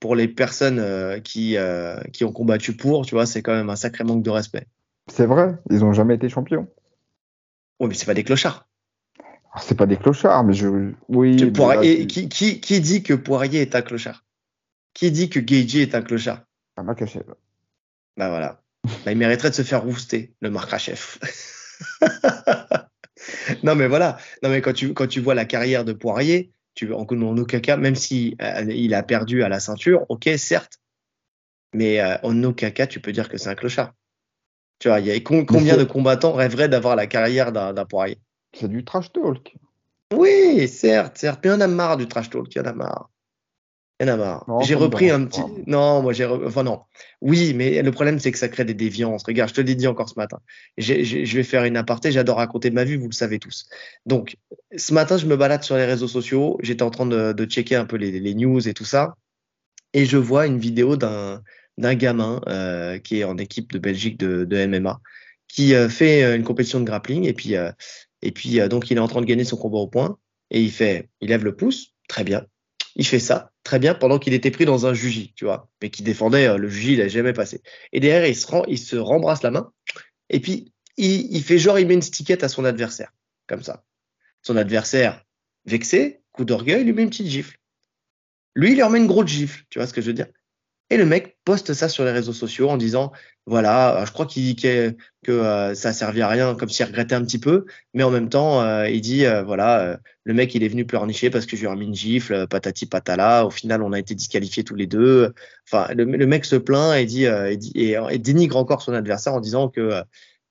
[0.00, 1.56] pour les personnes euh, qui,
[2.12, 4.66] qui ont combattu pour, tu vois, c'est quand même un sacré manque de respect.
[5.06, 6.68] C'est vrai, ils n'ont jamais été champions.
[7.80, 8.68] Oui, mais c'est pas des clochards.
[9.52, 10.92] Alors, C'est pas des clochards, mais je.
[11.08, 11.50] Oui.
[11.52, 14.26] Poirier- là, qui dit que Poirier est un clochard?
[14.94, 16.42] Qui dit que Gagey est un clochard
[16.76, 17.24] Ah, Makachev.
[18.16, 18.62] Bah voilà.
[19.04, 21.18] Bah, il mériterait de se faire rouster, le Markachef.
[23.62, 24.18] non mais voilà.
[24.42, 27.60] Non mais quand tu, quand tu vois la carrière de Poirier, tu en, en aucun
[27.60, 30.78] cas, même si euh, il a perdu à la ceinture, ok, certes,
[31.74, 33.92] mais euh, en aucun cas tu peux dire que c'est un clochard.
[34.78, 38.18] Tu vois, il y a combien de combattants rêveraient d'avoir la carrière d'un d'un Poirier?
[38.54, 39.54] C'est du trash talk.
[40.12, 41.40] Oui, certes, certes.
[41.44, 43.09] Mais en a marre du trash talk, il y en a marre.
[44.00, 44.44] Il y en a marre.
[44.48, 45.42] Non, J'ai repris un petit.
[45.66, 46.24] Non, moi j'ai.
[46.24, 46.80] re- Enfin, non.
[47.20, 49.22] Oui, mais le problème, c'est que ça crée des déviances.
[49.24, 50.38] Regarde, je te l'ai dit encore ce matin.
[50.78, 52.10] Je vais faire une aparté.
[52.10, 53.68] J'adore raconter ma vie, vous le savez tous.
[54.06, 54.36] Donc,
[54.74, 56.58] ce matin, je me balade sur les réseaux sociaux.
[56.62, 59.14] J'étais en train de, de checker un peu les, les news et tout ça.
[59.92, 61.42] Et je vois une vidéo d'un
[61.78, 65.00] d'un gamin euh, qui est en équipe de Belgique de, de MMA,
[65.48, 67.24] qui euh, fait euh, une compétition de grappling.
[67.24, 67.70] Et puis, euh,
[68.22, 70.16] et puis euh, donc, il est en train de gagner son combat au point.
[70.50, 72.44] Et il fait, il lève le pouce, très bien.
[72.96, 75.90] Il fait ça, très bien, pendant qu'il était pris dans un juji, tu vois, mais
[75.90, 77.62] qui défendait euh, le juji, il n'a jamais passé.
[77.92, 79.72] Et derrière, il se, rend, il se rembrasse la main,
[80.28, 83.12] et puis il, il fait genre, il met une stickette à son adversaire,
[83.46, 83.84] comme ça.
[84.42, 85.24] Son adversaire,
[85.66, 87.56] vexé, coup d'orgueil, lui met une petite gifle.
[88.54, 90.26] Lui, il lui remet une grosse gifle, tu vois ce que je veux dire?
[90.90, 93.12] Et le mec poste ça sur les réseaux sociaux en disant,
[93.46, 97.14] voilà, je crois qu'il dit que, que euh, ça servait à rien, comme s'il regrettait
[97.14, 97.64] un petit peu,
[97.94, 101.30] mais en même temps, euh, il dit, euh, voilà, le mec, il est venu pleurnicher
[101.30, 104.14] parce que je lui ai remis une gifle, patati patala, au final, on a été
[104.14, 105.32] disqualifiés tous les deux.
[105.70, 110.02] Enfin, le, mec se plaint et dit, et, dénigre encore son adversaire en disant que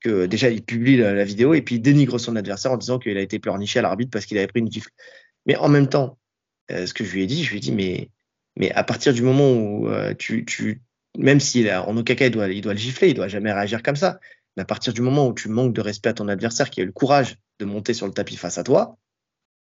[0.01, 3.17] que déjà il publie la, vidéo et puis il dénigre son adversaire en disant qu'il
[3.17, 4.91] a été pleurniché à l'arbitre parce qu'il avait pris une gifle.
[5.45, 6.17] Mais en même temps,
[6.71, 8.09] euh, ce que je lui ai dit, je lui ai dit, mais,
[8.55, 10.81] mais à partir du moment où euh, tu, tu,
[11.17, 13.83] même s'il a, en cas il doit, il doit le gifler, il doit jamais réagir
[13.83, 14.19] comme ça.
[14.57, 16.83] Mais à partir du moment où tu manques de respect à ton adversaire qui a
[16.83, 18.97] eu le courage de monter sur le tapis face à toi,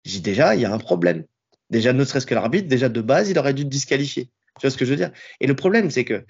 [0.06, 1.26] j'ai déjà, il y a un problème.
[1.70, 4.30] Déjà, ne serait-ce que l'arbitre, déjà de base, il aurait dû te disqualifier.
[4.60, 5.12] Tu vois ce que je veux dire?
[5.40, 6.26] Et le problème, c'est que,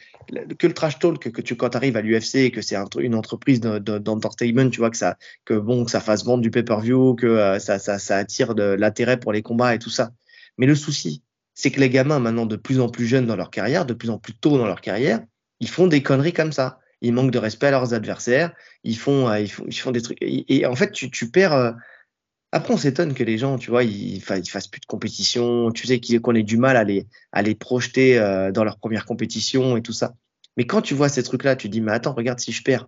[0.57, 3.61] que le trash talk, que tu, quand tu arrives à l'UFC, que c'est une entreprise
[3.61, 7.59] d'entertainment, tu vois, que ça, que bon, que ça fasse vendre du pay-per-view, que euh,
[7.59, 10.11] ça, ça, ça attire de l'intérêt pour les combats et tout ça.
[10.57, 11.23] Mais le souci,
[11.57, 14.11] c'est que les gamins, maintenant, de plus en plus jeunes dans leur carrière, de plus
[14.11, 15.21] en plus tôt dans leur carrière,
[15.59, 16.79] ils font des conneries comme ça.
[17.01, 18.53] Ils manquent de respect à leurs adversaires.
[18.83, 20.19] Ils font, euh, ils font, ils font des trucs.
[20.21, 21.53] Et, en fait, tu, perds.
[21.53, 21.71] Euh,
[22.51, 25.71] après, on s'étonne que les gens, tu vois, ils, ils fassent plus de compétition.
[25.71, 29.07] Tu sais qu'on ait du mal à les, à les projeter euh, dans leur première
[29.07, 30.13] compétition et tout ça.
[30.57, 32.87] Mais quand tu vois ces trucs-là, tu dis, mais attends, regarde si je perds.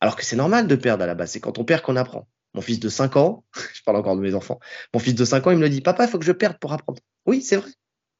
[0.00, 1.32] Alors que c'est normal de perdre à la base.
[1.32, 2.26] C'est quand on perd qu'on apprend.
[2.54, 3.44] Mon fils de 5 ans,
[3.74, 4.58] je parle encore de mes enfants,
[4.94, 6.56] mon fils de 5 ans, il me le dit, papa, il faut que je perde
[6.58, 7.00] pour apprendre.
[7.26, 7.70] Oui, c'est vrai.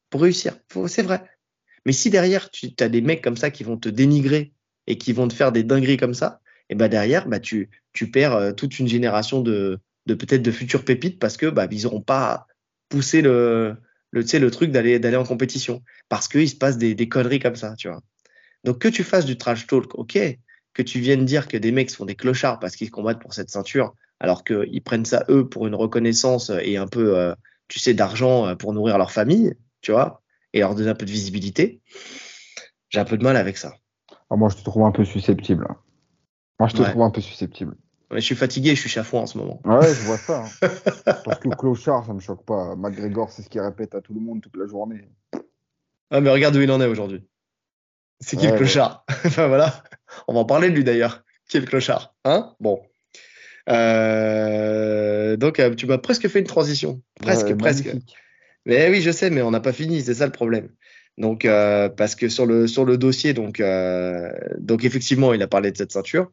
[0.09, 0.57] Pour réussir.
[0.87, 1.23] C'est vrai.
[1.85, 4.53] Mais si derrière, tu as des mecs comme ça qui vont te dénigrer
[4.87, 8.11] et qui vont te faire des dingueries comme ça, et ben derrière, bah tu, tu
[8.11, 12.01] perds euh, toute une génération de, de peut-être de futures pépites parce que bah, n'auront
[12.01, 12.47] pas
[12.89, 13.75] poussé le,
[14.11, 17.55] le, le truc d'aller d'aller en compétition parce qu'il se passe des, des conneries comme
[17.55, 18.01] ça, tu vois.
[18.63, 20.17] Donc que tu fasses du trash talk, ok,
[20.73, 23.49] que tu viennes dire que des mecs sont des clochards parce qu'ils combattent pour cette
[23.49, 27.33] ceinture, alors qu'ils prennent ça eux pour une reconnaissance et un peu, euh,
[27.67, 29.53] tu sais, d'argent euh, pour nourrir leur famille,
[29.87, 30.21] tu vois,
[30.51, 31.81] et leur donner un peu de visibilité.
[32.89, 33.73] J'ai un peu de mal avec ça.
[34.29, 35.65] Ah, moi, je te trouve un peu susceptible.
[36.59, 37.77] Moi, je te trouve un peu susceptible.
[38.11, 39.61] je suis fatigué, je suis chafouin en ce moment.
[39.63, 40.43] Ouais, je vois ça.
[40.43, 40.67] Hein.
[41.23, 42.75] Parce que clochard, ça me choque pas.
[42.75, 45.09] McGregor, c'est ce qu'il répète à tout le monde toute la journée.
[46.11, 47.25] Ah, mais regarde où il en est aujourd'hui.
[48.19, 49.05] C'est qui le clochard?
[49.25, 49.83] Enfin voilà,
[50.27, 51.23] on va en parler de lui d'ailleurs.
[51.47, 52.53] Qui est le clochard Hein?
[52.59, 52.81] Bon.
[53.69, 57.01] Euh, donc, euh, tu m'as presque fait une transition.
[57.21, 57.87] Presque, presque.
[58.65, 60.69] Mais oui, je sais, mais on n'a pas fini, c'est ça le problème.
[61.17, 63.61] Donc, euh, parce que sur le, sur le dossier, donc,
[64.59, 66.31] donc effectivement, il a parlé de cette ceinture.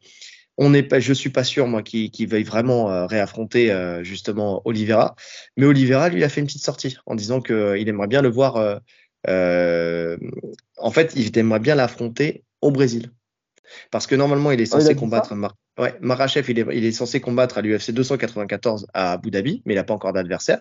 [0.56, 5.16] On n'est pas, je suis pas sûr moi qu'il veuille vraiment réaffronter justement Oliveira,
[5.56, 8.80] mais Oliveira lui a fait une petite sortie en disant qu'il aimerait bien le voir.
[9.26, 13.10] en fait, il aimerait bien l'affronter au Brésil,
[13.90, 15.34] parce que normalement il est ah, censé combattre
[15.78, 19.74] Ouais, Marachev, il est, il est censé combattre à l'UFC 294 à Abu Dhabi, mais
[19.74, 20.60] il n'a pas encore d'adversaire.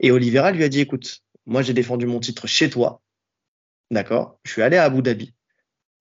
[0.00, 3.02] Et Oliveira lui a dit, écoute, moi j'ai défendu mon titre chez toi.
[3.90, 4.38] D'accord?
[4.44, 5.34] Je suis allé à Abu Dhabi.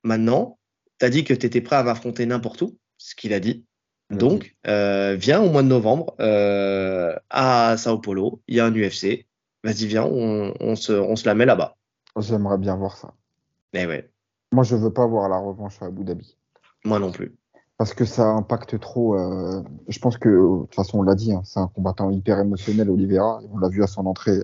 [0.04, 0.60] Maintenant,
[1.00, 3.66] tu as dit que tu étais prêt à m'affronter n'importe où, ce qu'il a dit.
[4.10, 8.74] Donc, euh, viens au mois de novembre euh, à Sao Paulo, il y a un
[8.74, 9.28] UFC.
[9.64, 11.76] Vas-y, viens, on, on, se, on se la met là-bas.
[12.18, 13.14] J'aimerais bien voir ça.
[13.74, 14.10] Mais eh ouais.
[14.54, 16.38] Moi, je veux pas voir la revanche à Abu Dhabi.
[16.86, 17.36] Moi non plus
[17.78, 19.16] parce que ça impacte trop.
[19.16, 22.40] Euh, je pense que, de toute façon, on l'a dit, hein, c'est un combattant hyper
[22.40, 23.40] émotionnel, Oliveira.
[23.52, 24.42] On l'a vu à son entrée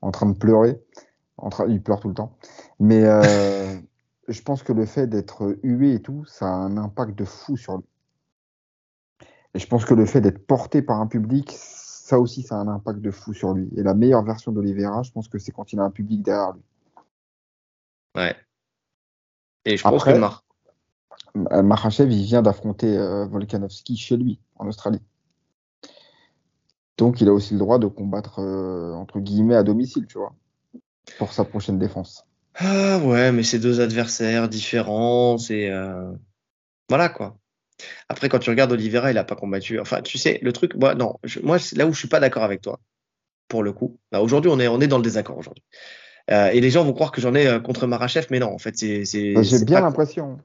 [0.00, 0.80] en train de pleurer.
[1.36, 2.36] En train, il pleure tout le temps.
[2.80, 3.76] Mais euh,
[4.28, 7.56] je pense que le fait d'être hué et tout, ça a un impact de fou
[7.56, 7.84] sur lui.
[9.54, 12.58] Et je pense que le fait d'être porté par un public, ça aussi, ça a
[12.58, 13.68] un impact de fou sur lui.
[13.76, 16.52] Et la meilleure version d'Oliveira, je pense que c'est quand il a un public derrière
[16.52, 16.62] lui.
[18.16, 18.36] Ouais.
[19.64, 20.30] Et je pense que euh,
[21.62, 25.02] Makhachev, il vient d'affronter euh, Volkanovski chez lui, en Australie.
[26.96, 30.34] Donc, il a aussi le droit de combattre, euh, entre guillemets, à domicile, tu vois,
[31.18, 32.26] pour sa prochaine défense.
[32.56, 35.70] Ah ouais, mais c'est deux adversaires différents, c'est...
[36.88, 37.36] Voilà, quoi.
[38.08, 39.78] Après, quand tu regardes Oliveira, il n'a pas combattu.
[39.78, 42.62] Enfin, tu sais, le truc, moi, non, moi, là où je suis pas d'accord avec
[42.62, 42.80] toi,
[43.46, 43.98] pour le coup.
[44.10, 45.62] Bah, aujourd'hui, on est, on est dans le désaccord aujourd'hui.
[46.28, 49.04] et les gens vont croire que j'en ai contre Marachev, mais non, en fait, c'est.
[49.04, 50.40] J'ai bien l'impression.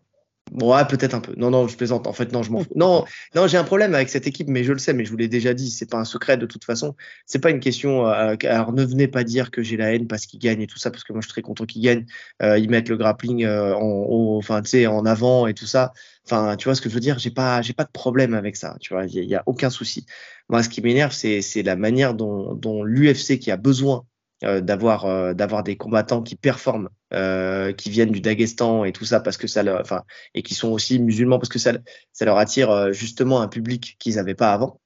[0.61, 1.33] Ouais, peut-être un peu.
[1.35, 2.05] Non, non, je plaisante.
[2.05, 2.69] En fait, non, je m'en fous.
[2.75, 5.17] Non, non, j'ai un problème avec cette équipe, mais je le sais, mais je vous
[5.17, 6.95] l'ai déjà dit, c'est pas un secret de toute façon.
[7.25, 8.07] C'est pas une question.
[8.07, 10.77] Euh, alors, ne venez pas dire que j'ai la haine parce qu'ils gagnent et tout
[10.77, 12.05] ça, parce que moi, je suis très content qu'ils gagnent.
[12.43, 15.91] Euh, ils mettent le grappling euh, en, enfin, tu sais, en avant et tout ça.
[16.25, 17.17] Enfin, tu vois ce que je veux dire?
[17.17, 18.77] J'ai pas, j'ai pas de problème avec ça.
[18.79, 20.05] Tu vois, il y, a aucun souci.
[20.49, 24.05] Moi, ce qui m'énerve, c'est, c'est la manière dont, dont l'UFC qui a besoin
[24.43, 29.19] d'avoir euh, d'avoir des combattants qui performent, euh, qui viennent du Daghestan et tout ça
[29.19, 31.73] parce que ça leur, enfin et qui sont aussi musulmans parce que ça
[32.11, 34.79] ça leur attire justement un public qu'ils n'avaient pas avant.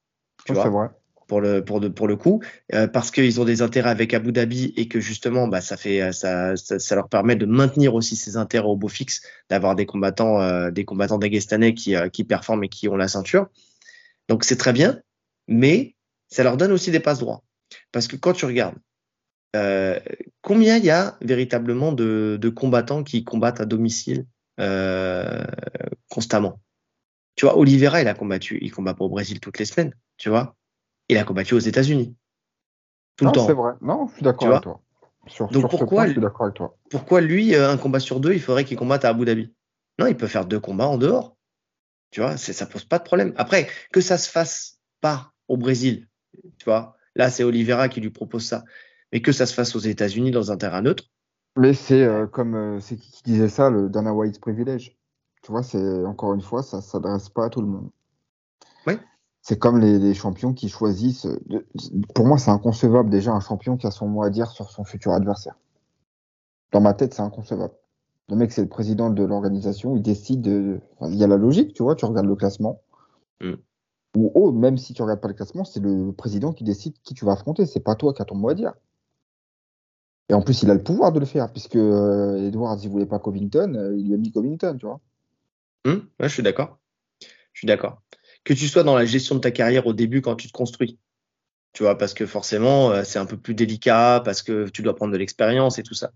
[0.45, 0.87] Tu vois vrai.
[1.27, 2.41] pour le pour de, pour le coup
[2.73, 6.11] euh, parce qu'ils ont des intérêts avec Abu Dhabi et que justement bah ça fait
[6.13, 9.85] ça, ça, ça leur permet de maintenir aussi ces intérêts au beau fixe d'avoir des
[9.85, 13.47] combattants euh, des combattants dagestanais qui euh, qui performent et qui ont la ceinture
[14.29, 14.99] donc c'est très bien
[15.47, 15.95] mais
[16.29, 17.43] ça leur donne aussi des passes droits
[17.91, 18.75] parce que quand tu regardes
[19.55, 19.99] euh,
[20.41, 24.25] combien il y a véritablement de, de combattants qui combattent à domicile
[26.09, 26.59] constamment?
[27.35, 30.29] Tu vois Oliveira il a combattu il combat pas au Brésil toutes les semaines tu
[30.29, 30.55] vois?
[31.09, 32.15] Il a combattu aux États-Unis.
[33.15, 33.47] Tout non, le temps.
[33.47, 33.73] C'est vrai.
[33.81, 34.81] Non, je suis d'accord avec toi.
[35.27, 36.77] Sur, Donc pourquoi, ce point, je suis d'accord avec toi.
[36.89, 39.53] Pourquoi lui, euh, un combat sur deux, il faudrait qu'il combatte à Abu Dhabi?
[39.99, 41.35] Non, il peut faire deux combats en dehors.
[42.11, 43.33] Tu vois, ça pose pas de problème.
[43.35, 46.07] Après, que ça se fasse pas au Brésil,
[46.57, 48.63] tu vois, là c'est Oliveira qui lui propose ça,
[49.11, 51.05] mais que ça se fasse aux États-Unis dans un terrain neutre.
[51.55, 54.97] Mais c'est euh, comme euh, c'est qui disait ça, le Dana White privilège.
[55.41, 57.89] Tu vois, c'est encore une fois, ça s'adresse pas à tout le monde.
[58.85, 58.97] Oui
[59.47, 61.25] c'est comme les, champions qui choisissent.
[62.13, 64.83] pour moi, c'est inconcevable déjà un champion qui a son mot à dire sur son
[64.83, 65.55] futur adversaire.
[66.73, 67.73] Dans ma tête, c'est inconcevable.
[68.27, 70.41] Le mec, c'est le président de l'organisation, il décide.
[70.41, 70.81] De...
[71.03, 72.81] il y a la logique, tu vois, tu regardes le classement.
[73.39, 73.53] Mm.
[74.17, 77.13] Ou oh, même si tu regardes pas le classement, c'est le président qui décide qui
[77.13, 77.65] tu vas affronter.
[77.65, 78.73] C'est pas toi qui as ton mot à dire.
[80.29, 83.05] Et en plus, il a le pouvoir de le faire, puisque euh, Edwards, il voulait
[83.05, 84.99] pas Covington, euh, il lui a mis Covington, tu vois.
[85.85, 85.91] Mm.
[86.19, 86.79] ouais, je suis d'accord.
[87.53, 88.01] Je suis d'accord
[88.47, 90.97] que tu sois dans la gestion de ta carrière au début quand tu te construis.
[91.73, 94.95] Tu vois, parce que forcément, euh, c'est un peu plus délicat, parce que tu dois
[94.95, 96.11] prendre de l'expérience et tout ça.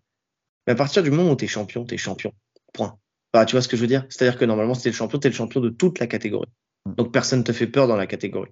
[0.65, 2.31] Mais à partir du moment où tu es champion, tu es champion.
[2.73, 2.97] Point.
[3.33, 4.05] Bah, tu vois ce que je veux dire?
[4.09, 6.07] C'est-à-dire que normalement, si tu es le champion, tu es le champion de toute la
[6.07, 6.49] catégorie.
[6.85, 8.51] Donc personne ne te fait peur dans la catégorie.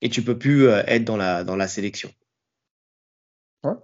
[0.00, 2.12] Et tu peux plus euh, être dans la, dans la sélection.
[3.64, 3.74] Ouais.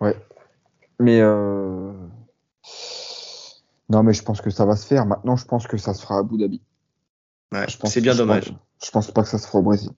[0.00, 0.16] Ouais.
[1.00, 1.92] Mais euh...
[3.88, 5.06] non, mais je pense que ça va se faire.
[5.06, 6.62] Maintenant, je pense que ça se fera à Abu Dhabi
[7.86, 8.52] c'est bien dommage.
[8.84, 9.90] je pense pas que ça se fera au Brésil.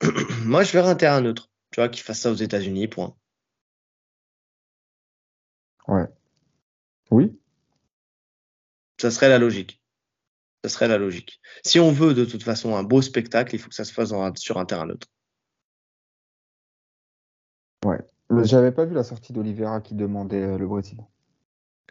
[0.44, 1.50] Moi, je verrais un terrain neutre.
[1.70, 3.14] Tu vois, qu'il fasse ça aux États-Unis, point.
[5.88, 6.06] Ouais.
[7.10, 7.38] Oui.
[9.00, 9.80] Ça serait la logique.
[10.64, 11.40] Ça serait la logique.
[11.64, 14.12] Si on veut de toute façon un beau spectacle, il faut que ça se fasse
[14.36, 15.08] sur un terrain neutre.
[18.44, 20.98] J'avais pas vu la sortie d'Olivera qui demandait euh, le Brésil.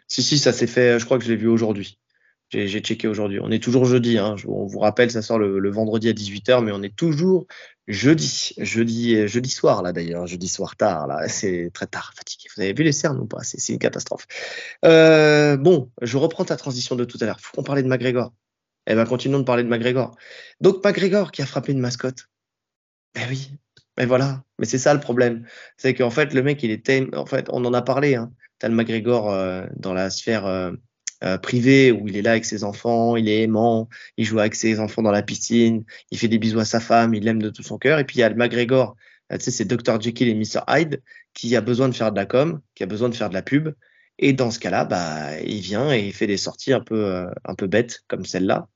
[0.08, 1.98] Si, si, ça s'est fait, je crois que je l'ai vu aujourd'hui.
[2.50, 3.40] J'ai checké aujourd'hui.
[3.40, 4.18] On est toujours jeudi.
[4.18, 4.36] Hein.
[4.46, 7.46] on vous rappelle, ça sort le, vendredi à 18h, mais on est toujours
[7.88, 8.54] jeudi.
[8.58, 10.28] Jeudi, jeudi soir, là d'ailleurs.
[10.28, 11.26] Jeudi soir tard, là.
[11.28, 12.48] C'est très tard, fatigué.
[12.54, 13.42] Vous avez vu les cernes ou pas?
[13.42, 14.26] C'est une catastrophe.
[14.84, 17.40] Euh, bon, je reprends ta transition de tout à l'heure.
[17.56, 18.32] On parlait de McGregor.
[18.86, 20.16] Eh ben, continuons de parler de McGregor.
[20.60, 22.28] Donc, McGregor qui a frappé une mascotte.
[23.16, 23.50] Eh oui.
[23.98, 24.44] Mais voilà.
[24.58, 25.46] Mais c'est ça le problème.
[25.76, 27.06] C'est qu'en fait, le mec, il était.
[27.14, 28.14] En fait, on en a parlé.
[28.14, 28.32] Hein.
[28.58, 30.46] T'as le McGregor euh, dans la sphère.
[30.46, 30.72] Euh,
[31.24, 33.88] euh, privé où il est là avec ses enfants, il est aimant,
[34.18, 37.14] il joue avec ses enfants dans la piscine, il fait des bisous à sa femme,
[37.14, 37.98] il l'aime de tout son cœur.
[37.98, 38.96] Et puis il y a le McGregor,
[39.32, 40.00] euh, tu sais, c'est Dr.
[40.00, 40.60] Jekyll et Mr.
[40.68, 41.02] Hyde
[41.34, 43.42] qui a besoin de faire de la com, qui a besoin de faire de la
[43.42, 43.74] pub.
[44.18, 47.26] Et dans ce cas-là, bah, il vient et il fait des sorties un peu, euh,
[47.44, 48.68] un peu bêtes comme celle-là.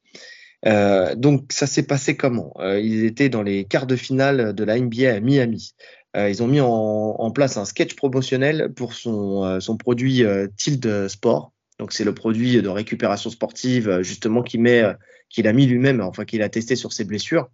[0.66, 2.54] Euh, donc ça s'est passé comment?
[2.60, 5.74] Ils étaient dans les quarts de finale de la NBA à Miami.
[6.16, 10.24] ils ont mis en, place un sketch promotionnel pour son, produit
[10.56, 11.52] Tilt Sport.
[11.80, 16.26] Donc c'est le produit de récupération sportive euh, justement qu'il euh, a mis lui-même, enfin
[16.26, 17.48] qu'il a testé sur ses blessures.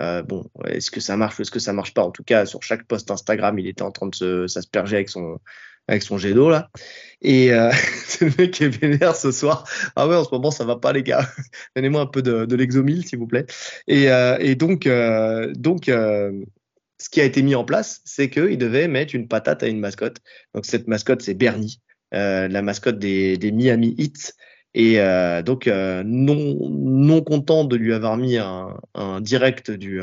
[0.00, 2.02] Euh, bon, est-ce que ça marche ou est-ce que ça marche pas?
[2.02, 5.38] En tout cas, sur chaque post Instagram, il était en train de s'asperger avec son
[5.88, 6.70] avec son jet d'eau là.
[7.22, 7.70] Et euh,
[8.06, 9.64] c'est le mec qui est vénère ce soir.
[9.96, 11.28] Ah ouais, en ce moment ça va pas les gars.
[11.76, 13.46] Donnez-moi un peu de, de l'exomil s'il vous plaît.
[13.88, 14.88] Et, euh, donc
[15.56, 15.90] donc
[16.98, 19.80] ce qui a été mis en place, c'est qu'il devait mettre une patate à une
[19.80, 20.18] mascotte.
[20.54, 21.80] Donc cette mascotte, c'est Bernie.
[22.14, 24.34] Euh, la mascotte des, Miami Heat.
[24.74, 28.76] Et euh, donc, euh, non, content de lui avoir mis un,
[29.20, 30.00] direct du,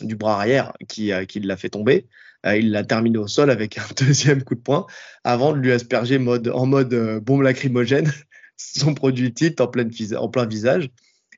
[0.00, 2.06] du bras arrière qui, qui l'a fait tomber,
[2.46, 4.86] il l'a terminé au sol avec un deuxième coup de poing
[5.24, 8.12] avant de lui asperger mode, en mode bombe lacrymogène
[8.56, 9.84] son produit titre en, plein,
[10.46, 10.90] visage.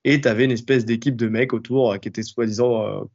[0.04, 3.08] Et tu avais une espèce d'équipe de mecs autour qui étaient soi-disant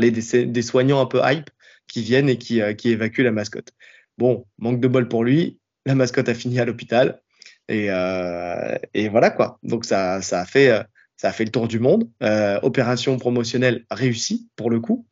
[0.00, 1.50] des, des, soignants un peu hype
[1.90, 3.72] qui viennent et qui, évacuent la mascotte.
[4.18, 7.20] Bon, manque de bol pour lui, la mascotte a fini à l'hôpital.
[7.68, 8.76] Et, euh,
[9.10, 9.58] voilà quoi.
[9.62, 10.82] Donc ça, a fait, euh,
[11.16, 12.08] ça fait le tour du monde.
[12.22, 15.06] Euh, opération promotionnelle réussie pour le coup.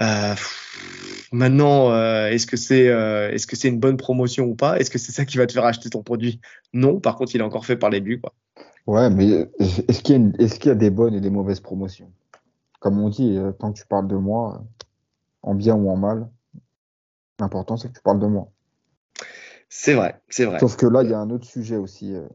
[0.00, 0.34] Euh,
[1.32, 4.78] maintenant, euh, est-ce que c'est est-ce que c'est une bonne promotion ou pas?
[4.78, 6.40] Est-ce que c'est ça qui va te faire acheter ton produit?
[6.72, 7.00] Non.
[7.00, 8.34] Par contre, il est encore fait par les buts quoi.
[8.86, 12.10] Ouais, mais est-ce qu'il y, est qu'il y, a des bonnes et des mauvaises promotions?
[12.80, 14.64] Comme on dit, tant que tu parles de moi,
[15.42, 16.28] en bien ou en mal,
[17.40, 18.48] l'important c'est que tu parles de moi.
[19.68, 20.58] C'est vrai, c'est vrai.
[20.60, 22.26] Sauf que là, il y a un autre sujet aussi euh,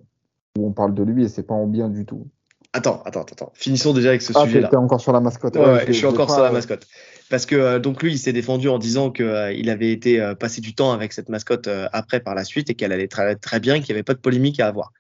[0.58, 2.28] où on parle de lui et c'est pas en bien du tout.
[2.74, 3.52] attends, attends, attends.
[3.56, 4.68] Finissons déjà avec ce Ah, sujet-là.
[4.68, 5.56] t'es encore sur la mascotte.
[5.56, 6.86] Ouais, ouais, je- je suis encore pas- sur la mascotte.
[7.34, 10.22] Parce que euh, donc lui, il s'est défendu en disant que euh, il avait été
[10.22, 13.36] euh, passé du temps avec cette mascotte après par la suite et qu'elle allait très,
[13.36, 14.94] très bien, qu'il n'y avait pas de polémique à avoir.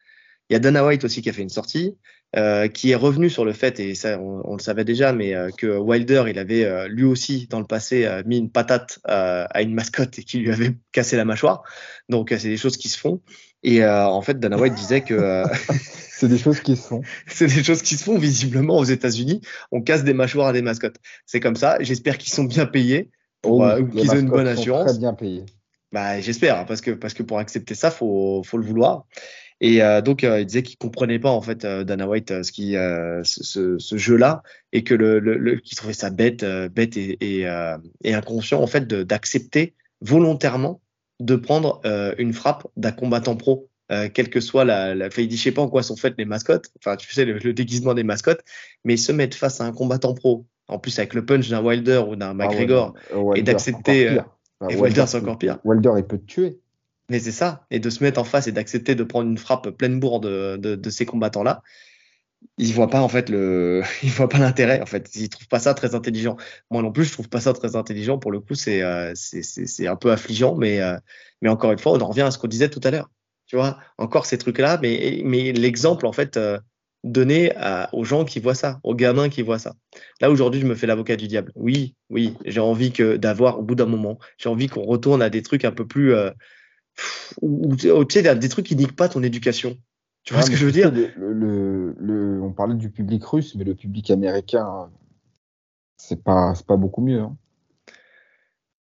[0.49, 1.95] Il y a Dana White aussi qui a fait une sortie,
[2.73, 6.25] qui est revenu sur le fait, et ça on, le savait déjà, mais que Wilder,
[6.27, 10.39] il avait lui aussi dans le passé mis une patate à une mascotte et qui
[10.39, 11.63] lui avait cassé la mâchoire.
[12.09, 13.21] Donc c'est des choses qui se font.
[13.63, 15.45] Et euh, en fait, Dana White disait que euh,
[16.23, 17.01] C'est des choses qui se font.
[17.27, 19.41] c'est des choses qui se font visiblement aux États-Unis.
[19.71, 20.97] On casse des mâchoires à des mascottes.
[21.25, 21.77] C'est comme ça.
[21.81, 23.09] J'espère qu'ils sont bien payés
[23.41, 24.91] pour, Oh euh, ou qu'ils ont une bonne sont assurance.
[24.91, 25.43] Très bien payé.
[25.91, 29.05] Bah, j'espère hein, parce que parce que pour accepter ça, faut faut le vouloir.
[29.59, 33.21] Et euh, donc il disait qu'il comprenait pas en fait Dana White ce qui euh,
[33.23, 36.43] ce, ce, jeu-là et que le, le, le- qu'il trouvait ça bête
[36.73, 40.81] bête et et, euh, et inconscient en fait d'accepter volontairement
[41.23, 43.69] de prendre euh, une frappe d'un combattant pro.
[43.91, 45.09] Euh, quelle que soit la, la...
[45.09, 47.93] Je sais pas en quoi sont faites les mascottes, enfin, tu sais, le, le déguisement
[47.93, 48.41] des mascottes,
[48.85, 52.01] mais se mettre face à un combattant pro, en plus avec le punch d'un Wilder
[52.07, 54.17] ou d'un Ah McGregor, euh, Wilder, et d'accepter,
[54.61, 55.59] c'est et Wilder, c'est peut- encore pire.
[55.65, 56.59] Wilder, il peut te tuer.
[57.09, 59.69] Mais c'est ça, et de se mettre en face et d'accepter de prendre une frappe
[59.71, 61.61] pleine bourre de, de, de ces combattants-là,
[62.57, 65.09] ils voient pas en fait le, ils voient pas l'intérêt en fait.
[65.15, 66.37] Ils trouvent pas ça très intelligent.
[66.71, 68.17] Moi non plus, je trouve pas ça très intelligent.
[68.19, 70.97] Pour le coup, c'est euh, c'est un peu affligeant, mais euh,
[71.41, 73.09] mais encore une fois, on en revient à ce qu'on disait tout à l'heure.
[73.47, 76.59] Tu vois, encore ces trucs-là, mais mais l'exemple en fait euh,
[77.03, 77.51] donné
[77.91, 79.73] aux gens qui voient ça, aux gamins qui voient ça.
[80.21, 81.51] Là aujourd'hui, je me fais l'avocat du diable.
[81.55, 85.29] Oui, oui, j'ai envie que d'avoir au bout d'un moment, j'ai envie qu'on retourne à
[85.29, 86.15] des trucs un peu plus
[87.41, 89.77] ou- tu sais, des trucs qui niquent pas ton éducation.
[90.23, 93.23] Tu vois Ouais, ce que je veux dire le, le- le- On parlait du public
[93.25, 94.89] russe, mais le public américain,
[95.97, 97.19] c'est pas, pas beaucoup mieux.
[97.21, 97.37] hein.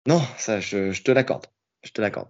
[0.08, 1.48] Non, ça, je, je te l'accorde.
[1.84, 2.30] Je te l'accorde.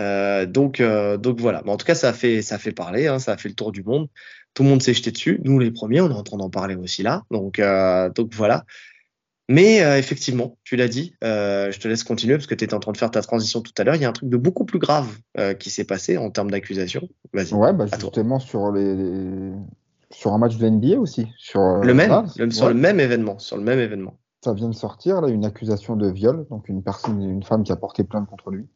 [0.00, 1.62] Euh, donc, euh, donc voilà.
[1.64, 3.48] Mais en tout cas, ça a fait, ça a fait parler, hein, ça a fait
[3.48, 4.08] le tour du monde.
[4.54, 5.40] Tout le monde s'est jeté dessus.
[5.44, 7.22] Nous, les premiers, on est en train d'en parler aussi là.
[7.30, 8.64] Donc, euh, donc voilà.
[9.48, 12.74] Mais euh, effectivement, tu l'as dit, euh, je te laisse continuer parce que tu étais
[12.74, 13.94] en train de faire ta transition tout à l'heure.
[13.94, 15.06] Il y a un truc de beaucoup plus grave
[15.38, 17.08] euh, qui s'est passé en termes d'accusation.
[17.32, 17.54] Vas-y.
[17.54, 17.98] Ouais, bah, toi.
[18.00, 19.52] justement, sur, les, les-
[20.10, 21.28] sur un match de NBA aussi.
[21.38, 24.18] Sur, euh, Le même, là, le- sur ouais, le même événement, sur le même événement.
[24.44, 26.46] Ça vient de sortir, là, une accusation de viol.
[26.50, 28.66] Donc, une personne, une femme qui a porté plainte contre lui.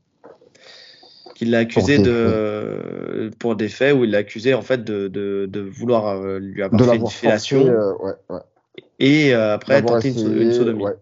[1.34, 4.84] qu'il l'a accusé Pour des de pour des faits où il l'a accusé en fait
[4.84, 8.40] de, de, de vouloir lui avoir de fait une fellation euh, ouais, ouais.
[8.98, 10.82] Et euh, après tenter une, so- essayé, une sodomie.
[10.84, 10.94] ouais.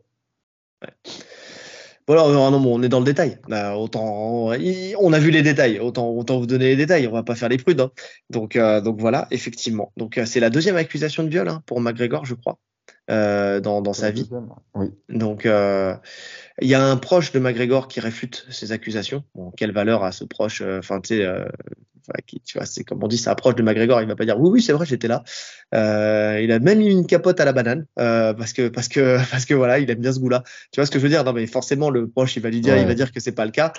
[2.07, 3.39] Voilà, non, non, on est dans le détail.
[3.49, 5.79] Bah, autant, on a vu les détails.
[5.79, 7.07] Autant, autant vous donner les détails.
[7.07, 7.83] On va pas faire les prudes.
[7.83, 7.91] hein.
[8.31, 9.93] Donc, euh, donc voilà, effectivement.
[9.99, 12.59] Donc, euh, c'est la deuxième accusation de viol hein, pour McGregor, je crois,
[13.11, 14.29] euh, dans, dans sa vie.
[14.75, 14.89] Oui.
[15.09, 15.95] Donc, euh,
[16.61, 19.25] il y a un proche de McGregor qui réfute ces accusations.
[19.35, 21.27] Bon, quelle valeur a ce proche euh, Enfin, tu sais,
[22.55, 24.03] vois, c'est comme on dit, c'est un proche de McGregor.
[24.03, 25.25] Il va pas dire oui, oui, c'est vrai, j'étais là.
[25.75, 29.45] Euh, il a même eu une capote à la banane parce que parce que parce
[29.45, 30.43] que voilà, il aime bien ce goût-là.
[30.73, 31.25] Tu vois ce que je veux dire?
[31.25, 32.83] Non, mais forcément, le proche, il va lui dire, Ouais.
[32.83, 33.73] il va dire que c'est pas le cas.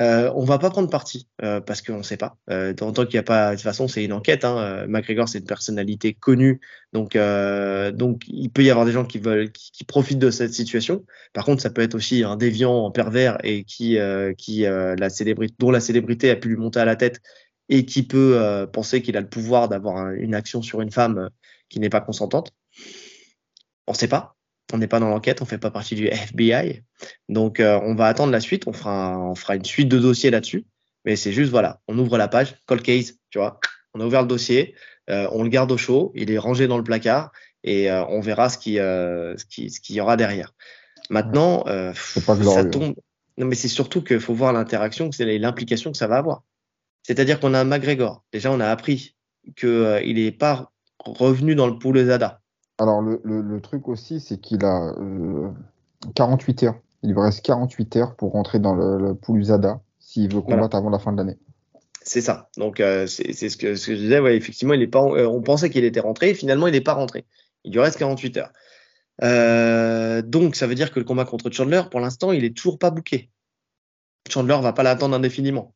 [0.00, 2.38] Euh, on va pas prendre parti euh, parce qu'on sait pas.
[2.48, 4.44] Euh, tant qu'il y a pas, de toute façon, c'est une enquête.
[4.44, 4.56] Hein.
[4.58, 6.60] Euh, McGregor, c'est une personnalité connue,
[6.94, 10.54] donc euh, donc il peut y avoir des gens qui veulent, qui, profitent de cette
[10.54, 11.04] situation.
[11.34, 15.10] Par contre, ça peut être aussi un déviant, un pervers et qui euh, qui la
[15.10, 17.20] célébrité, dont la célébrité a pu lui monter à la tête
[17.68, 21.30] et qui peut penser qu'il a le pouvoir d'avoir un- une action sur une femme
[21.68, 22.52] qui n'est pas consentante.
[23.86, 24.36] On sait pas.
[24.72, 26.82] On n'est pas dans l'enquête, on fait pas partie du FBI.
[27.28, 28.66] Donc, euh, on va attendre la suite.
[28.66, 30.64] On fera, un- on fera une suite de dossiers là-dessus.
[31.04, 33.58] Mais c'est juste, voilà, on ouvre la page, cold case, tu vois.
[33.94, 34.74] On a ouvert le dossier,
[35.10, 37.32] euh, on le garde au chaud, il est rangé dans le placard
[37.64, 40.54] et euh, on verra ce qui, euh, ce qui, ce qu'il y aura derrière.
[41.10, 41.92] Maintenant, euh,
[42.24, 42.94] pas ça tombe.
[43.36, 46.44] Non, mais c'est surtout qu'il faut voir l'interaction, c'est l'implication que ça va avoir.
[47.02, 48.22] C'est-à-dire qu'on a un McGregor.
[48.32, 49.16] Déjà, on a appris
[49.56, 52.41] que euh, n'est pas revenu dans le pool Zada.
[52.78, 55.50] Alors, le, le, le truc aussi, c'est qu'il a euh,
[56.14, 56.80] 48 heures.
[57.02, 59.18] Il lui reste 48 heures pour rentrer dans le, le
[59.98, 60.56] s'il veut Voilà.
[60.56, 61.38] combattre avant la fin de l'année.
[62.04, 62.48] C'est ça.
[62.56, 64.18] Donc euh, c'est ce que, ce que je disais.
[64.20, 65.02] Ouais, effectivement, il est pas.
[65.04, 66.30] euh, on pensait qu'il était rentré.
[66.30, 67.24] et Finalement, il n'est pas rentré.
[67.64, 68.52] Il lui reste 48 heures.
[69.22, 72.78] Euh, donc, ça veut dire que le combat contre Chandler, pour l'instant, il est toujours
[72.78, 73.30] pas bouqué.
[74.28, 75.74] Chandler va pas l'attendre indéfiniment.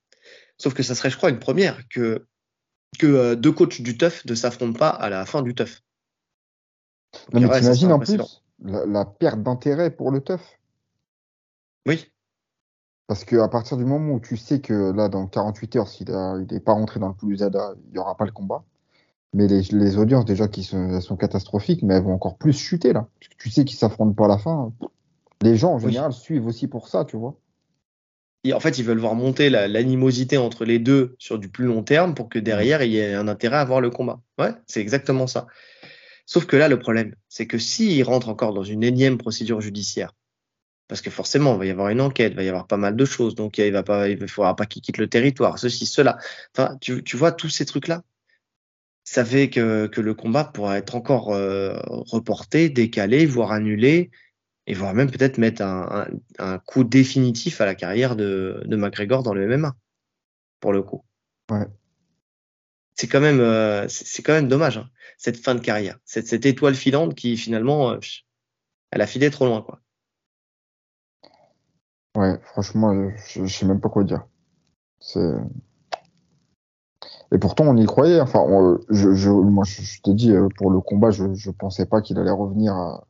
[0.59, 2.27] Sauf que ça serait, je crois, une première que
[2.99, 5.83] que euh, deux coachs du TUF ne s'affrontent pas à la fin du TUF.
[7.33, 10.59] Non, mais t'imagines en plus la, la perte d'intérêt pour le teuf.
[11.87, 12.11] Oui.
[13.07, 16.61] Parce qu'à partir du moment où tu sais que là, dans 48 heures, s'il n'est
[16.61, 18.65] pas rentré dans le pool USADA, il n'y aura pas le combat.
[19.33, 22.53] Mais les, les audiences, déjà, qui sont, elles sont catastrophiques, mais elles vont encore plus
[22.53, 23.07] chuter là.
[23.21, 24.73] Parce que tu sais qu'ils s'affrontent pas à la fin.
[25.43, 25.93] Les gens, en Oui.
[25.93, 27.37] général, suivent aussi pour ça, tu vois.
[28.45, 31.67] Et en fait, ils veulent voir monter la- l'animosité entre les deux sur du plus
[31.67, 34.21] long terme pour que derrière, il y ait un intérêt à voir le combat.
[34.39, 35.47] Ouais, c'est exactement ça.
[36.27, 40.13] Sauf que là, le problème, c'est que s'il rentre encore dans une énième procédure judiciaire,
[40.89, 42.97] parce que forcément, il va y avoir une enquête, il va y avoir pas mal
[42.97, 46.19] de choses, donc il va pas, il faudra pas qu'il quitte le territoire, ceci, cela.
[46.57, 48.03] Enfin, tu, vois tous ces trucs-là?
[49.05, 54.11] Ça fait que, le combat pourra être encore euh, reporté, décalé, voire annulé,
[54.67, 59.35] et voire même peut-être mettre un, coup définitif à la carrière de, de McGregor dans
[59.35, 59.77] le MMA,
[60.61, 61.05] pour le coup.
[62.97, 64.89] C'est quand même, euh, c'est quand même dommage hein,
[65.19, 67.99] cette fin de carrière, cette, cette étoile filante qui finalement, euh,
[68.91, 69.81] elle a filé trop loin, quoi.
[72.17, 74.27] Ouais, franchement, je, je sais même pas quoi dire.
[75.01, 75.35] C'est.
[77.33, 78.21] Et pourtant, on y croyait.
[78.21, 81.51] Enfin, on, je, je, moi, je, je t'ai dit, euh, pour le combat, je, je
[81.51, 83.07] pensais pas qu'il allait revenir à,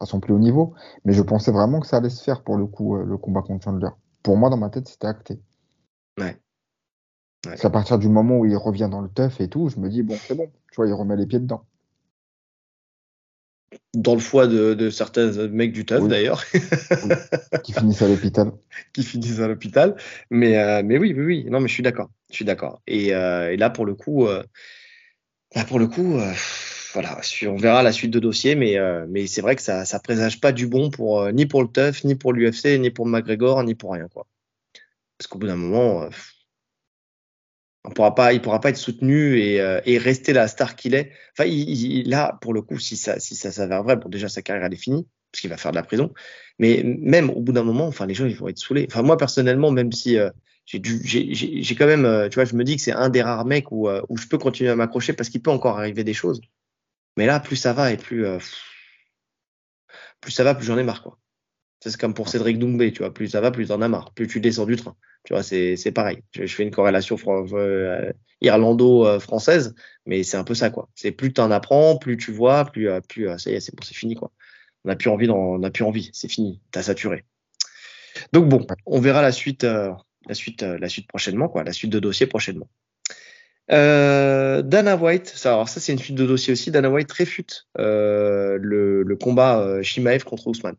[0.00, 0.74] à son plus haut niveau,
[1.04, 3.40] mais je pensais vraiment que ça allait se faire pour le coup, euh, le combat
[3.40, 3.90] contre Chandler.
[4.22, 5.40] Pour moi, dans ma tête, c'était acté.
[6.18, 6.36] Ouais.
[7.46, 7.56] Ouais.
[7.56, 9.88] C'est à partir du moment où il revient dans le teuf et tout, je me
[9.88, 10.46] dis, bon, c'est bon.
[10.70, 11.64] Tu vois, il remet les pieds dedans.
[13.94, 16.08] Dans le foie de, de certains mecs du teuf, Oui.
[16.08, 16.60] d'ailleurs, Oui.
[17.64, 18.52] Qui finissent à l'hôpital.
[18.92, 19.96] qui finissent à l'hôpital.
[20.30, 21.46] Mais, euh, mais oui, oui, oui.
[21.50, 22.10] Non, mais je suis d'accord.
[22.30, 22.80] Je suis d'accord.
[22.86, 24.42] Et, euh, et là, pour le coup, euh,
[25.54, 26.18] là, pour le coup,
[26.92, 29.98] voilà, on verra la suite de dossier, mais, euh, mais c'est vrai que ça, ça
[30.00, 33.06] présage pas du bon pour euh, ni pour le teuf, ni pour l'UFC, ni pour
[33.06, 34.26] McGregor, ni pour rien, quoi.
[35.18, 36.08] Parce qu'au bout d'un moment, euh,
[37.84, 40.94] on pourra pas, il pourra pas être soutenu et, euh, et rester la star qu'il
[40.94, 41.10] est.
[41.36, 44.28] Enfin, il, il- là, pour le coup, si ça, si ça s'avère vrai, bon, déjà
[44.28, 46.12] sa carrière elle est finie parce qu'il va faire de la prison.
[46.58, 48.86] Mais même au bout d'un moment, enfin, les gens ils vont être saoulés.
[48.90, 50.30] Enfin, moi personnellement, même si euh,
[50.66, 50.80] j'ai
[51.62, 53.72] j'ai, quand même, euh, tu vois, je me dis que c'est un des rares mecs
[53.72, 56.40] où, euh, où je peux continuer à m'accrocher parce qu'il peut encore arriver des choses.
[57.16, 58.38] Mais là, plus ça va et plus, euh,
[60.20, 61.18] plus ça va, plus j'en ai marre, quoi.
[61.80, 63.14] C'est comme pour Cédric Doumbé, tu vois.
[63.14, 64.12] Plus ça va, plus t'en as marre.
[64.14, 64.96] Plus tu descends du train.
[65.24, 66.22] Tu vois, c'est, c'est pareil.
[66.32, 67.16] Je, fais une corrélation
[67.54, 69.74] euh, irlando-française,
[70.06, 70.88] mais c'est un peu ça, quoi.
[70.94, 73.74] C'est plus t'en apprends, plus tu vois, plus, euh, plus euh, ça y est, c'est
[73.74, 74.32] bon, c'est fini, quoi.
[74.84, 76.10] On n'a plus envie, on n'a plus envie.
[76.12, 76.60] C'est fini.
[76.72, 77.24] T'as saturé.
[78.32, 79.92] Donc bon, on verra la suite, euh,
[80.26, 81.64] la suite, euh, la suite prochainement, quoi.
[81.64, 82.68] La suite de dossier prochainement.
[83.70, 86.70] Euh, Dana White, ça, alors ça c'est une suite de dossier aussi.
[86.70, 90.76] Dana White réfute euh, le, le combat euh, Shimaev contre Ousmane.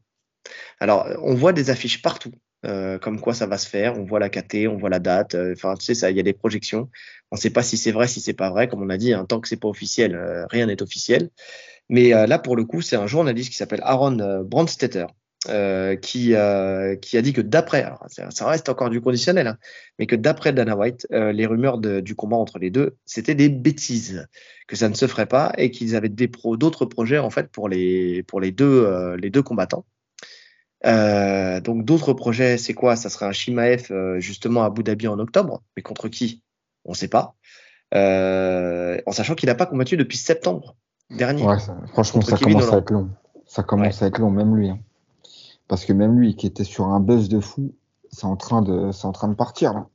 [0.80, 2.32] Alors, on voit des affiches partout,
[2.66, 3.98] euh, comme quoi ça va se faire.
[4.00, 5.36] On voit la KT, on voit la date.
[5.36, 6.90] euh, Enfin, tu sais, ça, il y a des projections.
[7.32, 8.68] On ne sait pas si c'est vrai, si c'est pas vrai.
[8.68, 11.30] Comme on a dit, hein, tant que c'est pas officiel, euh, rien n'est officiel.
[11.90, 15.06] Mais euh, là, pour le coup, c'est un journaliste qui s'appelle Aaron euh, Brandstetter
[16.02, 16.34] qui,
[17.02, 19.58] qui a dit que d'après, ça reste encore du conditionnel, hein,
[20.00, 24.26] mais que d'après Dana White, les rumeurs du combat entre les deux, c'était des bêtises,
[24.68, 27.50] que ça ne se ferait pas et qu'ils avaient des pro, d'autres projets en fait
[27.52, 29.86] pour les les deux combattants.
[30.86, 32.96] Euh, donc d'autres projets, c'est quoi?
[32.96, 36.42] Ça serait un Shimaev euh, justement à Abu Dhabi en octobre, mais contre qui?
[36.86, 37.36] On ne sait pas.
[37.96, 40.76] Euh, en sachant qu'il n'a pas combattu depuis septembre
[41.10, 41.44] dernier.
[41.44, 43.10] Ouais, ça- franchement, ça Kevin commence à être long.
[43.46, 44.70] Ça commence à être long, même lui.
[44.70, 44.80] hein.
[45.68, 47.74] Parce que même lui, qui était sur un buzz de fou,
[48.12, 49.88] c'est en train de, c'est en train de partir là.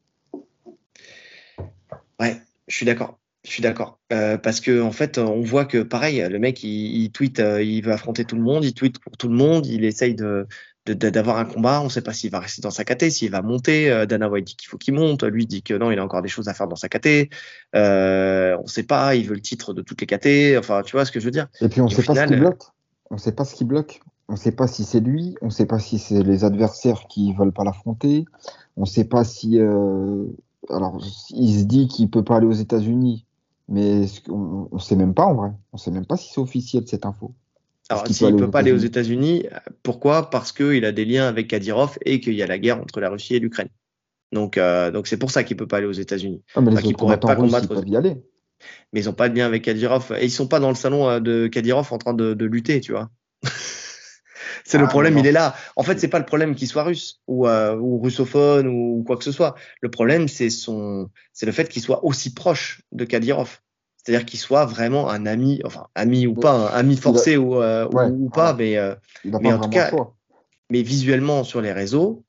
[2.21, 3.19] Ouais, je suis d'accord.
[3.45, 3.99] Je suis d'accord.
[4.13, 7.63] Euh, parce que en fait, on voit que pareil, le mec, il, il tweet, euh,
[7.63, 10.47] il veut affronter tout le monde, il tweet pour tout le monde, il essaye de-
[10.95, 11.81] d'avoir un combat.
[11.81, 13.91] On ne sait pas s'il va rester dans sa KT, s'il va monter.
[13.91, 15.23] Euh, Dana White dit qu'il faut qu'il monte.
[15.25, 17.31] Lui dit que non, il a encore des choses à faire dans sa KT.
[17.75, 19.15] Euh, on ne sait pas.
[19.15, 20.59] Il veut le titre de toutes les KT.
[20.59, 21.49] Enfin, tu vois ce que je veux dire.
[21.61, 22.63] Et puis on Et au sait pas ce qui euh, bloque.
[23.11, 24.01] On sait pas ce qui bloque.
[24.29, 25.37] On sait pas si c'est lui.
[25.41, 28.27] On sait pas si c'est les adversaires qui veulent pas l'affronter.
[28.77, 30.25] On sait pas si, euh,
[30.71, 31.01] alors,
[31.31, 33.25] il se dit qu'il peut pas aller aux États-Unis,
[33.69, 35.53] mais on sait même pas en vrai.
[35.73, 37.33] On sait même pas si c'est officiel cette info.
[37.89, 39.47] Alors, s'il aller peut pas aller aux États-Unis,
[39.83, 40.31] pourquoi?
[40.31, 43.09] Parce qu'il a des liens avec Kadyrov et qu'il y a la guerre entre la
[43.11, 43.69] Russie et l'Ukraine.
[44.33, 46.43] Donc, euh, donc c'est pour ça qu'il peut pas aller aux États-Unis.
[46.55, 48.17] Ah, mais Enfin, les pourrait pas russes, combattre aux- peuvent y aller.
[48.93, 51.09] mais ils n'ont pas de lien avec Kadyrov et ils sont pas dans le salon
[51.09, 53.11] euh, de Kadyrov en train de, de lutter, tu vois.
[54.65, 55.55] c'est le Ah, problème, il est là.
[55.77, 59.17] En fait, c'est pas le problème qu'il soit russe ou, euh, ou russophone ou quoi
[59.17, 59.55] que ce soit.
[59.81, 63.61] Le problème, c'est son, c'est le fait qu'il soit aussi proche de Kadyrov.
[64.09, 67.87] C'est-à-dire qu'il soit vraiment un ami, enfin ami ou pas, un ami forcé ou, euh,
[67.89, 70.17] ou- Ouais, ou, pas, mais euh, Mais pas en tout cas, choix.
[70.71, 72.25] mais visuellement sur les réseaux,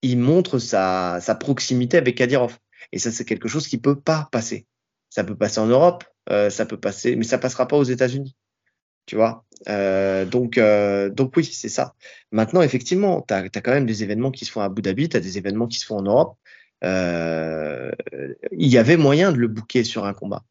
[0.00, 2.56] il montre sa, sa proximité avec Kadyrov.
[2.92, 4.64] Et ça, c'est quelque chose qui peut pas passer.
[5.10, 8.34] Ça peut passer en Europe, euh, ça peut passer, mais ça passera pas aux États-Unis.
[9.04, 10.58] Tu vois donc,
[11.12, 11.94] donc oui, c'est ça.
[12.32, 15.18] Maintenant, effectivement, tu as, quand même des événements qui se font à Abu Dhabi, tu
[15.18, 16.38] as des événements qui se font en Europe.
[16.82, 20.42] Il y avait moyen de le booker sur un combat.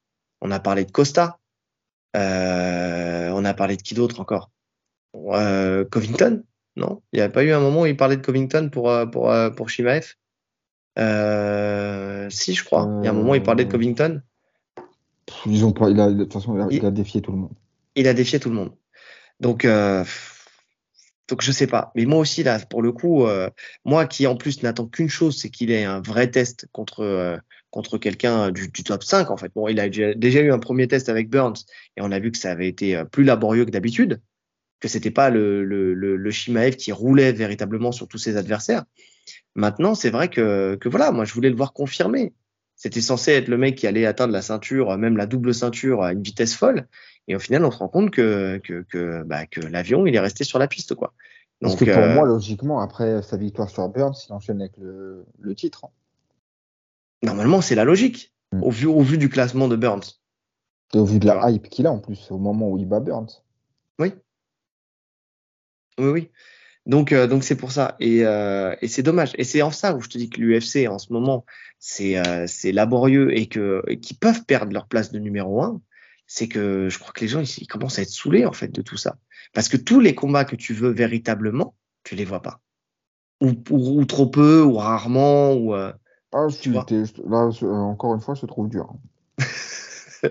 [0.46, 1.40] On a parlé de Costa.
[2.16, 4.52] Euh, on a parlé de qui d'autre encore?
[5.16, 6.44] Euh, Covington?
[6.76, 7.02] Non?
[7.12, 9.34] Il n'y a pas eu un moment où il parlait de Covington pour, euh, pour,
[9.56, 10.14] pour Shimaev
[11.00, 12.88] euh, Si, je crois.
[13.02, 14.22] Il y a un moment où il parlait de Covington.
[15.26, 17.54] Pas, il a, de toute façon, il a, Il- il a défié tout le monde.
[17.96, 18.72] Il a défié tout le monde.
[19.40, 19.66] Donc,
[21.28, 21.92] donc je sais pas.
[21.96, 23.26] Mais moi aussi, là, pour le coup,
[23.84, 27.40] moi qui en plus n'attends qu'une chose, c'est qu'il ait un vrai test contre,
[27.76, 29.52] contre quelqu'un du, du, top 5, en fait.
[29.54, 31.58] Bon, il a déjà, eu un premier test avec Burns
[31.98, 34.22] et on a vu que ça avait été plus laborieux que d'habitude,
[34.80, 38.86] que c'était pas le, le, le, le Shimaev qui roulait véritablement sur tous ses adversaires.
[39.56, 42.34] Maintenant, c'est vrai que, que voilà, moi je voulais le voir confirmer.
[42.78, 46.14] C'était censé être le mec qui allait atteindre la ceinture, même la double ceinture à
[46.14, 46.88] une vitesse folle.
[47.28, 50.20] Et au final, on se rend compte que, que, que, bah, que l'avion, il est
[50.20, 50.96] resté sur la piste.
[50.96, 51.14] Quoi.
[51.62, 54.78] Donc, Parce que pour euh, moi, logiquement, après sa victoire sur Burns, il enchaîne avec
[54.78, 55.86] le, le titre.
[55.86, 55.90] Hein.
[57.26, 58.64] Normalement, c'est la logique, mm.
[58.64, 60.20] au, vu, au vu du classement de Burns.
[60.94, 63.00] Et au vu de la hype qu'il a en plus, au moment où il bat
[63.00, 63.44] Burns.
[64.00, 64.14] Oui.
[65.98, 66.32] Oui, oui.
[66.86, 67.96] Donc, euh, donc c'est pour ça.
[68.00, 69.32] Et, euh, et c'est dommage.
[69.38, 71.46] Et c'est en ça où je te dis que l'UFC, en ce moment,
[71.80, 75.82] c'est euh, laborieux et que qu'ils peuvent perdre leur place de numéro un.
[76.28, 78.82] C'est que je crois que les gens ils, commencent à être saoulés en fait de
[78.82, 79.18] tout ça.
[79.54, 82.62] Parce que tous les combats que tu veux véritablement, tu les vois pas.
[83.42, 85.76] Ou, ou, trop peu, ou rarement, ou.
[86.36, 86.86] Euh, ah,
[87.28, 88.94] là, encore une fois, je trouve dur.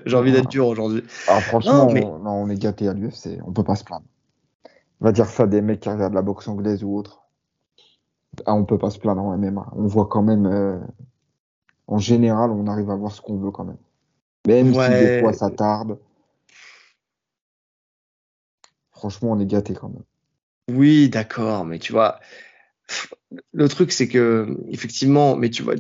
[0.07, 1.03] J'ai envie d'être dur aujourd'hui.
[1.29, 4.05] Alors franchement, on, on, est gâté à l'UFC, on peut pas se plaindre.
[5.01, 7.23] On va dire ça des mecs qui regardent la boxe anglaise ou autre.
[8.47, 9.67] Ah, on peut pas se plaindre en MMA.
[9.77, 10.79] On voit quand même, euh,
[11.87, 13.79] en général, on arrive à voir ce qu'on veut quand même.
[14.47, 15.99] Même si des fois ça tarde.
[18.91, 20.03] Franchement, on est gâté quand même.
[20.69, 22.19] Oui, d'accord, mais tu vois,
[23.53, 25.75] le truc c'est que effectivement, mais tu vois,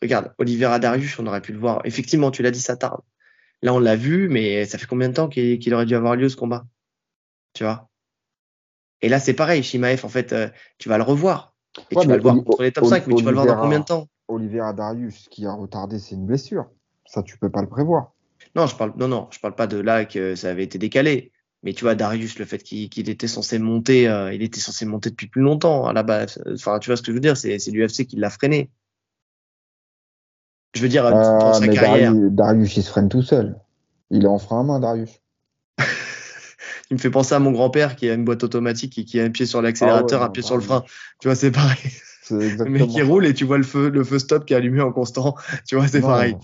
[0.00, 1.80] regarde, Olivier Darius, on aurait pu le voir.
[1.84, 3.00] Effectivement, tu l'as dit, ça tarde.
[3.62, 6.28] Là, on l'a vu, mais ça fait combien de temps qu'il aurait dû avoir lieu
[6.28, 6.66] ce combat?
[7.54, 7.88] Tu vois?
[9.02, 11.54] Et là, c'est pareil, Shimaev, en fait, euh, tu vas le revoir.
[11.90, 13.60] Et tu vas le voir contre les top 5, mais tu vas le voir dans
[13.60, 14.08] combien de temps?
[14.28, 16.66] Olivier Darius, qui a retardé, c'est une blessure.
[17.04, 18.12] Ça, tu peux pas le prévoir.
[18.54, 21.32] Non, je parle, non, non, je parle pas de là que ça avait été décalé.
[21.62, 25.10] Mais tu vois, Darius, le fait qu'il était censé monter, euh, il était censé monter
[25.10, 26.42] depuis plus longtemps à la base.
[26.52, 28.70] Enfin, tu vois ce que je veux dire, c'est l'UFC qui l'a freiné.
[30.74, 32.12] Je veux dire, euh, sa carrière.
[32.12, 33.58] Darius, Darius, il se freine tout seul.
[34.10, 35.20] Il est en frein à main, Darius
[36.90, 39.24] il me fait penser à mon grand-père qui a une boîte automatique et qui a
[39.24, 40.84] un pied sur l'accélérateur, ah un pied sur le frein.
[41.20, 41.78] Tu vois, c'est pareil.
[42.30, 44.92] Mec qui roule et tu vois le feu, le feu stop qui est allumé en
[44.92, 45.34] constant.
[45.66, 46.36] Tu vois, c'est pareil.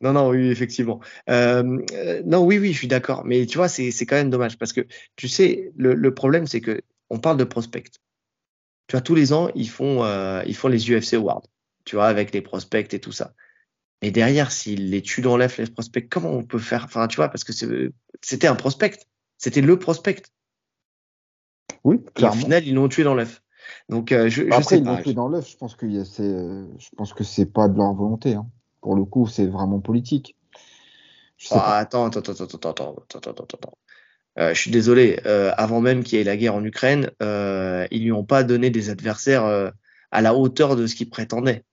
[0.00, 1.00] Non, non, oui, effectivement.
[1.28, 3.24] Euh, euh, non, oui, oui, je suis d'accord.
[3.24, 4.86] Mais tu vois, c'est quand même dommage parce que
[5.16, 6.80] tu sais, le, le problème, c'est que
[7.10, 7.90] on parle de prospects.
[8.86, 11.46] Tu vois, tous les ans, ils font, euh, ils font les UFC Awards.
[11.84, 13.34] Tu vois, avec les prospects et tout ça.
[14.02, 16.84] Mais derrière, s'ils les tuent dans l'œuf, les prospects, comment on peut faire?
[16.84, 17.52] Enfin, tu vois, parce que
[18.22, 18.98] c'était un prospect.
[19.36, 20.22] C'était le prospect.
[21.84, 22.36] Oui, clairement.
[22.36, 23.42] Et au final, ils l'ont tué dans l'œuf.
[23.90, 25.50] Donc, euh, je, Après, sais ils l'ont tué dans l'œuf.
[25.50, 28.34] Je pense que c'est, je pense que c'est pas de leur volonté.
[28.34, 28.46] Hein.
[28.80, 30.36] Pour le coup, c'est vraiment politique.
[31.50, 33.78] Ah, attends, attends, attends, attends, attends, attends, attends, attends.
[34.38, 35.18] Euh, je suis désolé.
[35.26, 38.44] Euh, avant même qu'il y ait la guerre en Ukraine, euh, ils lui ont pas
[38.44, 39.70] donné des adversaires euh,
[40.12, 41.64] à la hauteur de ce qu'ils prétendaient.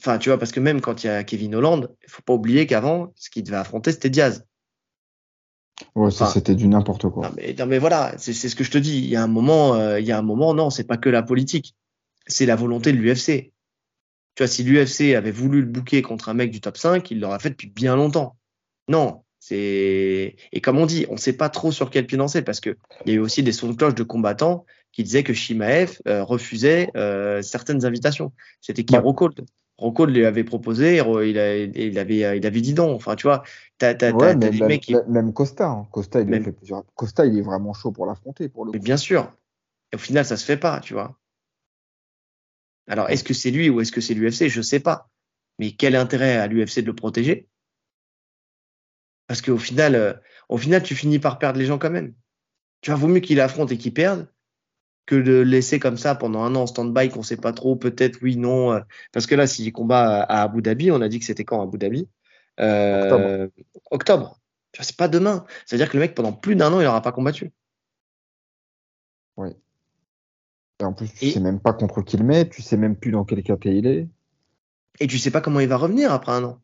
[0.00, 2.32] Enfin, tu vois, parce que même quand il y a Kevin Holland, il faut pas
[2.32, 4.46] oublier qu'avant, ce qu'il devait affronter, c'était Diaz.
[5.94, 7.28] Ouais, c'était du n'importe quoi.
[7.28, 8.98] Non mais, non mais voilà, c'est ce que je te dis.
[8.98, 11.08] Il y a un moment, euh, il y a un moment, non, c'est pas que
[11.08, 11.74] la politique,
[12.26, 13.52] c'est la volonté de l'UFC.
[14.34, 17.20] Tu vois, si l'UFC avait voulu le bouquer contre un mec du top 5, il
[17.20, 18.36] l'aurait fait depuis bien longtemps.
[18.88, 22.60] Non, c'est et comme on dit, on sait pas trop sur quel pied danser parce
[22.60, 25.32] que il y a eu aussi des sons de cloche de combattants qui disaient que
[25.32, 28.32] Shimaev euh, refusait euh, certaines invitations.
[28.60, 29.02] C'était qui bah,
[29.82, 32.94] Rocco lui avait proposé, il, il, avait, il avait dit non.
[32.94, 33.42] Enfin, tu vois,
[33.78, 34.94] t'as, t'as, ouais, des même, mecs qui...
[35.08, 35.88] Même Costa, hein.
[35.90, 36.84] Costa, il fait plusieurs...
[36.94, 38.48] Costa, il est vraiment chaud pour l'affronter.
[38.48, 39.32] Pour le mais bien sûr.
[39.92, 41.18] Et au final, ça se fait pas, tu vois.
[42.86, 45.10] Alors, est-ce que c'est lui ou est-ce que c'est l'UFC Je sais pas.
[45.58, 47.48] Mais quel intérêt à l'UFC de le protéger?
[49.26, 50.14] Parce qu'au final, euh,
[50.48, 52.14] au final, tu finis par perdre les gens quand même.
[52.82, 54.28] Tu vois, vaut mieux qu'il affronte et qu'il perde
[55.06, 58.18] que de laisser comme ça pendant un an en stand-by qu'on sait pas trop, peut-être
[58.22, 58.72] oui, non.
[58.72, 58.80] Euh,
[59.12, 61.64] parce que là, s'il combat à Abu Dhabi, on a dit que c'était quand à
[61.64, 62.08] Abu Dhabi?
[62.60, 63.50] Euh, Octobre.
[63.90, 64.38] Octobre.
[64.80, 65.44] C'est pas demain.
[65.66, 67.52] C'est-à-dire que le mec, pendant plus d'un an, il n'aura pas combattu.
[69.36, 69.50] Oui.
[70.80, 73.10] Et en plus, tu sais même pas contre qui il met, tu sais même plus
[73.10, 74.08] dans quel cas il est.
[75.00, 76.60] Et tu sais pas comment il va revenir après un an.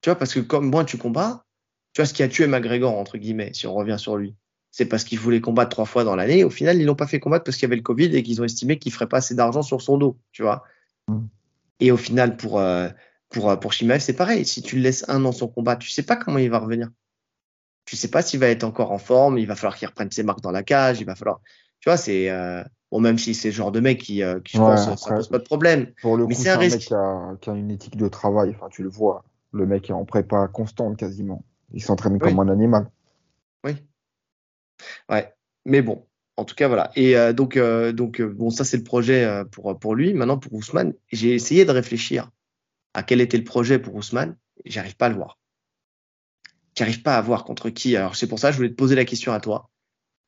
[0.00, 1.44] Tu vois, parce que comme moi, tu combats,
[1.92, 4.34] tu vois ce qui a tué McGregor, entre guillemets, si on revient sur lui
[4.70, 6.44] c'est parce qu'il voulait combattre trois fois dans l'année.
[6.44, 8.40] Au final, ils l'ont pas fait combattre parce qu'il y avait le Covid et qu'ils
[8.40, 10.64] ont estimé qu'il ferait pas assez d'argent sur son dos, tu vois.
[11.08, 11.18] Mm.
[11.80, 12.88] Et au final, pour euh,
[13.30, 14.44] pour euh, pour Shimaev, c'est pareil.
[14.44, 16.88] Si tu le laisses un an sans combat, tu sais pas comment il va revenir.
[17.84, 19.38] Tu sais pas s'il va être encore en forme.
[19.38, 21.00] Il va falloir qu'il reprenne ses marques dans la cage.
[21.00, 21.40] Il va falloir,
[21.80, 24.58] tu vois, c'est euh, bon même si c'est le genre de mec qui, qui je
[24.58, 25.88] pense, ça pose pas de problème.
[26.00, 28.54] Pour le coup, c'est un, mec qui a, qui a, une éthique de travail.
[28.54, 29.24] Enfin, tu le vois.
[29.52, 31.42] Le mec est en prépa constante quasiment.
[31.72, 32.88] Il s'entraîne comme un animal.
[33.64, 33.76] Oui.
[35.64, 36.90] Mais bon, en tout cas, voilà.
[36.96, 40.14] Et euh, donc, euh, donc euh, bon, ça, c'est le projet pour, pour lui.
[40.14, 42.30] Maintenant, pour Ousmane, j'ai essayé de réfléchir
[42.94, 44.36] à quel était le projet pour Ousmane.
[44.64, 45.38] J'arrive pas à le voir.
[46.76, 47.96] J'arrive pas à voir contre qui.
[47.96, 49.70] Alors, c'est pour ça que je voulais te poser la question à toi,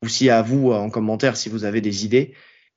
[0.03, 2.35] ou si à vous en commentaire si vous avez des idées.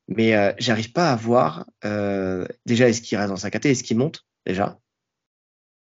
[0.07, 1.65] Mais j'arrive pas à voir.
[1.83, 4.79] déjà, est-ce qu'il reste dans sa caté Est-ce qu'il monte déjà?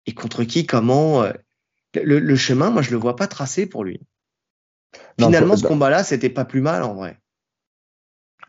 [0.06, 1.24] Et contre qui Comment
[1.94, 4.02] le, le, chemin, moi, je le vois pas tracé pour lui.
[5.20, 7.20] Finalement, ce combat-là, c'était pas plus mal en vrai.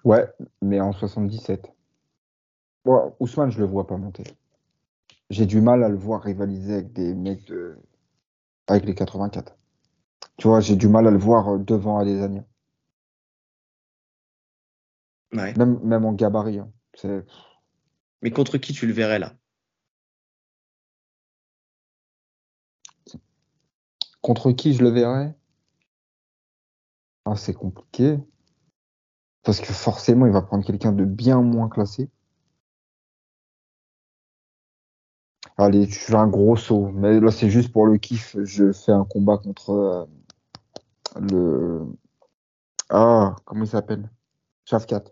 [0.04, 0.26] Ouais,
[0.62, 1.72] mais en 77.
[2.84, 4.24] Bon, Ousmane, je le vois pas monter.
[5.30, 7.76] J'ai du mal à le voir rivaliser avec des mecs de...
[8.66, 9.56] avec les 84.
[10.36, 12.44] Tu vois, j'ai du mal à le voir euh, devant Adesanya.
[15.32, 15.52] Ouais.
[15.54, 16.60] Même, même en gabarit.
[16.60, 16.70] Hein.
[18.22, 19.34] Mais contre qui tu le verrais là?
[24.22, 25.37] Contre qui je le verrais?
[27.32, 28.18] Ah, C'est compliqué.
[29.42, 32.10] Parce que forcément, il va prendre quelqu'un de bien moins classé.
[35.56, 36.90] Allez, je fais un gros saut.
[36.92, 38.36] Mais là, c'est juste pour le kiff.
[38.44, 40.06] Je fais un combat contre euh,
[41.20, 41.86] le.
[42.90, 44.10] Ah, comment il s'appelle?
[44.64, 45.04] Shafkat.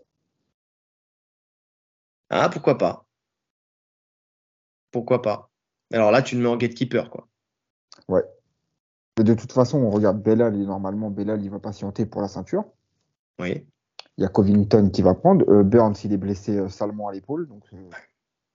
[2.29, 3.05] Ah, pourquoi pas
[4.91, 5.49] Pourquoi pas
[5.93, 7.27] Alors là, tu me mets en gatekeeper, quoi.
[8.07, 8.23] Ouais.
[9.17, 12.27] Mais de toute façon, on regarde Bellal, et normalement, Bellal, il va patienter pour la
[12.27, 12.65] ceinture.
[13.39, 13.65] Oui.
[14.17, 15.47] Il y a Covington qui va prendre.
[15.49, 17.47] Euh, Burns, il est blessé euh, salement à l'épaule.
[17.47, 17.77] Donc, euh,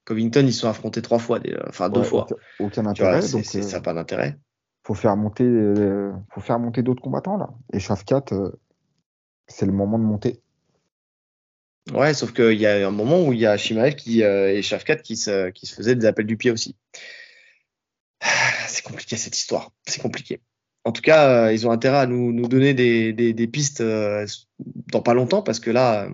[0.04, 2.26] Covington, ils sont affrontés trois fois, enfin deux fois.
[2.60, 3.20] Aucun, intérêt.
[3.28, 4.38] donc, ça n'a pas d'intérêt.
[4.84, 5.44] Faut faire monter,
[6.34, 7.50] faut faire monter d'autres combattants là.
[7.72, 8.24] Et Shafkat,
[9.46, 10.42] c'est le moment de monter.
[11.94, 14.96] Ouais, sauf qu'il y a un moment où il y a Shimaev qui, et Shafkat
[14.96, 16.74] qui se, qui se faisaient des appels du pied aussi.
[18.66, 19.70] C'est compliqué cette histoire.
[19.86, 20.40] C'est compliqué
[20.84, 23.80] en tout cas, euh, ils ont intérêt à nous, nous donner des, des, des pistes
[23.80, 24.26] euh,
[24.58, 26.10] dans pas longtemps parce que là, euh,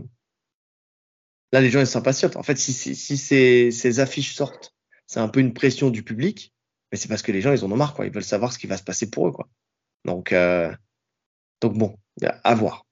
[1.53, 2.37] là, les gens ils s'impatientent.
[2.37, 4.75] En fait, si, si, si ces, ces, affiches sortent,
[5.07, 6.55] c'est un peu une pression du public,
[6.93, 8.07] mais c'est parce que les gens ils en ont marre, quoi.
[8.07, 9.49] Ils veulent savoir ce qui va se passer pour eux, quoi.
[10.05, 10.75] Donc, euh,
[11.61, 12.87] donc bon, à voir,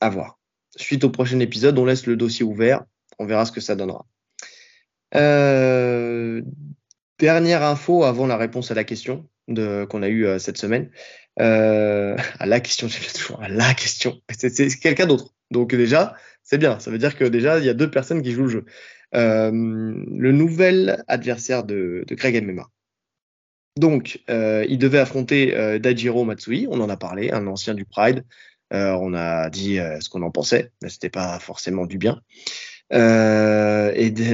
[0.00, 0.38] à voir.
[0.76, 2.84] Suite au prochain épisode, on laisse le dossier ouvert,
[3.18, 4.06] on verra ce que ça donnera.
[5.14, 6.42] Euh,
[7.18, 10.90] dernière info avant la réponse à la question qu'on a eu euh, cette semaine.
[11.40, 14.20] Euh, à la question, j'ai toujours à la question.
[14.30, 15.34] C'est quelqu'un d'autre.
[15.50, 16.78] Donc déjà, c'est bien.
[16.78, 18.64] Ça veut dire que déjà, il y a deux personnes qui jouent le jeu.
[19.14, 22.68] Euh, le nouvel adversaire de, de Craig MMA.
[23.78, 27.84] Donc, euh, il devait affronter euh, Dajiro Matsui, on en a parlé, un ancien du
[27.84, 28.24] Pride.
[28.72, 32.20] Euh, on a dit ce qu'on en pensait, mais c'était pas forcément du bien.
[32.90, 32.96] et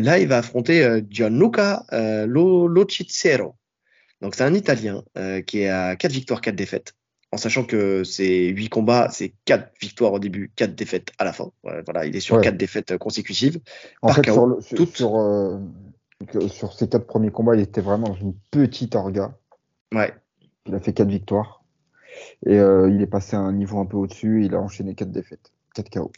[0.00, 1.84] là, il va affronter Gianluca
[2.26, 3.56] Locicero.
[4.24, 6.94] Donc c'est un Italien euh, qui est à 4 victoires, 4 défaites,
[7.30, 11.34] en sachant que c'est 8 combats, c'est 4 victoires au début, 4 défaites à la
[11.34, 11.52] fin.
[11.62, 13.60] Voilà, il est sur 4 défaites consécutives.
[14.00, 14.56] En fait, sur,
[14.94, 15.58] sur, euh,
[16.48, 19.36] sur, ces 4 premiers combats, il était vraiment dans une petite orga.
[19.92, 20.14] Ouais.
[20.64, 21.62] Il a fait 4 victoires.
[22.46, 25.10] Et euh, il est passé à un niveau un peu au-dessus, il a enchaîné 4
[25.10, 26.12] défaites, 4 KO.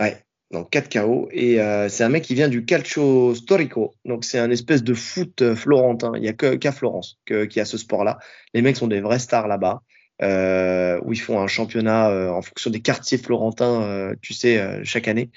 [0.00, 1.28] Ouais donc 4 KO.
[1.32, 3.94] Et euh, c'est un mec qui vient du Calcio Storico.
[4.04, 6.12] Donc c'est un espèce de foot euh, florentin.
[6.16, 8.18] Il n'y a qu'à Florence qui a ce sport-là.
[8.54, 9.82] Les mecs sont des vrais stars là-bas.
[10.22, 14.84] Euh, où ils font un championnat euh, en fonction des quartiers florentins, euh, tu sais,
[14.84, 15.30] chaque année.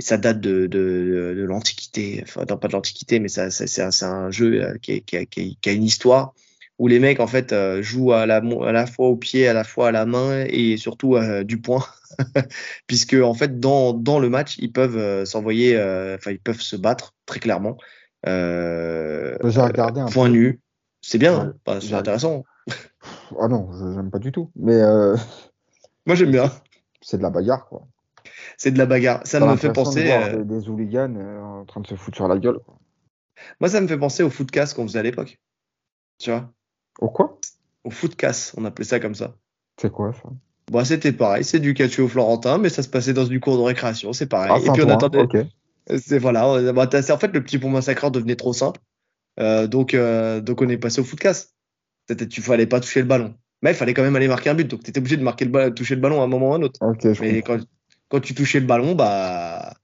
[0.00, 2.20] Et ça date de, de, de l'Antiquité.
[2.24, 5.72] Enfin, non, pas de l'Antiquité, mais ça, c'est, un, jeu qui, qui, qui, qui, a
[5.72, 6.34] une histoire
[6.78, 9.52] où les mecs en fait euh, jouent à la, à la fois au pied, à
[9.52, 11.84] la fois à la main et surtout euh, du poing,
[12.86, 16.76] puisque en fait dans, dans le match ils peuvent euh, s'envoyer, enfin ils peuvent se
[16.76, 17.76] battre très clairement.
[18.26, 20.60] J'ai regardé un point nu,
[21.00, 22.44] c'est bien, hein, c'est intéressant.
[23.38, 24.80] Ah non, j'aime pas du tout, mais
[26.06, 26.50] moi j'aime bien.
[27.02, 27.86] C'est de la bagarre quoi.
[28.56, 29.20] C'est de la bagarre.
[29.24, 30.04] Ça me fait penser.
[30.04, 31.14] De des, des, hooligans
[31.60, 32.58] en train de se foutre sur la gueule.
[32.60, 32.78] Quoi.
[33.60, 35.40] Moi, ça me fait penser au footcast qu'on faisait à l'époque.
[36.18, 36.52] Tu vois?
[37.00, 37.38] Au quoi?
[37.84, 39.36] Au footcast, on appelait ça comme ça.
[39.80, 40.30] C'est quoi ça?
[40.72, 43.62] Bah c'était pareil, c'est du calcio florentin, mais ça se passait dans une cour de
[43.62, 44.52] récréation, c'est pareil.
[44.54, 45.26] Ah, et puis on attendait.
[45.98, 48.80] C'est voilà, bah, en fait le petit pont massacreur devenait trop simple,
[49.38, 51.54] euh, donc euh, donc on est passé au footcast.
[52.08, 54.54] C'était tu fallait pas toucher le ballon, mais il fallait quand même aller marquer un
[54.54, 56.52] but, donc tu étais obligé de marquer le toucher le ballon à un moment ou
[56.54, 56.80] à un autre.
[57.20, 57.58] mais quand,
[58.08, 59.74] quand tu touchais le ballon, bah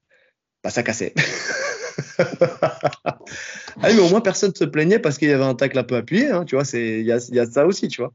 [0.63, 1.13] bah ça cassait.
[3.81, 5.95] ah mais au moins personne se plaignait parce qu'il y avait un tacle un peu
[5.95, 8.11] appuyé, hein, tu vois, il y a, ça aussi, tu vois.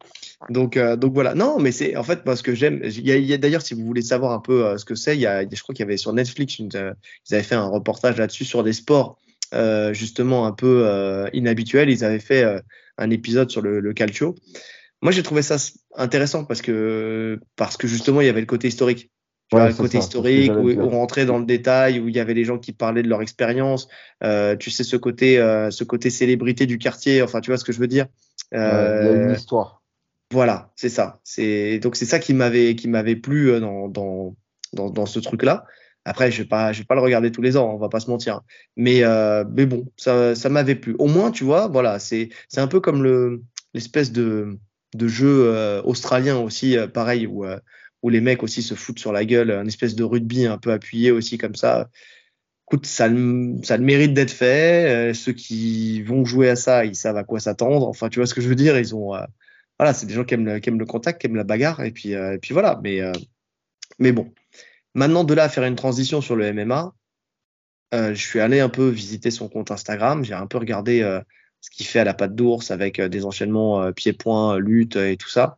[0.51, 1.35] Donc euh, donc voilà.
[1.35, 2.81] Non, mais c'est en fait parce que j'aime.
[2.85, 5.63] Il y a, d'ailleurs si vous voulez savoir un peu euh, ce que c'est, je
[5.63, 6.93] crois qu'il y avait sur Netflix, euh,
[7.29, 9.19] ils avaient fait un reportage là-dessus sur des sports
[9.93, 11.91] justement un peu inhabituels.
[11.91, 12.45] Ils avaient fait
[12.99, 14.35] un épisode sur le, le calcio.
[15.03, 15.57] moi j'ai trouvé ça
[15.95, 19.11] intéressant parce que parce que justement il y avait le côté historique.
[19.49, 22.17] Tu Ouais, vois, le côté ça, historique où, on rentrait dans le détail, où il
[22.17, 23.89] y avait des gens qui parlaient de leur expérience.
[24.25, 27.23] Euh, tu sais ce côté euh, ce côté célébrité du quartier.
[27.23, 28.07] Enfin, tu vois ce que je veux dire.
[29.01, 29.83] Il y a une Euh, histoire.
[30.33, 31.21] voilà, c'est ça.
[31.25, 34.37] C'est donc c'est ça qui m'avait qui m'avait plu dans dans
[34.73, 35.65] dans, dans ce truc-là.
[36.05, 38.01] Après, je vais pas je vais pas le regarder tous les ans, on va pas
[38.01, 38.43] se mentir.
[38.77, 39.03] Mais
[39.53, 40.97] mais bon, ça ça m'avait plu.
[40.99, 43.43] Au moins, tu vois, voilà, c'est c'est un peu comme le
[43.75, 44.59] l'espèce de
[44.95, 47.45] de jeu australien aussi, pareil où
[48.03, 50.73] où les mecs aussi se foutent sur la gueule, un espèce de rugby un peu
[50.73, 51.89] appuyé aussi comme ça.
[52.69, 53.05] Écoute, ça,
[53.63, 55.11] ça le mérite d'être fait.
[55.11, 57.87] Euh, ceux qui vont jouer à ça, ils savent à quoi s'attendre.
[57.87, 58.77] Enfin, tu vois ce que je veux dire?
[58.77, 59.25] Ils ont, euh,
[59.79, 62.39] voilà, c'est des gens qui aiment, le, contact, qui aiment la bagarre, et puis, euh,
[62.51, 62.81] voilà.
[63.99, 64.33] Mais, bon,
[64.95, 66.93] maintenant de là à faire une transition sur le MMA,
[67.93, 70.25] je suis allé un peu visiter son compte Instagram.
[70.25, 71.01] J'ai un peu regardé
[71.61, 75.57] ce qu'il fait à la patte d'ours avec des enchaînements pieds-points, lutte et tout ça.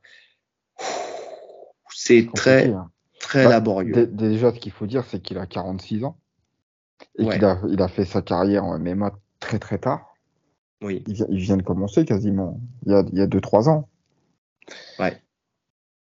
[2.09, 2.91] C'est très, hein.
[3.21, 3.93] très Bah, laborieux.
[3.93, 6.19] dé- Déjà, ce qu'il faut dire, c'est qu'il a 46 ans
[7.19, 7.35] et Ouais.
[7.35, 10.15] qu'il a, il a fait sa carrière en MMA très très tard.
[10.83, 11.05] Oui.
[11.07, 13.89] Il vient, il vient de commencer quasiment, il y a, il y a 2-3 ans.
[14.99, 15.21] Ouais.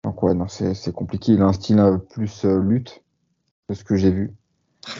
[0.03, 1.34] Donc ouais, non, c'est c'est compliqué.
[1.34, 3.03] Il a un style euh, plus euh, lutte
[3.69, 4.32] de ce que j'ai vu.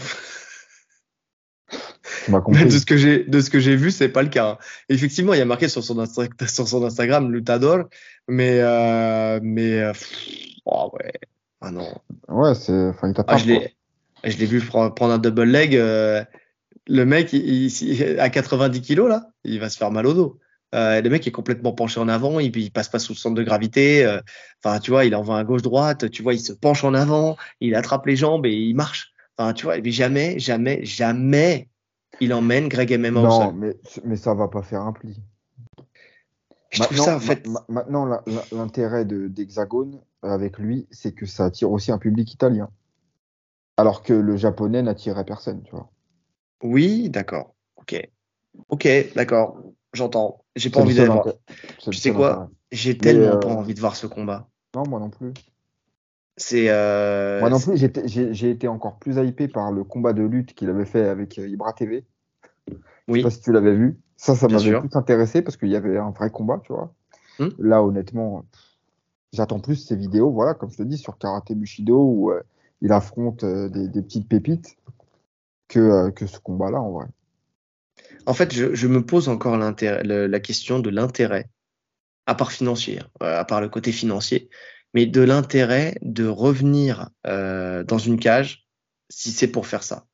[2.46, 2.66] Compris.
[2.66, 4.52] de ce que j'ai de ce que j'ai vu, c'est pas le cas.
[4.52, 4.58] hein.
[4.90, 7.86] Effectivement, il y a marqué sur son Insta- sur son Instagram Lutador,
[8.28, 11.12] mais euh, mais euh, pff, oh ouais.
[11.62, 11.88] Ah non.
[12.28, 13.40] Ouais, c'est, enfin, il Ah, t'attrape.
[13.40, 13.76] je l'ai
[14.24, 16.24] je l'ai vu pre- prendre un double leg euh,
[16.88, 20.40] le mec il, il- à 90 kilos là, il va se faire mal au dos.
[20.74, 23.36] Euh, le mec est complètement penché en avant, il, il passe pas sous le centre
[23.36, 24.06] de gravité.
[24.06, 24.22] euh,
[24.64, 26.10] Enfin, tu vois, il envoie à gauche droite.
[26.12, 29.12] Tu vois, il se penche en avant, il attrape les jambes et il marche.
[29.38, 31.68] Enfin, tu vois, mais jamais, jamais, jamais,
[32.22, 33.54] il emmène Greg MMA au Non, sol.
[33.56, 33.76] mais,
[34.06, 35.18] mais ça va pas faire un pli.
[36.70, 37.48] Je trouve Maintenant, ça en fait.
[37.48, 38.22] ma- ma- maintenant,
[38.54, 42.70] l'intérêt de- d'Hexagone avec lui, c'est que ça attire aussi un public italien.
[43.78, 45.90] Alors que le japonais n'attirait personne, tu vois.
[46.64, 47.56] Oui, d'accord.
[47.78, 48.10] Ok.
[48.70, 49.58] Ok, d'accord.
[49.94, 50.44] J'entends.
[50.56, 51.28] J'ai pas envie d'aller voir.
[51.80, 52.50] Tu sais quoi?
[52.72, 54.48] J'ai tellement euh, pas envie de voir ce combat.
[54.76, 55.34] Non, moi non plus.
[56.38, 56.70] C'est.
[56.70, 60.70] Euh, Moi non plus, j'ai été encore plus hypé par le combat de lutte qu'il
[60.70, 62.06] avait fait avec euh, Ibra TV.
[62.68, 62.80] Je sais
[63.10, 63.24] Oui.
[63.24, 64.00] pas si tu l'avais vu.
[64.16, 66.94] Ça, ça m'avait plus intéressé parce qu'il y avait un vrai combat, tu vois.
[67.40, 67.50] Hmm.
[67.58, 68.62] Là, honnêtement, pff,
[69.34, 72.42] j'attends plus ces vidéos, voilà, comme je te dis, sur Karate Bushido où euh,
[72.82, 74.78] il affronte euh, des, petites pépites
[75.68, 77.08] que, euh, que ce combat-là, en vrai.
[78.26, 81.50] En fait, je, je me pose encore la question de l'intérêt,
[82.26, 84.50] à part financier, à part le côté financier,
[84.94, 88.68] mais de l'intérêt de revenir dans une cage
[89.10, 90.06] si c'est pour faire ça.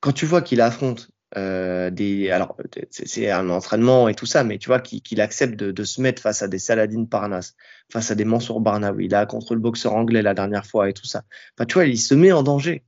[0.00, 2.56] Quand tu vois qu'il affronte euh, des, alors
[2.90, 6.22] c'est un entraînement et tout ça, mais tu vois qu'il accepte de, de se mettre
[6.22, 7.56] face à des Saladin Parnasse,
[7.90, 11.06] face à des Mansour Barnaoui, là contre le boxeur anglais la dernière fois et tout
[11.06, 11.24] ça.
[11.56, 12.84] Enfin, tu vois, il se met en danger.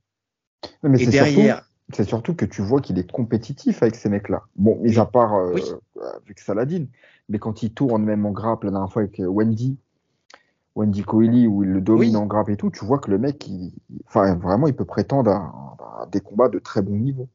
[0.81, 4.09] Mais Et c'est derrière, surtout, c'est surtout que tu vois qu'il est compétitif avec ces
[4.09, 4.43] mecs-là.
[4.55, 5.61] Bon, mis à part euh, Oui.
[6.23, 6.85] avec Saladin,
[7.29, 9.77] mais quand il tourne même en grappe la dernière fois avec euh, Wendy,
[10.75, 12.15] Wendy Coily, où il le domine Oui.
[12.15, 14.85] en grappe et tout, tu vois que le mec, il, il- enfin, vraiment, il peut
[14.85, 17.27] prétendre à, à des combats de très bon niveau.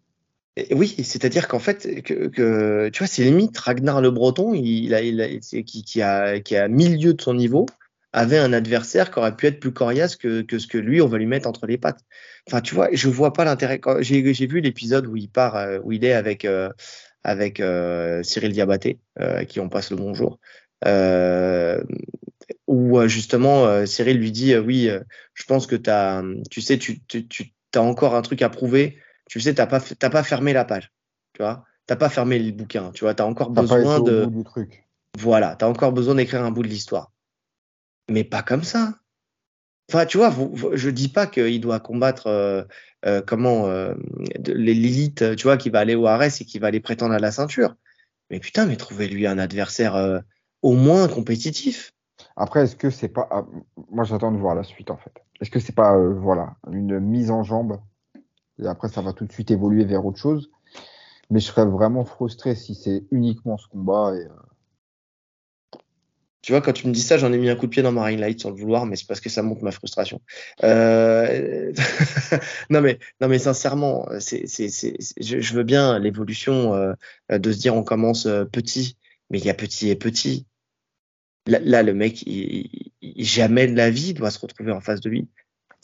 [0.71, 5.01] Oui, c'est-à-dire qu'en fait, que, que tu vois, c'est limite Ragnar le Breton, il a,
[5.01, 7.65] il a, qui, qui a, qui a milieu de son niveau,
[8.13, 11.09] avait un adversaire qui aurait pu être plus coriace que, que ce que lui, on
[11.09, 12.01] va lui mettre entre les pattes.
[12.47, 13.81] Enfin, tu vois, je vois pas l'intérêt.
[14.01, 16.69] J'ai j'ai vu l'épisode où il part, euh, où il est avec, euh,
[17.25, 20.39] avec euh, Cyril Diabaté, euh, qui on passe le bonjour.
[20.87, 21.83] Euh,
[22.67, 24.91] où euh, justement euh, Cyril lui dit oui,
[25.33, 28.99] je pense que t'as, tu sais, tu, tu, tu as encore un truc à prouver.
[29.33, 30.93] Tu sais, t'as pas, pas fermé la page,
[31.33, 31.65] tu vois.
[31.87, 33.15] T'as pas fermé le bouquin, tu vois.
[33.15, 34.87] T'as encore besoin de, bout du truc.
[35.19, 37.13] voilà, t'as encore besoin d'écrire un bout de l'histoire.
[38.11, 38.93] Mais pas comme ça.
[39.89, 42.65] Enfin, tu vois, vous, vous- je dis pas qu'il doit combattre euh,
[43.07, 43.95] euh, comment euh,
[44.45, 47.33] l'élite, tu vois, qui va aller au Ares et qui va aller prétendre à la
[47.33, 47.75] ceinture.
[48.29, 50.23] Mais putain, mais trouvez-lui un adversaire
[50.61, 51.95] au moins compétitif.
[52.37, 53.47] Après, est-ce que c'est pas, ah,
[53.91, 55.25] moi j'attends de voir la suite en fait.
[55.41, 57.81] Est-ce que c'est pas, voilà, une mise en jambe
[58.59, 60.51] et après ça va tout de suite évoluer vers autre chose.
[61.31, 64.29] Mais je serais vraiment frustré si c'est uniquement ce combat et euh,
[66.43, 67.93] Tu vois, quand tu me dis ça, j'en ai mis un coup de pied dans
[67.93, 70.21] ma ring light sans le vouloir, mais c'est parce que ça montre ma frustration.
[70.65, 71.73] Euh...
[72.71, 76.95] non mais, non mais sincèrement, c'est, c'est, c'est, je, veux bien l'évolution euh,
[77.31, 78.97] de se dire on commence euh, petit,
[79.31, 80.47] mais il y a petit et petit.
[81.47, 85.01] Là, là, le mec, il, il- jamais de la vie doit se retrouver en face
[85.01, 85.29] de lui.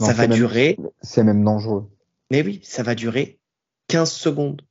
[0.01, 1.89] Non, ça va même- durer, c'est même dangereux.
[2.31, 3.39] Mais oui, ça va durer
[3.89, 4.63] 15 secondes.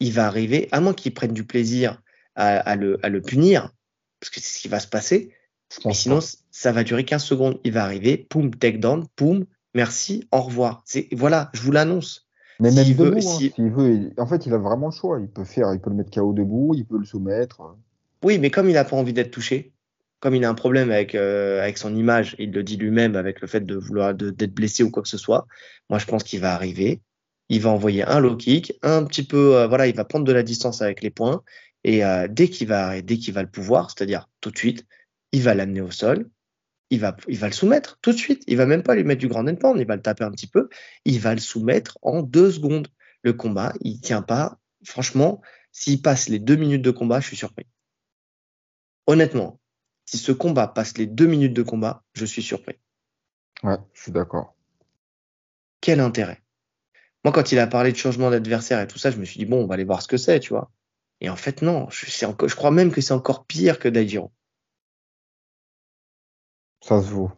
[0.00, 2.02] Il va arriver, à moins qu'il prenne du plaisir
[2.34, 3.70] à, à le, à le punir,
[4.20, 5.32] parce que c'est ce qui va se passer,
[5.84, 7.60] Mais sinon, ça va durer 15 secondes.
[7.64, 9.44] Il va arriver, poum, takedown, poum,
[9.74, 10.82] merci, au revoir.
[10.86, 12.28] C'est, voilà, je vous l'annonce.
[12.60, 14.92] Mais même S'il veut- hein, si- s'il veut, il- en fait, il a vraiment le
[14.92, 15.18] choix.
[15.20, 17.76] Il peut faire, il peut le mettre KO debout, il peut le soumettre.
[18.22, 19.72] Oui, mais comme il n'a pas envie d'être touché,
[20.24, 23.42] comme il a un problème avec, euh, avec son image, il le dit lui-même avec
[23.42, 25.46] le fait de vouloir d'être blessé ou quoi que ce soit,
[25.90, 27.02] moi je pense qu'il va arriver,
[27.50, 30.32] il va envoyer un low kick, un petit peu, euh, voilà, il va prendre de
[30.32, 31.42] la distance avec les poings,
[31.84, 34.86] et euh, dès qu'il va, le pouvoir, c'est-à-dire tout de suite,
[35.32, 36.30] il va l'amener au sol,
[36.88, 39.46] il va, le soumettre tout de suite, il va même pas lui mettre du grand
[39.46, 40.70] end il va le taper un petit peu,
[41.04, 42.88] il va le soumettre en deux secondes.
[43.20, 47.36] Le combat, il tient pas, franchement, s'il passe les deux minutes de combat, je suis
[47.36, 47.66] surpris.
[49.06, 49.60] Honnêtement,
[50.06, 52.76] si ce combat passe les deux minutes de combat, je suis surpris.
[53.62, 54.54] Ouais, je suis d'accord.
[55.80, 56.42] Quel intérêt?
[57.24, 59.46] Moi, quand il a parlé de changement d'adversaire et tout ça, je me suis dit,
[59.46, 60.70] bon, on va aller voir ce que c'est, tu vois.
[61.20, 63.88] Et en fait, non, je, c'est encore, je crois même que c'est encore pire que
[63.88, 64.32] Daijiro.
[66.82, 67.32] Ça se vaut.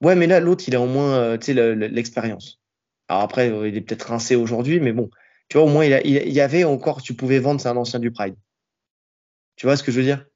[0.00, 2.60] Ouais, mais là, l'autre, il a au moins euh, l'expérience.
[3.08, 5.10] Alors après, euh, il est peut-être rincé aujourd'hui, mais bon,
[5.48, 7.68] tu vois, au moins, il, a- il, il y avait encore, tu pouvais vendre, c'est
[7.68, 8.36] un ancien du Pride.
[9.56, 10.26] Tu vois ce que je veux dire?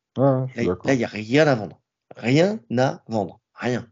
[0.84, 1.80] Là, il n'y a rien à vendre.
[2.16, 3.40] Rien à vendre.
[3.55, 3.90] Rien.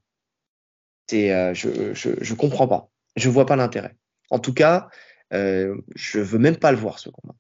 [1.09, 2.91] C'est, euh, je, je, je comprends pas.
[3.17, 3.97] Je vois pas l'intérêt.
[4.31, 4.89] En tout cas,
[5.33, 7.35] euh, je veux même pas le voir, ce combat.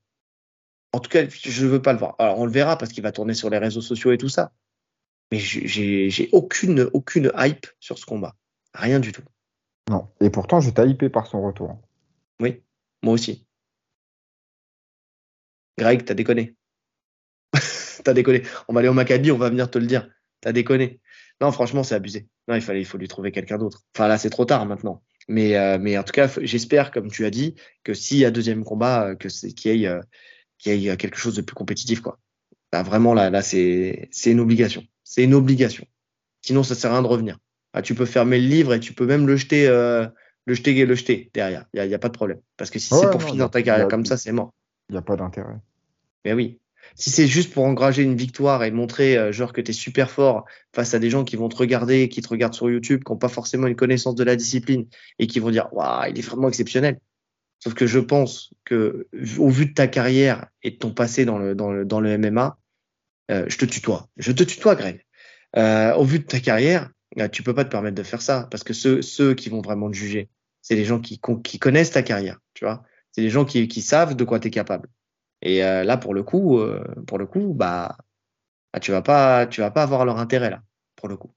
[0.93, 2.15] En tout cas, je veux pas le voir.
[2.19, 4.53] Alors, on le verra parce qu'il va tourner sur les réseaux sociaux et tout ça.
[5.33, 8.37] Mais j'ai- j'ai j'ai aucune, aucune hype sur ce combat.
[8.75, 9.23] Rien du tout.
[9.89, 10.09] Non.
[10.21, 11.81] Et pourtant, j'étais hypé par son retour.
[12.41, 12.63] Oui,
[13.03, 13.47] moi aussi.
[15.79, 16.55] Greg, t'as déconné.
[18.05, 18.43] T'as déconné.
[18.69, 20.09] On va aller au Maccabi, on va venir te le dire.
[20.41, 21.01] T'as déconné.
[21.41, 22.29] Non, franchement, c'est abusé.
[22.49, 23.83] Non, il fallait, il faut lui trouver quelqu'un d'autre.
[23.95, 25.03] Enfin, là, c'est trop tard maintenant.
[25.29, 28.31] Mais, euh, mais en tout cas, j'espère, comme tu as dit, que s'il y a
[28.31, 30.01] deuxième combat, euh, que c'est qu'il y ait, euh,
[30.59, 32.19] qu'il y ait quelque chose de plus compétitif, quoi.
[32.73, 34.85] Là, vraiment, là, là, c'est, c'est une obligation.
[35.03, 35.87] C'est une obligation.
[36.43, 37.39] Sinon, ça sert à rien de revenir.
[37.73, 40.07] Ah, tu peux fermer le livre et tu peux même le jeter, euh,
[40.45, 41.65] le jeter et le jeter derrière.
[41.73, 42.41] Il y a, il y a pas de problème.
[42.57, 44.53] Parce que si Ouais, c'est pour non, finir ta carrière a- comme ça, c'est mort.
[44.91, 45.57] Il n'y a pas d'intérêt.
[46.25, 46.61] Mais oui.
[46.95, 50.11] Si c'est juste pour engager une victoire et montrer euh, genre que tu es super
[50.11, 50.45] fort
[50.75, 53.19] face à des gens qui vont te regarder, qui te regardent sur YouTube, qui n'ont
[53.19, 54.87] pas forcément une connaissance de la discipline
[55.19, 56.99] et qui vont dire waouh, il est vraiment exceptionnel.
[57.59, 59.09] Sauf que je pense que
[59.39, 62.59] au vu de ta carrière et de ton passé dans le MMA,
[63.31, 64.09] euh, je te tutoie.
[64.17, 65.05] Je te tutoie, Greg.
[65.57, 68.49] Euh, au vu de ta carrière, euh, tu peux pas te permettre de faire ça
[68.51, 70.29] parce que ceux ceux qui vont vraiment te juger,
[70.63, 71.19] c'est les gens qui
[71.59, 72.83] connaissent ta carrière, tu vois.
[73.13, 74.89] C'est les gens qui qui savent de quoi tu es capable.
[75.45, 77.97] Et euh, là, pour le coup, euh, pour le coup, bah,
[78.73, 80.63] bah, tu vas pas, tu vas pas avoir leur intérêt là,
[80.97, 81.33] pour le coup.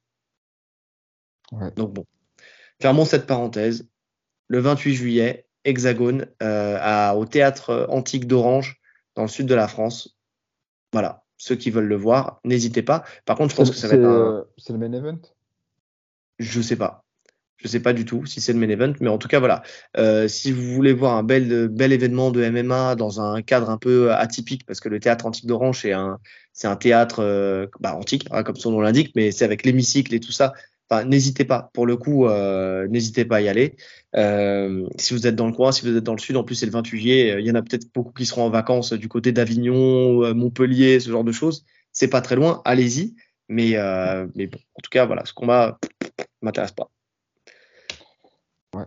[1.52, 1.72] Ouais.
[1.72, 2.06] Donc bon,
[2.82, 3.88] fermons cette parenthèse.
[4.48, 8.80] Le 28 juillet, Hexagone euh, à, au théâtre antique d'Orange,
[9.16, 10.18] dans le sud de la France.
[10.94, 13.04] Voilà, ceux qui veulent le voir, n'hésitez pas.
[13.26, 15.20] Par contre, je pense que ça va être un, c'est le main event?
[16.40, 17.04] Je sais pas.
[17.58, 19.64] Je sais pas du tout si c'est le main event, mais en tout cas voilà.
[19.98, 23.78] Euh, si vous voulez voir un bel bel événement de MMA dans un cadre un
[23.78, 26.20] peu atypique, parce que le théâtre antique d'Orange c'est un
[26.54, 30.14] c'est un théâtre euh, bah, antique, hein, comme son nom l'indique, mais c'est avec l'hémicycle
[30.14, 30.54] et tout ça.
[30.90, 31.70] Enfin, n'hésitez pas.
[31.74, 33.76] Pour le coup, euh, n'hésitez pas à y aller.
[34.16, 36.56] Euh, si vous êtes dans le coin, si vous êtes dans le sud, en plus
[36.56, 38.94] c'est le 28 juillet, euh, il y en a peut-être beaucoup qui seront en vacances
[38.94, 41.66] du côté d'Avignon, euh, Montpellier, ce genre de choses.
[41.92, 43.16] C'est pas très loin, allez-y.
[43.50, 45.78] Mais euh, mais bon, en tout cas voilà, ce combat
[46.42, 46.90] m'intéresse pas.
[48.74, 48.86] Ouais.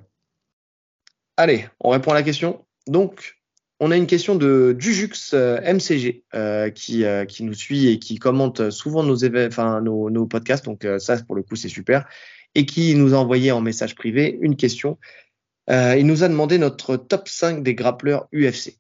[1.41, 2.67] Allez, on répond à la question.
[2.87, 3.39] Donc,
[3.79, 7.99] on a une question de Jujux euh, MCG euh, qui, euh, qui nous suit et
[7.99, 10.67] qui commente souvent nos, podcasts.
[10.67, 12.07] Donc, ça, pour le coup, c'est super.
[12.55, 14.99] Et qui nous a envoyé en message privé une question.
[15.71, 18.77] Il nous a demandé notre top 5 des grappleurs UFC.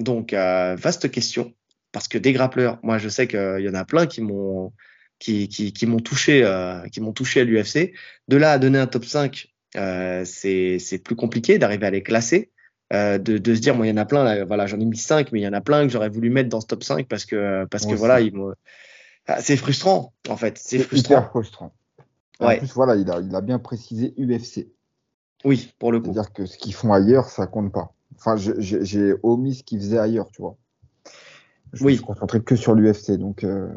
[0.00, 1.54] Donc, vaste question.
[1.90, 4.74] Parce que des grappleurs, moi, je sais qu'il y en a plein qui m'ont
[6.04, 7.94] touché, qui m'ont touché à l'UFC.
[8.28, 12.50] De là à donner un top 5, euh, c'est plus compliqué d'arriver à les classer.
[12.92, 14.84] Euh, de, de se dire, moi, il y en a plein, là, voilà, j'en ai
[14.86, 16.82] mis 5, mais il y en a plein que j'aurais voulu mettre dans ce top
[16.82, 18.18] 5 parce que, parce que voilà,
[19.26, 20.56] Ah, c'est frustrant, en fait.
[20.58, 21.14] C'est frustrant.
[21.16, 21.74] hyper frustrant.
[22.40, 22.56] Et Ouais.
[22.56, 24.68] En plus, voilà, il a, il a bien précisé UFC.
[25.44, 26.06] Oui, pour le coup.
[26.14, 27.92] C'est-à-dire que ce qu'ils font ailleurs, ça compte pas.
[28.16, 30.56] Enfin, j'ai omis ce qu'ils faisaient ailleurs, tu vois.
[31.74, 31.92] Je Oui.
[31.92, 33.18] me suis concentré que sur l'UFC.
[33.18, 33.68] Donc, Euh,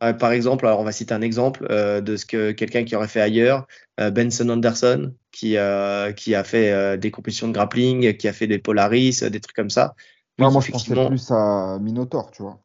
[0.00, 3.08] par exemple, alors on va citer un exemple euh, de ce que quelqu'un qui aurait
[3.08, 3.66] fait ailleurs,
[4.00, 8.32] euh, Benson Anderson, qui, euh, qui a fait euh, des compétitions de grappling, qui a
[8.32, 9.94] fait des Polaris, euh, des trucs comme ça.
[10.38, 12.60] Oui, moi, je pensais plus à Minotaur, tu vois.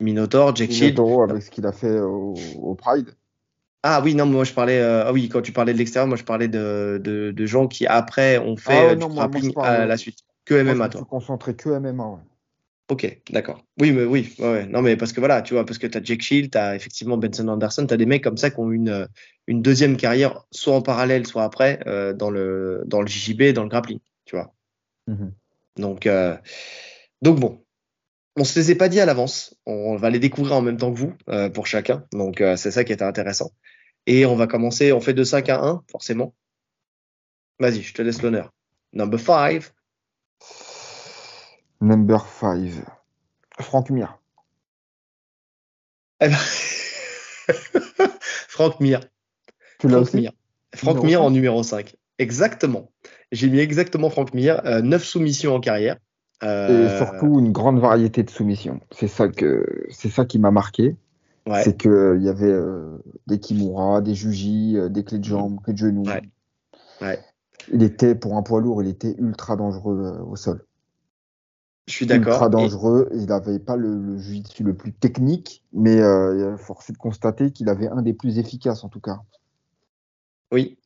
[0.00, 1.00] Minotaur, Jack Shield.
[1.30, 3.14] Avec ce qu'il a fait au, au Pride.
[3.82, 4.80] Ah oui, non, moi je parlais.
[4.80, 7.68] euh, ah oui, quand tu parlais de l'extérieur, moi je parlais de, de, de gens
[7.68, 9.96] qui après ont fait Ah ouais, euh, non, du moi- moi, grappling je à la
[9.98, 10.18] suite.
[10.46, 11.00] Que Moi, je MMA, me toi.
[11.00, 12.20] suis concentré que MMA, ouais.
[12.90, 13.64] Ok, d'accord.
[13.80, 16.02] Oui, mais oui, ouais, non, mais parce que voilà, tu vois, parce que tu as
[16.02, 18.70] Jake Shield, tu as effectivement Benson Anderson, tu as des mecs comme ça qui ont
[18.70, 19.08] une,
[19.46, 23.62] une deuxième carrière, soit en parallèle, soit après, euh, dans, le, dans le JJB, dans
[23.62, 24.52] le grappling, tu vois.
[25.06, 25.32] Mhm.
[25.76, 26.36] Donc, euh,
[27.22, 27.64] donc bon,
[28.36, 30.92] on se les est pas dit à l'avance, on va les découvrir en même temps
[30.92, 33.52] que vous, euh, pour chacun, donc euh, c'est ça qui était intéressant.
[34.06, 36.34] Et on va commencer, on fait de 5 à 1, forcément.
[37.58, 38.52] Vas-y, je te laisse l'honneur.
[38.92, 39.62] Number 5.
[41.84, 42.82] Number 5.
[43.60, 44.18] Franck Mir.
[46.20, 46.36] Eh ben...
[48.48, 49.00] Franck Mir.
[49.78, 50.16] Tu l'as Franck aussi?
[50.16, 50.32] Mir.
[50.74, 51.34] Franck Numéro Mir en cinq?
[51.34, 51.96] numéro 5.
[52.18, 52.90] Exactement.
[53.32, 54.62] J'ai mis exactement Franck Mir.
[54.64, 55.96] 9 soumissions en carrière.
[56.42, 58.80] Et Euh, surtout une grande variété de soumissions.
[58.90, 60.96] C'est ça que c'est ça qui m'a marqué.
[61.46, 61.62] ouais.
[61.62, 65.60] C'est que il y avait euh, des kimura, des juji, euh, des clés de jambes,
[65.62, 66.04] clés de genoux.
[66.04, 66.22] Ouais.
[67.02, 67.18] Ouais.
[67.72, 70.64] Il était pour un poids lourd, il était ultra dangereux euh, au sol.
[71.86, 72.32] Je suis d'accord.
[72.34, 73.08] Ultra Et- dangereux.
[73.14, 77.50] Il n'avait pas le, le jiu-jitsu le plus technique, mais euh, force est de constater
[77.50, 79.20] qu'il avait un des plus efficaces en tout cas.
[80.52, 80.78] Oui,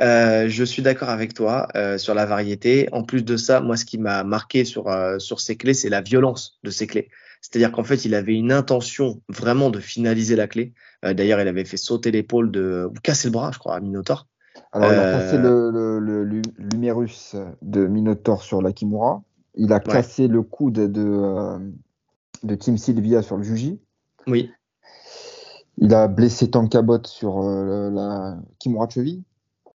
[0.00, 2.88] euh, je suis d'accord avec toi euh, sur la variété.
[2.92, 5.88] En plus de ça, moi, ce qui m'a marqué sur, euh, sur ces clés, c'est
[5.88, 7.08] la violence de ces clés.
[7.40, 10.74] C'est-à-dire qu'en fait, il avait une intention vraiment de finaliser la clé.
[11.04, 13.80] Euh, D'ailleurs, il avait fait sauter l'épaule de, ou casser le bras, je crois, à
[13.80, 14.28] Minotaur.
[14.72, 19.22] Alors, il a Euh, cassé le, le, le- l'humérus de Minotaur sur la Kimura.
[19.56, 21.58] Il a cassé le coude de, euh,
[22.42, 23.80] de Team Sylvia sur le Juji.
[24.26, 24.50] Oui,
[25.78, 29.22] Il a blessé Tankabot sur euh, la Kimura de cheville.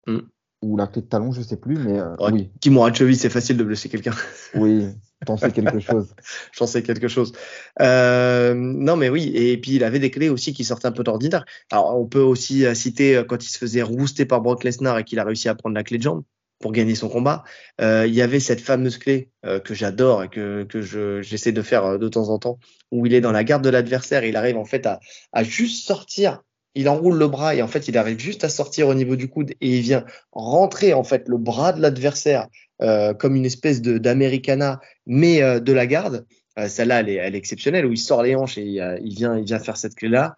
[0.06, 0.18] Mm.
[0.62, 2.32] Ou la clé de talon, je sais plus, mais euh, Ouais.
[2.32, 4.14] oui, Kimura de cheville, c'est facile de blesser quelqu'un.
[4.54, 4.88] oui,
[5.26, 6.14] t'en sais quelque chose.
[6.52, 7.32] J'en sais quelque chose.
[7.80, 9.30] Euh, non, mais oui.
[9.34, 11.44] Et puis, il avait des clés aussi qui sortaient un peu d'ordinaire.
[11.70, 14.98] Alors, on peut aussi euh, citer euh, quand il se faisait rouster par Brock Lesnar
[14.98, 16.22] et qu'il a réussi à prendre la clé de jambe
[16.58, 17.44] pour gagner son combat.
[17.80, 21.52] Euh, il y avait cette fameuse clé euh, que j'adore et que, que je, j'essaie
[21.52, 22.58] de faire euh, de temps en temps,
[22.90, 25.00] où il est dans la garde de l'adversaire il arrive en fait à,
[25.32, 26.42] à juste sortir.
[26.74, 29.28] Il enroule le bras et en fait, il arrive juste à sortir au niveau du
[29.28, 32.48] coude et il vient rentrer en fait le bras de l'adversaire
[32.82, 36.26] euh, comme une espèce de d'americana, mais euh, de la garde.
[36.58, 38.64] Euh, Celle-là, elle est, elle est exceptionnelle où il sort les hanches et
[39.02, 40.36] il vient, il vient faire cette clé-là.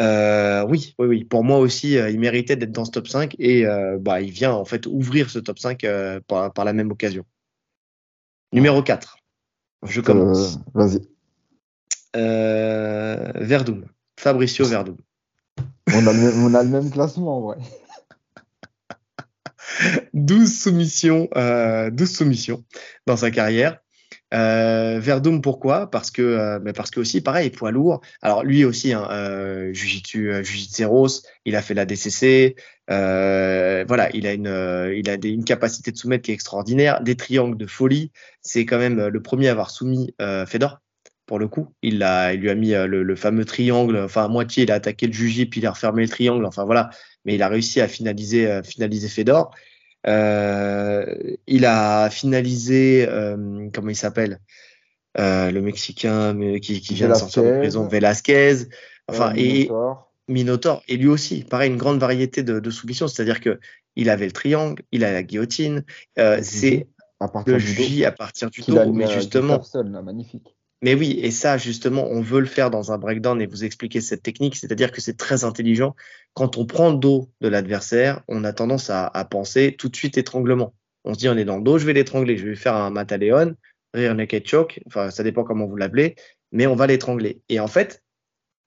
[0.00, 1.24] Euh, oui, oui, oui.
[1.24, 4.30] Pour moi aussi, euh, il méritait d'être dans ce top 5 et euh, bah, il
[4.30, 7.24] vient en fait ouvrir ce top 5 euh, par, par la même occasion.
[8.52, 9.18] Numéro 4.
[9.84, 10.58] Je commence.
[10.74, 11.00] Vas-y.
[12.16, 13.84] Euh, Verdum.
[14.18, 14.96] Fabricio Verdum.
[15.92, 17.58] On a, le même, on a le même classement, en vrai.
[20.14, 22.64] 12 soumissions, euh, 12 soumissions
[23.06, 23.81] dans sa carrière.
[24.32, 25.90] Euh, Verdum, pourquoi?
[25.90, 28.00] Parce que, euh, mais parce que aussi, pareil, poids lourd.
[28.22, 30.42] Alors lui aussi, hein, euh, Jiu-Jitsu, euh,
[31.44, 32.56] il a fait la DCC.
[32.90, 36.34] Euh, voilà, il a une, euh, il a des- une capacité de soumettre qui est
[36.34, 38.10] extraordinaire, des triangles de folie.
[38.40, 40.14] C'est quand même euh, le premier à avoir soumis
[40.46, 40.78] Fedor.
[41.26, 43.96] Pour le coup, il, l'a, il lui a mis le, le fameux triangle.
[43.98, 46.44] Enfin, à moitié, il a attaqué le Juji, puis il a refermé le triangle.
[46.44, 46.90] Enfin voilà,
[47.24, 49.54] mais il a réussi à finaliser, finaliser Fedor.
[50.06, 51.04] Euh,
[51.46, 54.40] il a finalisé, euh, comment il s'appelle
[55.18, 58.66] Euh, Le Mexicain qui, qui vient de sortir de prison, Velasquez.
[59.08, 59.70] Enfin, et
[60.28, 60.82] Minotaur.
[60.88, 63.08] Et lui aussi, pareil, une grande variété de, de soumissions.
[63.08, 63.60] C'est-à-dire que
[63.96, 65.84] il avait le triangle, il a la guillotine.
[66.18, 66.88] Euh, c'est
[67.46, 67.58] le.
[67.58, 69.60] J à partir du dos, mais justement.
[69.74, 70.56] Là, magnifique.
[70.82, 74.00] Mais oui, et ça, justement, on veut le faire dans un breakdown et vous expliquer
[74.00, 75.94] cette technique, c'est-à-dire que c'est très intelligent.
[76.34, 79.94] Quand on prend le dos de l'adversaire, on a tendance à, à penser tout de
[79.94, 80.74] suite étranglement.
[81.04, 82.90] On se dit, on est dans le dos, je vais l'étrangler, je vais faire un
[82.90, 83.54] Mataleon,
[83.94, 86.16] rear naked choke, enfin, ça dépend comment vous l'appelez,
[86.50, 87.42] mais on va l'étrangler.
[87.48, 88.02] Et en fait,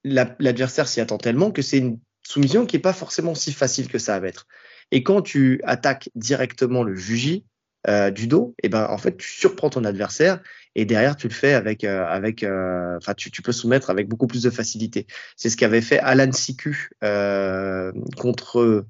[0.02, 3.88] la- l'adversaire s'y attend tellement que c'est une soumission qui est pas forcément si facile
[3.88, 4.46] que ça à mettre.
[4.90, 7.44] Et quand tu attaques directement le juji
[7.88, 10.40] euh, du dos, et ben en fait tu surprends ton adversaire
[10.74, 14.08] et derrière tu le fais avec euh, avec euh, enfin tu, tu peux soumettre avec
[14.08, 15.06] beaucoup plus de facilité.
[15.36, 18.86] C'est ce qu'avait fait Alan Siku euh, contre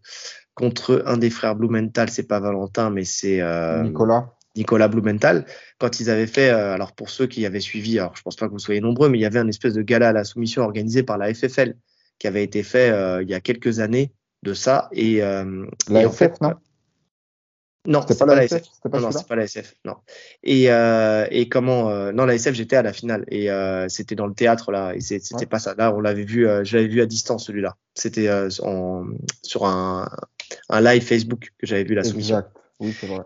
[0.54, 4.32] contre un des frères Blumenthal, c'est pas Valentin mais c'est euh, Nicolas.
[4.56, 5.44] Nicolas Blumenthal,
[5.78, 8.46] quand ils avaient fait, euh, alors pour ceux qui avaient suivi, alors je pense pas
[8.46, 10.62] que vous soyez nombreux, mais il y avait un espèce de gala à la soumission
[10.62, 11.74] organisé par la FFL
[12.18, 14.12] qui avait été fait euh, il y a quelques années
[14.42, 16.54] de ça et, euh, La et en fait, non?
[17.86, 18.70] Non, c'est pas, pas, la SF, SF.
[18.74, 19.74] C'était pas Non, c'est pas la SF.
[19.84, 19.96] Non.
[20.42, 24.14] Et, euh, et comment euh, Non, la SF, j'étais à la finale et euh, c'était
[24.14, 24.94] dans le théâtre là.
[24.94, 25.46] Et c'était Ouais.
[25.46, 25.74] pas ça.
[25.76, 26.46] Là, on l'avait vu.
[26.64, 27.76] Je l'avais vu à distance celui-là.
[27.94, 30.08] C'était sur un,
[30.68, 32.36] un live Facebook que j'avais vu la soumission.
[32.38, 32.52] Exact.
[32.80, 33.22] Oui, c'est vrai.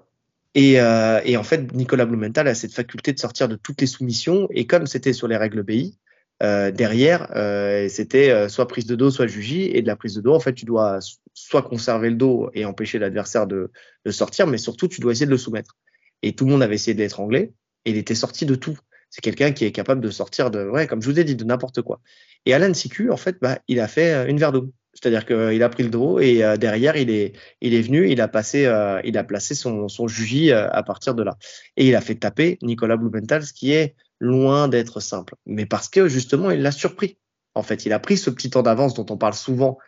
[0.54, 4.48] Et, et en fait, Nicolas Blumenthal a cette faculté de sortir de toutes les soumissions.
[4.50, 5.96] Et comme c'était sur les règles BI,
[6.42, 9.64] euh, derrière, euh, c'était euh, soit prise de dos, soit juji.
[9.64, 10.98] Et de la prise de dos, en fait, tu dois
[11.34, 13.70] soit conserver le dos et empêcher l'adversaire de,
[14.04, 15.76] de sortir, mais surtout, tu dois essayer de le soumettre.
[16.22, 17.52] Et tout le monde avait essayé de l'étrangler.
[17.84, 18.78] Et il était sorti de tout.
[19.10, 21.44] C'est quelqu'un qui est capable de sortir de, ouais, comme je vous ai dit, de
[21.44, 22.00] n'importe quoi.
[22.46, 24.72] Et Alan Siku, en fait, bah, il a fait euh, une verdouille.
[24.94, 28.20] C'est-à-dire qu'il a pris le dos et euh, derrière, il est, il est venu, il
[28.20, 31.36] a, passé, euh, il a placé son, son juji à partir de là.
[31.76, 35.34] Et il a fait taper Nicolas Blumenthal, ce qui est loin d'être simple.
[35.46, 37.18] Mais parce que justement, il l'a surpris.
[37.54, 39.78] En fait, il a pris ce petit temps d'avance dont on parle souvent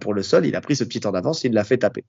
[0.00, 2.04] pour le sol, il a pris ce petit temps d'avance, il l'a fait taper.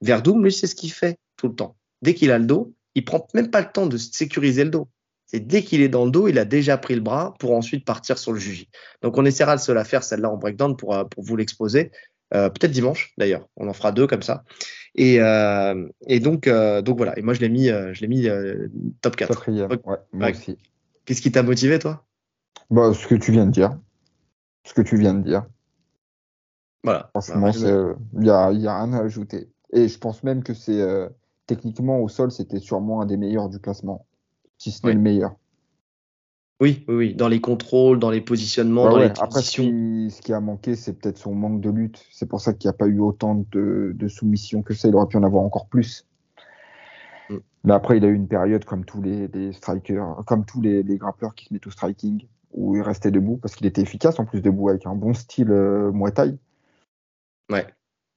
[0.00, 1.76] Verdum, lui, c'est ce qu'il fait tout le temps.
[2.00, 4.88] Dès qu'il a le dos, il prend même pas le temps de sécuriser le dos.
[5.26, 7.84] C'est dès qu'il est dans le dos, il a déjà pris le bras pour ensuite
[7.84, 8.68] partir sur le juji.
[9.02, 11.90] Donc on essaiera de se la faire celle-là en breakdown pour, euh, pour vous l'exposer.
[12.34, 14.44] Euh, peut-être dimanche d'ailleurs, on en fera deux comme ça.
[14.94, 17.18] Et, euh, et donc, donc voilà.
[17.18, 18.26] Et moi je l'ai mis, je l'ai mis
[19.02, 19.50] top 4.
[20.12, 20.56] moi aussi.
[21.08, 22.04] Qu'est-ce qui t'a motivé toi?
[22.68, 23.74] Bah, Ce que tu viens de dire.
[24.64, 25.46] Ce que tu viens de dire.
[26.84, 27.08] Voilà.
[27.14, 29.48] Franchement, il n'y a, y a rien à ajouter.
[29.72, 31.08] Et je pense même que c'est
[31.46, 34.04] techniquement au sol, c'était sûrement un des meilleurs du classement,
[34.58, 35.34] si ce n'est le meilleur.
[36.60, 40.40] Oui, oui, oui, dans les contrôles, dans les positionnements, dans les Après, ce qui, a
[40.40, 42.04] manqué, c'est peut-être son manque de lutte.
[42.12, 44.88] C'est pour ça qu'il n'y a pas eu autant de, soumissions que ça.
[44.88, 46.06] Il aurait pu en avoir encore plus.
[47.64, 50.98] Mais après, il a eu une période comme tous les, strikers, comme tous les, les,
[51.36, 54.40] qui se mettent au striking, où il restait debout parce qu'il était efficace en plus
[54.40, 56.12] debout avec un bon style euh, Muay
[57.50, 57.66] Ouais.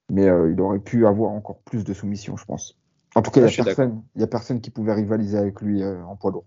[0.09, 2.77] Mais euh, il aurait pu avoir encore plus de soumissions, je pense.
[3.15, 6.03] En tout cas, il n'y a, personne, a personne qui pouvait rivaliser avec lui euh,
[6.03, 6.45] en poids lourd.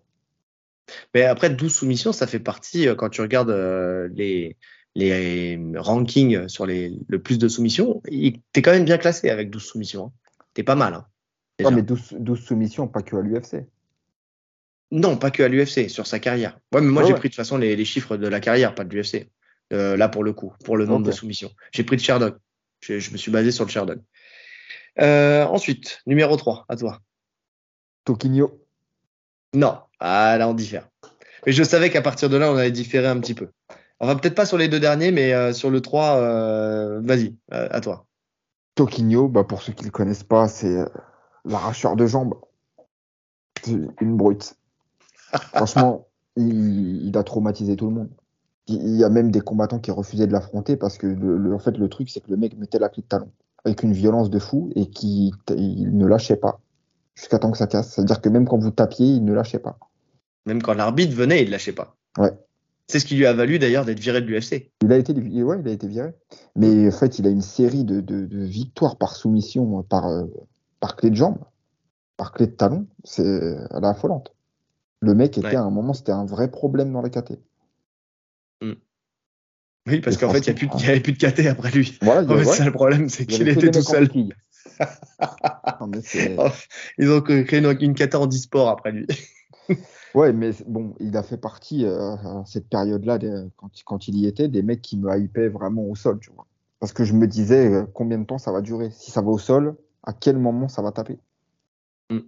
[1.15, 3.51] Mais après, 12 soumissions, ça fait partie, euh, quand tu regardes
[4.15, 4.57] les,
[4.95, 9.51] les rankings sur les, le plus de soumissions, tu es quand même bien classé avec
[9.51, 10.07] 12 soumissions.
[10.07, 10.13] Hein.
[10.55, 10.95] Tu es pas mal.
[10.95, 11.07] Hein,
[11.63, 13.67] non, mais 12, 12, soumissions, pas que à l'UFC.
[14.91, 16.59] Non, pas que à l'UFC, sur sa carrière.
[16.73, 18.85] Ouais, mais moi, j'ai pris de toute façon les, les, chiffres de la carrière, pas
[18.85, 19.29] de l'UFC.
[19.71, 21.51] là, pour le coup, pour le nombre de soumissions.
[21.73, 22.37] J'ai pris de Sherdog.
[22.81, 24.01] Je, je, me suis basé sur le Sherdog.
[25.01, 27.01] Euh, ensuite, numéro 3, à toi.
[28.05, 28.61] Toquinho.
[29.55, 30.89] Non, ah là on diffère.
[31.47, 33.49] Mais je savais qu'à partir de là, on allait différer un petit peu.
[34.01, 37.35] On va peut-être pas sur les deux derniers, mais euh, sur le 3, euh, vas-y,
[37.51, 38.07] à toi.
[38.75, 40.85] Toquinho, bah pour ceux qui ne le connaissent pas, c'est
[41.45, 42.35] l'arracheur de jambes.
[43.63, 44.55] C'est une brute.
[45.55, 46.07] Franchement,
[46.37, 48.11] il, a traumatisé tout le monde.
[48.67, 51.77] Il y a même des combattants qui refusaient de l'affronter parce que le, en fait,
[51.77, 53.31] le truc, c'est que le mec mettait la clé de talon
[53.65, 56.61] avec une violence de fou et qui il ne lâchait pas
[57.15, 57.93] jusqu'à temps que ça casse.
[57.93, 59.79] C'est-à-dire que même quand vous tapiez, il ne lâchait pas.
[60.47, 61.97] Même quand l'arbitre venait, il ne lâchait pas.
[62.19, 62.33] Ouais.
[62.87, 64.71] C'est ce qui lui a valu d'ailleurs d'être viré de l'UFC.
[64.83, 66.13] Il a été, ouais, il a été viré.
[66.55, 70.25] Mais en fait, il a une série de, de, de victoires par soumission, par, euh,
[70.81, 71.39] par clé de jambe,
[72.17, 72.87] par clé de talon.
[73.05, 74.35] C'est la affolante.
[75.01, 77.39] Le mec était à un moment, c'était un vrai problème dans la KT.
[79.87, 81.99] Oui, parce qu'en fait, il n'y avait plus de KT après lui.
[82.01, 84.09] Voilà, en fait, c'est le problème, c'est qu'il était tout seul.
[85.81, 86.49] Oh,
[86.99, 89.07] ils ont créé une, une KT en e-sport après lui.
[90.15, 93.19] ouais, mais bon, il a fait partie euh, à cette période-là,
[93.57, 96.47] quand, quand, il y était, des mecs qui me hypaient vraiment au sol, tu vois.
[96.81, 98.91] Parce que je me disais euh, combien de temps ça va durer?
[98.91, 101.19] Si ça va au sol, à quel moment ça va taper.
[102.11, 102.21] Mm.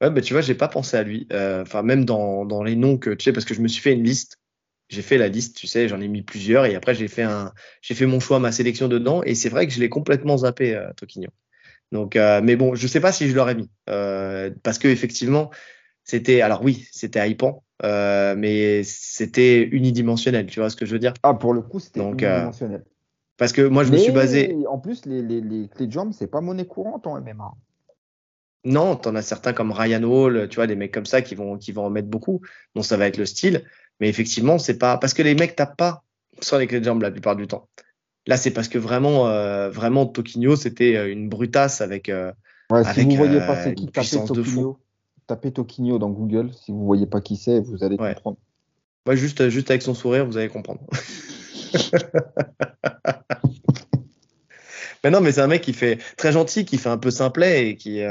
[0.00, 1.26] Ouais, bah, tu vois, j'ai pas pensé à lui.
[1.32, 3.80] Euh, enfin, même dans, dans, les noms que tu sais, parce que je me suis
[3.80, 4.38] fait une liste
[4.88, 7.52] j'ai fait la liste, tu sais, j'en ai mis plusieurs et après j'ai fait un,
[7.82, 10.74] j'ai fait mon choix, ma sélection dedans et c'est vrai que je l'ai complètement zappé
[10.74, 11.30] euh, Toquinho.
[11.92, 15.50] Donc, euh, mais bon, je sais pas si je l'aurais mis euh, parce que effectivement,
[16.04, 21.14] c'était, alors oui, c'était hypant, mais c'était unidimensionnel, tu vois ce que je veux dire?
[21.22, 22.84] Ah, pour le coup, c'était unidimensionnel.
[23.36, 24.56] Parce que moi, je me suis basé.
[24.68, 27.54] En plus, les, les, les clés de jambes, c'est pas monnaie courante en MMA.
[28.64, 31.56] Non, t'en as certains comme Ryan Hall, tu vois, des mecs comme ça qui vont,
[31.56, 32.40] qui vont en mettre beaucoup.
[32.74, 33.62] Donc ça va être le style.
[34.00, 36.02] Mais effectivement, c'est pas parce que les mecs tapent pas
[36.40, 37.68] sur les clés de jambes la plupart du temps.
[38.26, 42.08] Là, c'est parce que vraiment, euh, vraiment, Toquinho, c'était euh, une brutasse avec.
[42.08, 42.32] Euh,
[42.70, 44.78] ouais, si vous voyez pas c'est qui, tapez Toquinho,
[45.28, 46.50] tapez Toquinho dans Google.
[46.52, 48.38] Si vous voyez pas qui c'est, vous allez comprendre.
[49.06, 50.80] Ouais, juste, juste avec son sourire, vous allez comprendre.
[55.06, 57.68] mais non, mais c'est un mec qui fait très gentil, qui fait un peu simplet
[57.68, 58.02] et qui,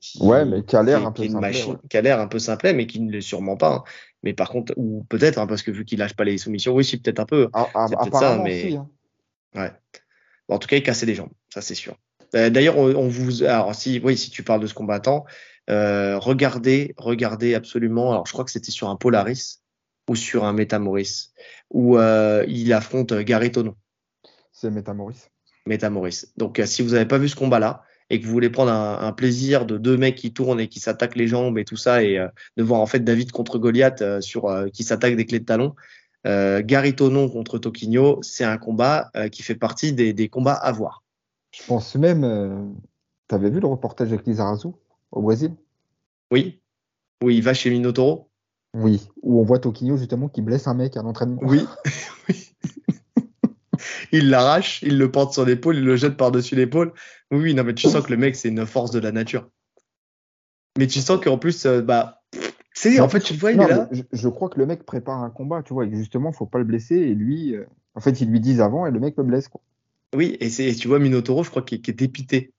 [0.00, 1.52] qui ouais, mais qui a l'air un peu simplet,
[1.88, 3.74] qui a l'air un peu simplet, mais qui ne l'est sûrement pas.
[3.74, 3.84] Hein.
[4.24, 6.84] Mais par contre, ou peut-être, hein, parce que vu qu'il lâche pas les soumissions, oui,
[6.84, 7.48] si, peut-être un peu.
[7.52, 8.74] Ah, ah, peut-être ça, mais.
[8.74, 8.88] Hein.
[9.54, 9.70] Ouais.
[10.48, 11.96] en tout cas, il cassait les jambes, ça c'est sûr.
[12.34, 13.44] Euh, d'ailleurs, on, vous.
[13.44, 15.24] Alors, si, oui, si tu parles de ce combattant,
[15.70, 18.10] euh, regardez, regardez absolument.
[18.10, 19.60] Alors, je crois que c'était sur un Polaris
[20.08, 21.32] ou sur un Métamoris
[21.70, 23.76] où euh, il affronte Gary Tonon.
[24.52, 24.70] C'est
[25.66, 26.24] Métamoris.
[26.26, 26.32] Métamoris.
[26.36, 29.66] Donc, si vous n'avez pas vu ce combat-là, et que vous voulez prendre un, plaisir
[29.66, 32.28] de deux mecs qui tournent et qui s'attaquent les jambes et tout ça, et euh,
[32.56, 35.44] de voir en fait David contre Goliath euh, sur euh, qui s'attaque des clés de
[35.44, 35.74] talon,
[36.26, 41.02] Gary Tonon contre Toquinho, c'est un combat qui fait partie des, des, combats à voir.
[41.50, 42.74] Je pense même,
[43.28, 44.68] tu avais vu le reportage avec Lizarazu
[45.12, 45.52] au Brésil?
[46.30, 46.62] Oui,
[47.22, 48.30] où il va chez Minotoro.
[48.72, 51.42] Oui, où on voit Tokinho justement qui blesse un mec à l'entraînement.
[51.42, 51.66] Oui,
[52.30, 52.54] oui.
[54.12, 56.92] il l'arrache, il le porte sur l'épaule, il le jette par-dessus l'épaule.
[57.30, 59.48] Oui, non, mais tu sens que le mec, c'est une force de la nature.
[60.78, 62.22] Mais tu sens qu'en plus, euh, bah,
[62.74, 63.88] tu en fait, tu le vois, il est là.
[64.12, 66.64] Je, crois que le mec prépare un combat, tu vois, et justement, faut pas le
[66.64, 67.64] blesser, et lui, euh,
[67.94, 69.60] en fait, ils lui disent avant, et le mec le blesse, quoi.
[70.14, 72.52] Oui, et c'est, tu vois, Minotauro, je crois qu'il est dépité.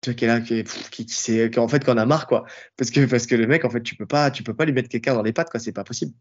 [0.00, 2.44] Tu vois, qu'il est là, qui, qui, qui, en fait, qu'on a marre, quoi.
[2.76, 4.72] Parce que, parce que le mec, en fait, tu peux pas, tu peux pas lui
[4.72, 6.12] mettre quelqu'un dans les pattes, quoi, c'est pas possible.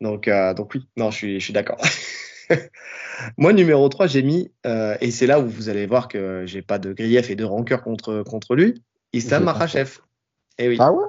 [0.00, 1.80] Donc, euh, donc oui, non, je suis, je suis d'accord.
[3.38, 6.62] Moi, numéro 3, j'ai mis, euh, et c'est là où vous allez voir que j'ai
[6.62, 9.98] pas de grief et de rancœur contre, contre lui, Issam Makhachev.
[10.58, 10.76] Eh oui.
[10.80, 11.06] Ah ouais?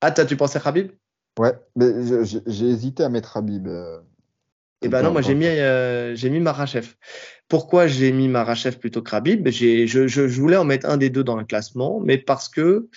[0.00, 0.92] Ah, tu pensais Khabib?
[1.38, 1.86] Ouais, mais
[2.24, 3.68] j'ai hésité à mettre Habib.
[3.68, 4.00] Euh,
[4.82, 6.94] eh ben non, moi j'ai mis, euh, j'ai mis Marachev.
[7.48, 9.48] Pourquoi j'ai mis Marachev plutôt que Khabib?
[9.48, 12.88] Je, je, je, voulais en mettre un des deux dans le classement, mais parce que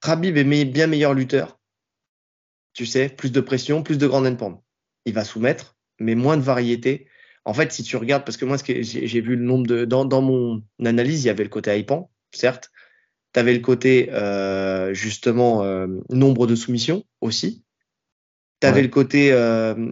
[0.00, 1.55] Khabib est bien meilleur lutteur.
[2.76, 4.60] Tu sais, plus de pression, plus de grande endpoint.
[5.06, 7.08] Il va soumettre, mais moins de variété.
[7.46, 9.86] En fait, si tu regardes, parce que moi, j'ai vu le nombre de.
[9.86, 12.70] Dans, dans, mon analyse, il y avait le côté hypant, certes.
[13.32, 17.64] Tu avais le côté, euh, justement, euh, nombre de soumissions aussi.
[18.60, 19.90] Tu avais le côté euh,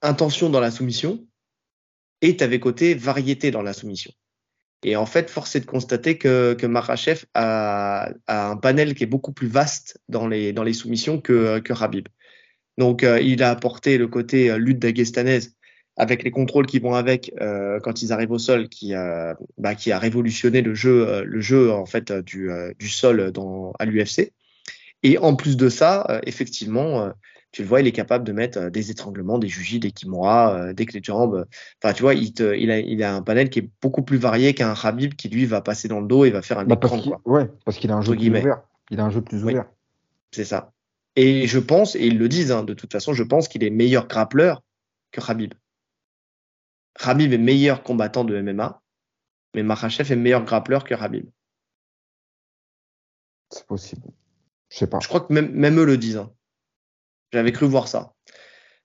[0.00, 1.26] intention dans la soumission.
[2.22, 4.12] Et tu avais le côté variété dans la soumission.
[4.82, 9.04] Et en fait, force est de constater que, que Marachev a, a, un panel qui
[9.04, 12.08] est beaucoup plus vaste dans les, dans les soumissions que, que Habib.
[12.78, 15.56] Donc, euh, il a apporté le côté euh, lutte d'Agestanaise
[15.96, 18.92] avec les contrôles qui vont avec euh, quand ils arrivent au sol, qui,
[19.56, 23.86] bah, qui a révolutionné le jeu, le jeu en fait du, du sol dans, à
[23.86, 24.34] l'UFC.
[25.02, 27.12] Et en plus de ça, effectivement,
[27.56, 30.84] tu le vois, il est capable de mettre des étranglements, des jujis, des kimura, des
[30.84, 31.46] clés de jambes.
[31.82, 34.18] Enfin, tu vois, il, te, il, a, il a un panel qui est beaucoup plus
[34.18, 36.76] varié qu'un Habib qui lui va passer dans le dos et va faire un bah
[36.76, 38.60] parce Ouais, parce qu'il a un jeu plus ouvert.
[38.90, 39.64] Il a un jeu plus ouvert.
[40.32, 40.74] C'est ça.
[41.16, 43.70] Et je pense, et ils le disent, hein, de toute façon, je pense qu'il est
[43.70, 44.62] meilleur grappleur
[45.10, 45.54] que Khabib.
[47.02, 48.82] Khabib est meilleur combattant de MMA,
[49.54, 51.24] mais Makhachev est meilleur grappleur que Khabib.
[53.48, 54.08] C'est possible.
[54.68, 54.98] Je sais pas.
[55.00, 56.18] Je crois que même, même eux le disent.
[56.18, 56.30] Hein.
[57.36, 58.14] J'avais cru voir ça.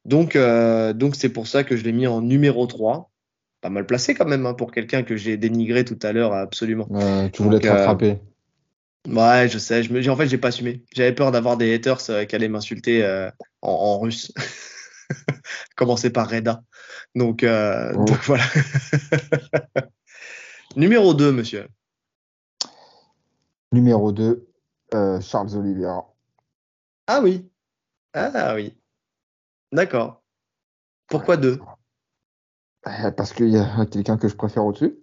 [0.03, 3.09] Donc, euh, donc c'est pour ça que je l'ai mis en numéro 3.
[3.61, 6.89] Pas mal placé quand même hein, pour quelqu'un que j'ai dénigré tout à l'heure, absolument.
[7.31, 8.11] tu voulais te rattraper.
[8.11, 8.15] Euh,
[9.07, 9.81] Ouais, je sais.
[9.81, 10.83] Je me, en fait, j'ai pas assumé.
[10.93, 13.03] J'avais peur d'avoir des haters euh, qui allaient m'insulter
[13.61, 14.33] en, en, russe.
[15.77, 16.61] Commencer par Reda.
[17.15, 18.05] Donc, oh.
[18.05, 18.43] donc voilà.
[20.75, 21.67] Numéro 2, monsieur.
[23.71, 24.45] Numéro 2,
[24.93, 26.13] euh, Charles Oliveira.
[27.07, 27.49] Ah oui.
[28.13, 28.77] Ah oui.
[29.71, 30.21] D'accord.
[31.07, 31.59] Pourquoi 2
[32.83, 34.97] Parce qu'il y a quelqu'un que je préfère au-dessus.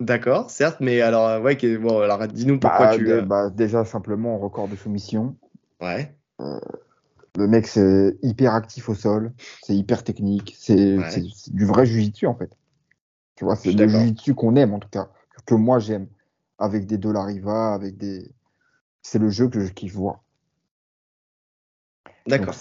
[0.00, 3.12] D'accord, certes, mais alors, euh, ouais, bon, alors dis-nous pourquoi bah, tu.
[3.12, 5.36] Euh, bah, déjà, simplement, record de soumission.
[5.82, 6.16] Ouais.
[6.40, 6.58] Euh,
[7.36, 9.32] le mec, c'est hyper actif au sol,
[9.62, 10.96] c'est hyper technique, c'est
[11.48, 12.50] du vrai jujitsu en fait.
[13.36, 15.10] Tu vois, c'est le jujitsu qu'on aime en tout cas,
[15.44, 16.06] que moi j'aime,
[16.58, 18.30] avec des Dolariva, avec des.
[19.02, 20.22] C'est le jeu que je kiffe voir.
[22.30, 22.54] D'accord.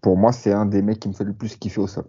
[0.00, 2.04] Pour moi, c'est un des mecs qui me fait le plus kiffer au sol.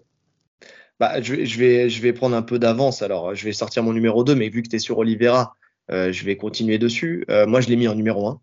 [1.00, 3.02] Bah, je, vais, je, vais, je vais prendre un peu d'avance.
[3.02, 5.56] Alors, je vais sortir mon numéro 2, mais vu que tu es sur Oliveira,
[5.92, 7.26] euh, je vais continuer dessus.
[7.30, 8.42] Euh, moi, je l'ai mis en numéro 1,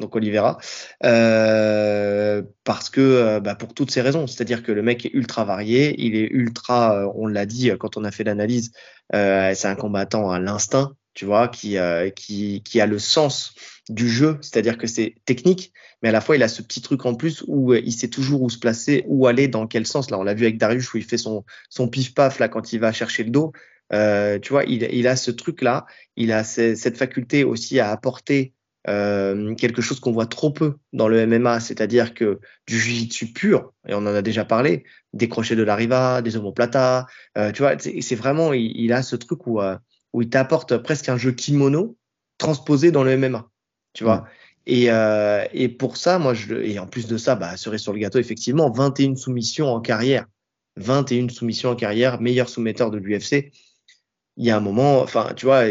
[0.00, 0.58] donc Oliveira,
[1.04, 4.26] euh, parce que bah, pour toutes ces raisons.
[4.26, 8.04] C'est-à-dire que le mec est ultra varié, il est ultra, on l'a dit quand on
[8.04, 8.72] a fait l'analyse,
[9.12, 11.76] c'est un combattant à l'instinct, tu vois, qui,
[12.14, 13.54] qui, qui a le sens
[13.88, 15.72] du jeu, c'est-à-dire que c'est technique,
[16.02, 18.08] mais à la fois il a ce petit truc en plus où euh, il sait
[18.08, 20.10] toujours où se placer, où aller, dans quel sens.
[20.10, 22.80] Là, on l'a vu avec Darius où il fait son, son pif-paf là quand il
[22.80, 23.52] va chercher le dos.
[23.92, 25.86] Euh, tu vois, il, il, a ce truc-là,
[26.16, 28.54] il a cette faculté aussi à apporter
[28.88, 33.72] euh, quelque chose qu'on voit trop peu dans le MMA, c'est-à-dire que du jiu-jitsu pur,
[33.86, 37.06] et on en a déjà parlé, des crochets de la riva, des omoplata,
[37.36, 39.76] euh, tu vois, c'est vraiment, il, il, a ce truc où, euh,
[40.12, 41.96] où il t'apporte presque un jeu kimono
[42.38, 43.48] transposé dans le MMA
[43.92, 44.26] tu vois.
[44.66, 47.92] Et, euh, et pour ça, moi, je, et en plus de ça, bah, cerise sur
[47.92, 50.26] le gâteau, effectivement, 21 soumissions en carrière.
[50.76, 53.52] 21 soumissions en carrière, meilleur soumetteur de l'UFC.
[54.36, 55.64] Il y a un moment, enfin, tu vois,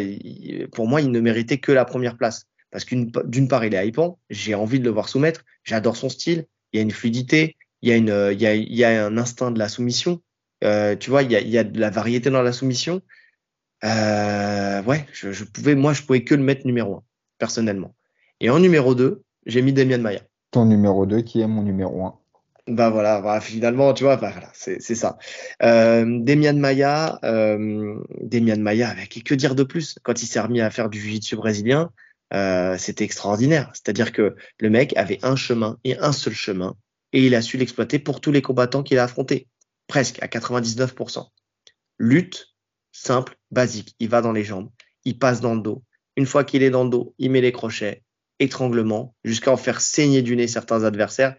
[0.72, 2.46] pour moi, il ne méritait que la première place.
[2.70, 6.10] Parce qu'une, d'une part, il est hypant, j'ai envie de le voir soumettre, j'adore son
[6.10, 8.84] style, il y a une fluidité, il y a, une, il y a, il y
[8.84, 10.22] a un instinct de la soumission,
[10.64, 13.02] euh, tu vois, il y, a, il y a de la variété dans la soumission.
[13.84, 17.04] Euh, ouais, je, je pouvais, moi, je pouvais que le mettre numéro un,
[17.38, 17.96] personnellement.
[18.40, 20.22] Et en numéro 2, j'ai mis Demian Maya.
[20.52, 22.22] Ton numéro 2 qui est mon numéro 1.
[22.68, 25.18] Bah voilà, bah, finalement, tu vois, bah voilà, c'est ça.
[25.64, 29.98] Euh, Demian Maya, euh, Demian Maya, avec que dire de plus?
[30.04, 31.90] Quand il s'est remis à faire du jiu-jitsu brésilien,
[32.34, 33.72] euh, c'était extraordinaire.
[33.74, 36.76] C'est-à-dire que le mec avait un chemin et un seul chemin,
[37.14, 39.48] et il a su l'exploiter pour tous les combattants qu'il a affrontés,
[39.88, 41.28] presque à 99%.
[41.98, 42.51] Lutte,
[42.92, 43.96] simple, basique.
[44.00, 44.70] Il va dans les jambes,
[45.06, 45.84] il passe dans le dos.
[46.18, 48.04] Une fois qu'il est dans le dos, il met les crochets,
[48.40, 51.36] étranglement, jusqu'à en faire saigner du nez certains adversaires.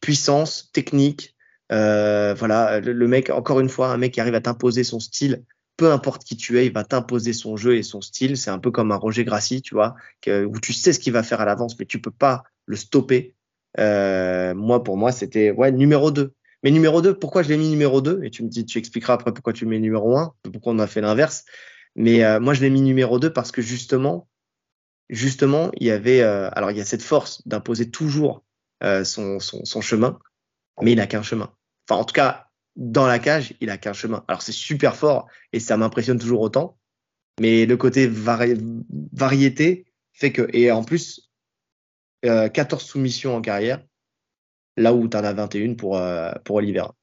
[0.00, 1.34] Puissance, technique,
[1.72, 5.44] euh, voilà, le, mec, encore une fois, un mec qui arrive à t'imposer son style,
[5.76, 8.36] peu importe qui tu es, il va t'imposer son jeu et son style.
[8.36, 9.94] C'est un peu comme un Roger Grassi, tu vois,
[10.26, 13.34] où tu sais ce qu'il va faire à l'avance, mais tu peux pas le stopper.
[13.80, 16.32] Euh, moi, pour moi, c'était ouais numéro 2.
[16.64, 19.12] Mais numéro 2, pourquoi je l'ai mis numéro 2 Et tu me dis, tu expliqueras
[19.12, 21.44] après pourquoi tu mets numéro 1, pourquoi on a fait l'inverse.
[21.94, 24.28] Mais euh, moi, je l'ai mis numéro 2 parce que justement,
[25.10, 28.42] justement, il y avait, euh, alors il y a cette force d'imposer toujours
[28.82, 30.18] euh, son, son, son, chemin,
[30.80, 31.52] mais il n'a qu'un chemin.
[31.86, 34.24] Enfin, en tout cas, dans la cage, il a qu'un chemin.
[34.26, 36.78] Alors c'est super fort et ça m'impressionne toujours autant,
[37.40, 38.54] mais le côté vari
[39.12, 39.84] variété
[40.14, 41.30] fait que, et en plus,
[42.22, 43.84] 14 soumissions en carrière,
[44.76, 46.00] là où tu en as 21 pour,
[46.44, 46.94] pour Oliveira.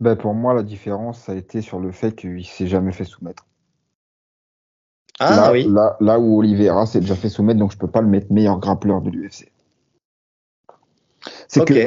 [0.00, 3.04] Ben pour moi, la différence, ça a été sur le fait qu'il s'est jamais fait
[3.04, 3.46] soumettre.
[5.18, 5.66] Ah là, oui.
[6.00, 9.00] Là, où Oliveira s'est déjà fait soumettre, donc je peux pas le mettre meilleur grappleur
[9.00, 9.50] de l'UFC.
[11.48, 11.86] C'est que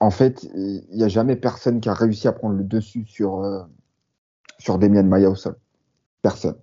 [0.00, 3.44] en fait, il n'y a jamais personne qui a réussi à prendre le dessus sur
[3.44, 3.62] euh,
[4.58, 5.56] sur Demian Maya au sol.
[6.22, 6.56] Personne.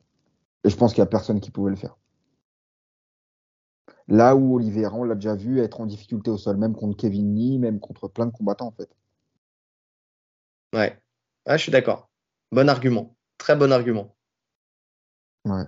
[0.66, 1.98] Et je pense qu'il y a personne qui pouvait le faire.
[4.10, 7.36] Là où Oliveira, on l'a déjà vu être en difficulté au sol, même contre Kevin
[7.36, 8.90] Lee, même contre plein de combattants en fait.
[10.74, 11.00] Ouais,
[11.48, 12.10] je suis d'accord.
[12.52, 13.16] Bon argument.
[13.38, 14.16] Très bon argument.
[15.46, 15.64] Ouais.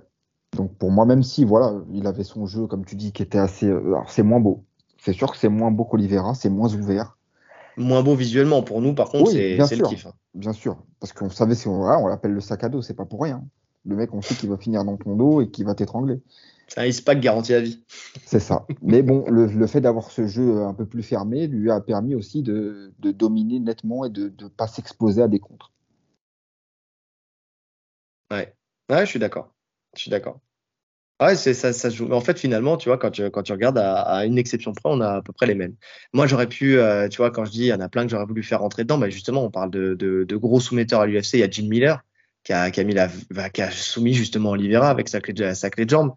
[0.58, 3.38] Donc pour moi, même si voilà, il avait son jeu, comme tu dis, qui était
[3.38, 3.68] assez.
[3.68, 4.66] Euh, alors c'est moins beau.
[4.98, 7.18] C'est sûr que c'est moins beau qu'Olivera, c'est moins ouvert.
[7.78, 10.08] Moins beau visuellement pour nous, par contre, c'est le kiff.
[10.08, 10.14] Hein.
[10.34, 13.06] Bien sûr, parce qu'on savait si on, on l'appelle le sac à dos, c'est pas
[13.06, 13.44] pour rien.
[13.86, 16.22] Le mec, on sait qu'il va finir dans ton dos et qu'il va t'étrangler.
[16.68, 17.84] C'est un ISPAC garanti à vie.
[18.26, 18.66] C'est ça.
[18.82, 22.44] Mais bon, le, fait d'avoir ce jeu un peu plus fermé lui a permis aussi
[22.44, 25.72] de, dominer nettement et de ne pas s'exposer à des contres.
[28.32, 28.56] Ouais.
[28.90, 29.54] ouais, je suis d'accord.
[29.96, 30.40] Je suis d'accord.
[31.22, 32.12] Ouais, c'est ça, ça se joue.
[32.12, 35.02] En fait, finalement, tu vois, quand tu, quand tu regardes à, une exception près, on
[35.02, 35.76] a à peu près les mêmes.
[36.14, 38.10] Moi, j'aurais pu, euh, tu vois, quand je dis, il y en a plein que
[38.10, 41.06] j'aurais voulu faire rentrer dedans, bah, justement, on parle de, de, de gros soumetteurs à
[41.06, 41.34] l'UFC.
[41.34, 42.02] Il y a Jim Miller
[42.44, 43.10] qui a, qui a, mis la,
[43.50, 46.14] qui a soumis justement Oliveira avec sa clé, sa clé de jambe.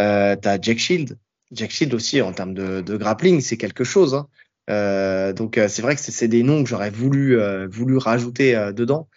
[0.00, 1.18] Euh, tu as Jack Shield.
[1.52, 4.14] Jack Shield aussi, en termes de, de grappling, c'est quelque chose.
[4.14, 4.28] Hein.
[4.70, 8.54] Euh, donc, euh, c'est vrai que c'est des noms que j'aurais voulu, euh, voulu rajouter
[8.72, 9.08] dedans.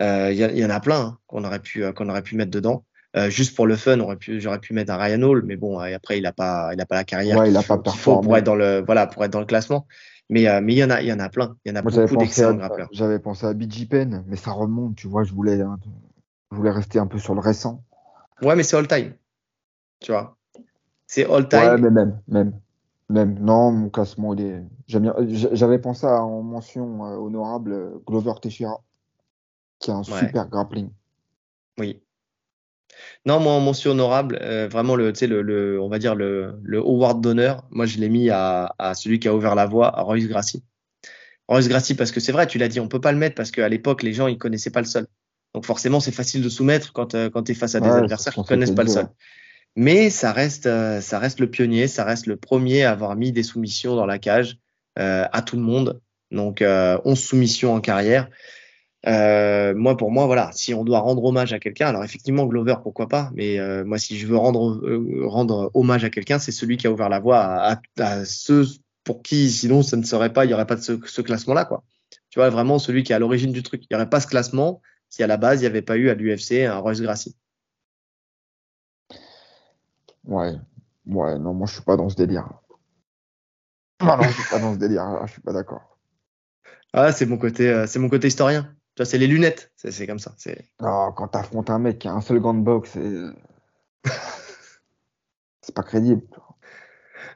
[0.00, 2.84] Il y, y, en a plein hein, qu'on aurait pu qu'on aurait pu mettre dedans.
[3.14, 5.78] Euh, juste pour le fun, j'aurais pu, j'aurais pu mettre un Ryan Hall, mais bon,
[5.78, 8.36] après il a pas, il a pas la carrière ouais, il a pas faut pour
[8.36, 9.86] être dans le, voilà, pour être dans le classement.
[10.32, 11.76] Mais euh, mais il y en a, il y en a plein, il y en
[11.76, 12.88] a beaucoup d'excellents grappeurs.
[12.90, 16.98] J'avais pensé à BG Pen, mais ça remonte, tu vois, je voulais, je voulais rester
[16.98, 17.84] un peu sur le récent.
[18.40, 19.12] Ouais, mais c'est all time,
[20.00, 20.38] tu vois.
[21.06, 21.58] C'est all time.
[21.58, 22.58] Ouais, mais même, même,
[23.10, 23.38] même.
[23.40, 24.62] Non, mon classement, il est.
[24.86, 28.82] J'avais pensé à, en mention euh, honorable Glover Teixeira,
[29.80, 30.88] qui a un super grappling.
[31.78, 32.02] Oui.
[33.24, 36.78] Non, moi, en mention honorable, euh, vraiment, le, le, le, on va dire le, le
[36.78, 40.02] award d'honneur, moi, je l'ai mis à, à, celui qui a ouvert la voie, à
[40.02, 40.62] Royce Gracie.
[41.48, 43.50] Royce Gracie, parce que c'est vrai, tu l'as dit, on peut pas le mettre parce
[43.50, 45.06] qu'à l'époque, les gens, ils connaissaient pas le sol.
[45.54, 48.34] Donc, forcément, c'est facile de soumettre quand, euh, quand tu es face à des adversaires
[48.34, 49.08] qui connaissent pas le sol.
[49.76, 53.32] Mais ça reste, euh, ça reste le pionnier, ça reste le premier à avoir mis
[53.32, 54.58] des soumissions dans la cage
[54.96, 56.00] à tout le monde.
[56.30, 58.28] Donc, 11 soumissions en carrière.
[59.06, 62.76] Euh, moi, pour moi, voilà, si on doit rendre hommage à quelqu'un, alors effectivement, Glover,
[62.82, 66.52] pourquoi pas, mais euh, moi, si je veux rendre, euh, rendre hommage à quelqu'un, c'est
[66.52, 68.64] celui qui a ouvert la voie à, à, ceux
[69.02, 71.64] pour qui, sinon, ça ne serait pas, il n'y aurait pas de ce, ce classement-là,
[71.64, 71.82] quoi.
[72.30, 73.82] Tu vois, vraiment celui qui est à l'origine du truc.
[73.82, 74.80] Il n'y aurait pas ce classement
[75.10, 77.36] si à la base, il n'y avait pas eu à l'UFC un Royce Gracie.
[80.24, 80.54] Ouais,
[81.06, 82.48] ouais, non, moi, je suis pas dans ce délire.
[84.00, 85.98] Non, non, je suis pas dans ce délire, je suis pas d'accord.
[86.92, 88.74] Ah, c'est mon côté, c'est mon côté historien.
[88.94, 90.34] Tu vois, c'est les lunettes, c'est comme ça.
[90.80, 92.98] Non, quand t'affrontes un mec qui a un seul gant de boxe,
[95.62, 96.22] c'est pas crédible.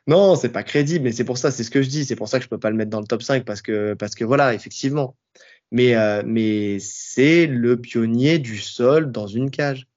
[0.07, 2.29] Non, c'est pas crédible, mais c'est pour ça, c'est ce que je dis, c'est pour
[2.29, 4.25] ça que je peux pas le mettre dans le top 5 parce que parce que
[4.25, 5.17] voilà, effectivement.
[5.73, 9.89] Mais euh, mais c'est le pionnier du sol dans une cage.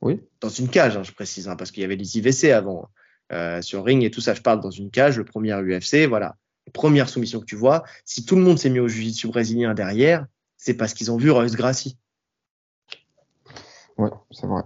[0.00, 0.20] Oui.
[0.40, 2.90] Dans une cage, hein, je précise, hein, parce qu'il y avait les IVC avant
[3.32, 4.34] euh, sur ring et tout ça.
[4.34, 6.36] Je parle dans une cage, le premier UFC, voilà
[6.72, 10.26] première soumission que tu vois, si tout le monde s'est mis au jiu-jitsu brésilien derrière,
[10.56, 11.96] c'est parce qu'ils ont vu Royce Gracie.
[13.98, 14.62] Ouais, c'est vrai.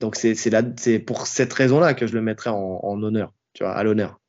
[0.00, 3.72] Donc c'est c'est pour cette raison-là que je le mettrais en, en honneur, tu vois,
[3.72, 4.20] à l'honneur.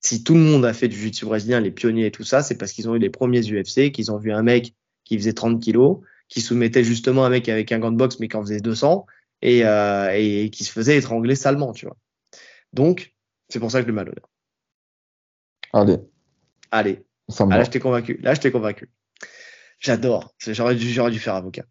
[0.00, 2.56] Si tout le monde a fait du jiu-jitsu brésilien, les pionniers et tout ça, c'est
[2.56, 4.74] parce qu'ils ont eu les premiers UFC, qu'ils ont vu un mec
[5.04, 5.98] qui faisait 30 kilos,
[6.28, 9.06] qui soumettait justement un mec avec un gant de boxe mais qui en faisait 200
[9.42, 11.96] et, euh, et qui se faisait étrangler salement, tu vois.
[12.72, 13.14] Donc,
[13.48, 14.28] c'est pour ça que je le mets à l'honneur.
[15.76, 15.98] Allez,
[16.70, 17.04] Allez,
[17.38, 18.18] ah, là, je t'ai convaincu.
[18.22, 18.88] Là, je t'ai convaincu.
[19.78, 20.34] J'adore.
[20.38, 21.64] J'aurais dû, j'aurais dû faire avocat.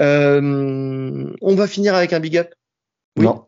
[0.00, 2.54] Euh, on va finir avec un big up?
[3.18, 3.24] Oui.
[3.26, 3.46] Non,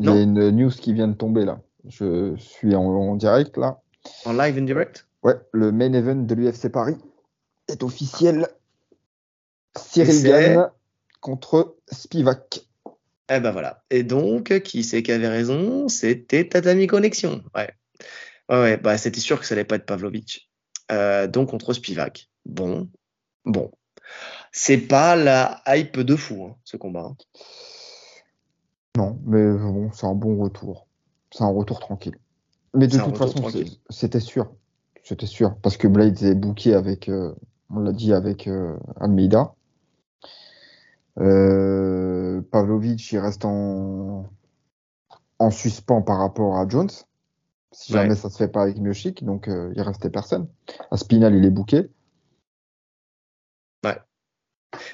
[0.00, 1.62] il y a une news qui vient de tomber là.
[1.88, 3.80] Je suis en, en direct là.
[4.26, 5.06] En live and direct?
[5.22, 6.96] Ouais, le main event de l'UFC Paris
[7.68, 8.48] est officiel.
[9.76, 10.70] Cyril Gann
[11.22, 12.66] contre Spivak.
[13.30, 13.82] Eh ben voilà.
[13.88, 15.88] Et donc, qui c'est qui avait raison?
[15.88, 17.42] C'était Tatami Connexion.
[17.54, 17.72] Ouais.
[18.50, 20.50] Ouais, ouais, bah, c'était sûr que ça allait pas être Pavlovic.
[20.92, 22.30] Euh, donc, contre Spivak.
[22.44, 22.88] Bon.
[23.44, 23.70] Bon.
[24.52, 27.10] C'est pas la hype de fou, hein, ce combat.
[27.10, 27.16] hein.
[28.96, 30.86] Non, mais bon, c'est un bon retour.
[31.32, 32.16] C'est un retour tranquille.
[32.74, 33.50] Mais de toute façon,
[33.90, 34.52] c'était sûr.
[35.02, 35.56] C'était sûr.
[35.62, 37.34] Parce que Blades est booké avec, euh,
[37.70, 39.54] on l'a dit, avec euh, Almeida.
[41.18, 44.26] Euh, Pavlovic, il reste en,
[45.38, 46.90] en suspens par rapport à Jones.
[47.76, 48.02] Si Ouais.
[48.02, 50.48] jamais ça se fait pas avec Miocic, donc euh, il restait personne.
[50.92, 51.90] Aspinal, il est booké.
[53.84, 53.98] Ouais,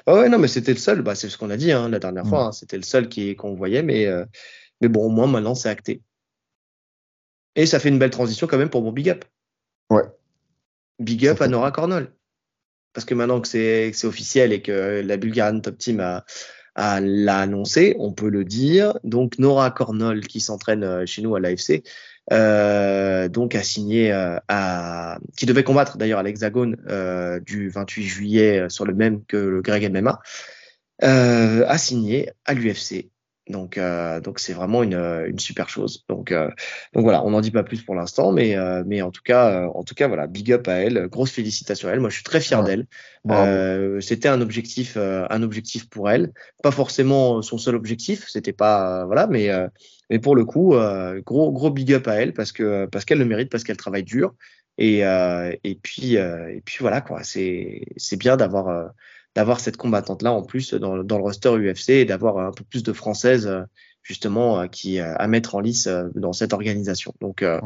[0.07, 1.01] ouais, non, mais c'était le seul.
[1.01, 2.29] Bah, c'est ce qu'on a dit hein, la dernière Mm.
[2.29, 2.45] fois.
[2.47, 4.25] hein, C'était le seul qui qu'on voyait, mais, euh,
[4.81, 6.01] mais bon, au moins maintenant c'est acté.
[7.55, 9.25] Et ça fait une belle transition quand même pour mon big up.
[9.89, 10.03] Ouais.
[10.99, 12.11] Big up à Nora Cornell.
[12.93, 16.25] Parce que maintenant que c'est officiel et que la Bulgarian Top Team a,
[16.75, 18.97] a- l'a annoncé, on peut le dire.
[19.03, 21.83] Donc Nora Cornell qui s'entraîne euh, chez nous à l'AFC,
[22.31, 28.03] euh, donc a signé euh, à qui devait combattre d'ailleurs à l'Hexagone euh, du 28
[28.03, 30.21] juillet euh, sur le même que le Greg MMA,
[31.03, 33.09] euh, a signé à l'UFC.
[33.49, 36.05] Donc euh, donc c'est vraiment une, euh, une super chose.
[36.07, 36.49] Donc euh,
[36.93, 39.63] donc voilà, on n'en dit pas plus pour l'instant, mais euh, mais en tout cas
[39.63, 41.99] euh, en tout cas voilà, big up à elle, grosse félicitations à elle.
[41.99, 42.65] Moi je suis très fier Ouais.
[42.65, 42.87] d'elle.
[43.31, 46.33] Euh, c'était un objectif, euh, un objectif pour elle.
[46.63, 49.67] Pas forcément son seul objectif, c'était pas euh, voilà, mais euh,
[50.09, 53.19] mais pour le coup, euh, gros gros big up à elle parce que parce qu'elle
[53.19, 54.35] le mérite, parce qu'elle travaille dur
[54.77, 57.23] et euh, et puis euh, et puis voilà quoi.
[57.23, 58.87] C'est c'est bien d'avoir euh,
[59.35, 62.51] d'avoir cette combattante là en plus dans, le- dans le roster UFC et d'avoir un
[62.51, 63.61] peu plus de françaises euh,
[64.03, 67.13] justement euh, qui euh, à mettre en lice dans cette organisation.
[67.21, 67.59] Donc Ouais.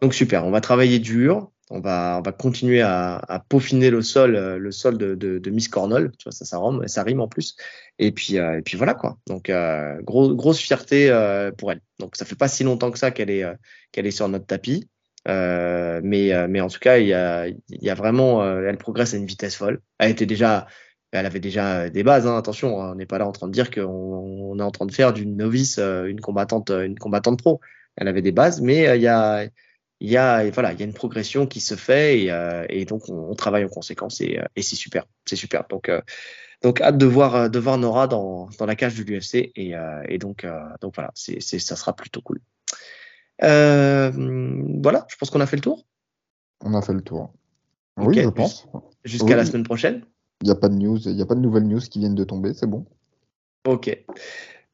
[0.00, 0.44] donc super.
[0.44, 1.50] On va travailler dur.
[1.74, 5.50] On va, on va continuer à, à peaufiner le sol, le sol de, de, de
[5.50, 6.10] Miss Cornell.
[6.18, 7.56] Tu vois, ça, ça rime, ça rime en plus.
[7.98, 9.16] Et puis, et puis voilà quoi.
[9.26, 11.08] Donc, euh, gros, grosse fierté
[11.56, 11.80] pour elle.
[11.98, 13.44] Donc, ça fait pas si longtemps que ça qu'elle est,
[13.90, 14.86] qu'elle est sur notre tapis.
[15.28, 18.76] Euh, mais, mais en tout cas, il y a, il y a vraiment, euh, elle
[18.76, 19.80] progresse à une vitesse folle.
[19.98, 20.66] Elle était déjà,
[21.12, 22.26] elle avait déjà des bases.
[22.26, 24.70] Hein, attention, hein, on n'est pas là en train de dire qu'on on est en
[24.70, 27.60] train de faire d'une novice euh, une combattante, une combattante pro.
[27.96, 29.44] Elle avait des bases, mais euh, il y a,
[30.00, 32.84] il y a voilà il y a une progression qui se fait et, euh, et
[32.86, 36.00] donc on, on travaille en conséquence et, euh, et c'est super c'est super donc euh,
[36.62, 39.76] donc hâte de voir euh, de voir Nora dans, dans la cage de l'UFC et,
[39.76, 42.40] euh, et donc euh, donc voilà c'est c'est ça sera plutôt cool
[43.44, 44.10] euh,
[44.82, 45.86] voilà je pense qu'on a fait le tour
[46.64, 47.32] On a fait le tour.
[47.96, 48.66] Oui, je pense.
[49.04, 49.34] jusqu'à Oui.
[49.34, 50.04] la semaine prochaine
[50.42, 52.14] Il n'y a pas de news, il n'y a pas de nouvelles news qui viennent
[52.14, 52.84] de tomber, c'est bon.
[53.66, 53.96] ok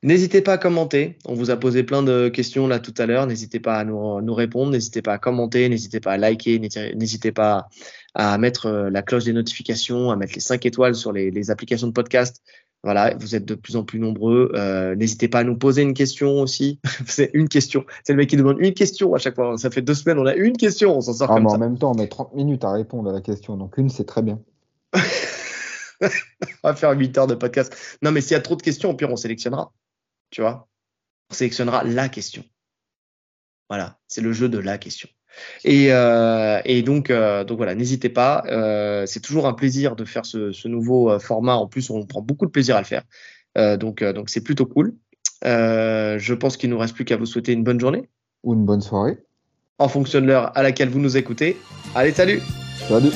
[0.05, 1.19] N'hésitez pas à commenter.
[1.27, 3.27] On vous a posé plein de questions là tout à l'heure.
[3.27, 4.70] N'hésitez pas à nous, nous répondre.
[4.70, 5.69] N'hésitez pas à commenter.
[5.69, 6.61] N'hésitez pas à liker.
[6.61, 7.66] n'hésitez- pas
[8.15, 11.51] à mettre euh, la cloche des notifications, à mettre les 5 étoiles sur les, les
[11.51, 12.43] applications de podcast.
[12.85, 14.53] Voilà, vous êtes de plus en plus nombreux.
[14.55, 16.78] Euh, N'hésitez pas à nous poser une question aussi.
[17.07, 17.85] C'est une question.
[18.05, 19.59] C'est le mec qui demande une question à chaque fois.
[19.59, 20.97] Ça fait deux semaines, on a une question.
[20.97, 21.57] On s'en sort Ah, comme mais ça.
[21.57, 24.05] en même temps, on met 30 minutes à répondre à la question, donc une, c'est
[24.07, 24.39] très bien.
[26.62, 27.75] on va faire 8 heures de podcast.
[28.03, 29.73] Non, mais s'il y a trop de questions, au pire, on sélectionnera.
[30.31, 30.69] Tu vois?
[31.31, 32.45] On sélectionnera la question.
[33.69, 35.09] Voilà, c'est le jeu de la question.
[35.65, 38.43] Et, euh, et donc, euh, donc voilà, n'hésitez pas.
[38.47, 41.55] Euh, c'est toujours un plaisir de faire ce, ce nouveau euh, format.
[41.55, 43.03] En plus, on prend beaucoup de plaisir à le faire.
[43.57, 44.95] Euh, donc, euh, donc c'est plutôt cool.
[45.45, 48.09] Euh, je pense qu'il nous reste plus qu'à vous souhaiter une bonne journée
[48.43, 49.19] Ou une bonne soirée.
[49.79, 51.57] en fonction de l'heure à laquelle vous nous écoutez.
[51.95, 52.41] Allez, salut
[52.89, 53.12] Salut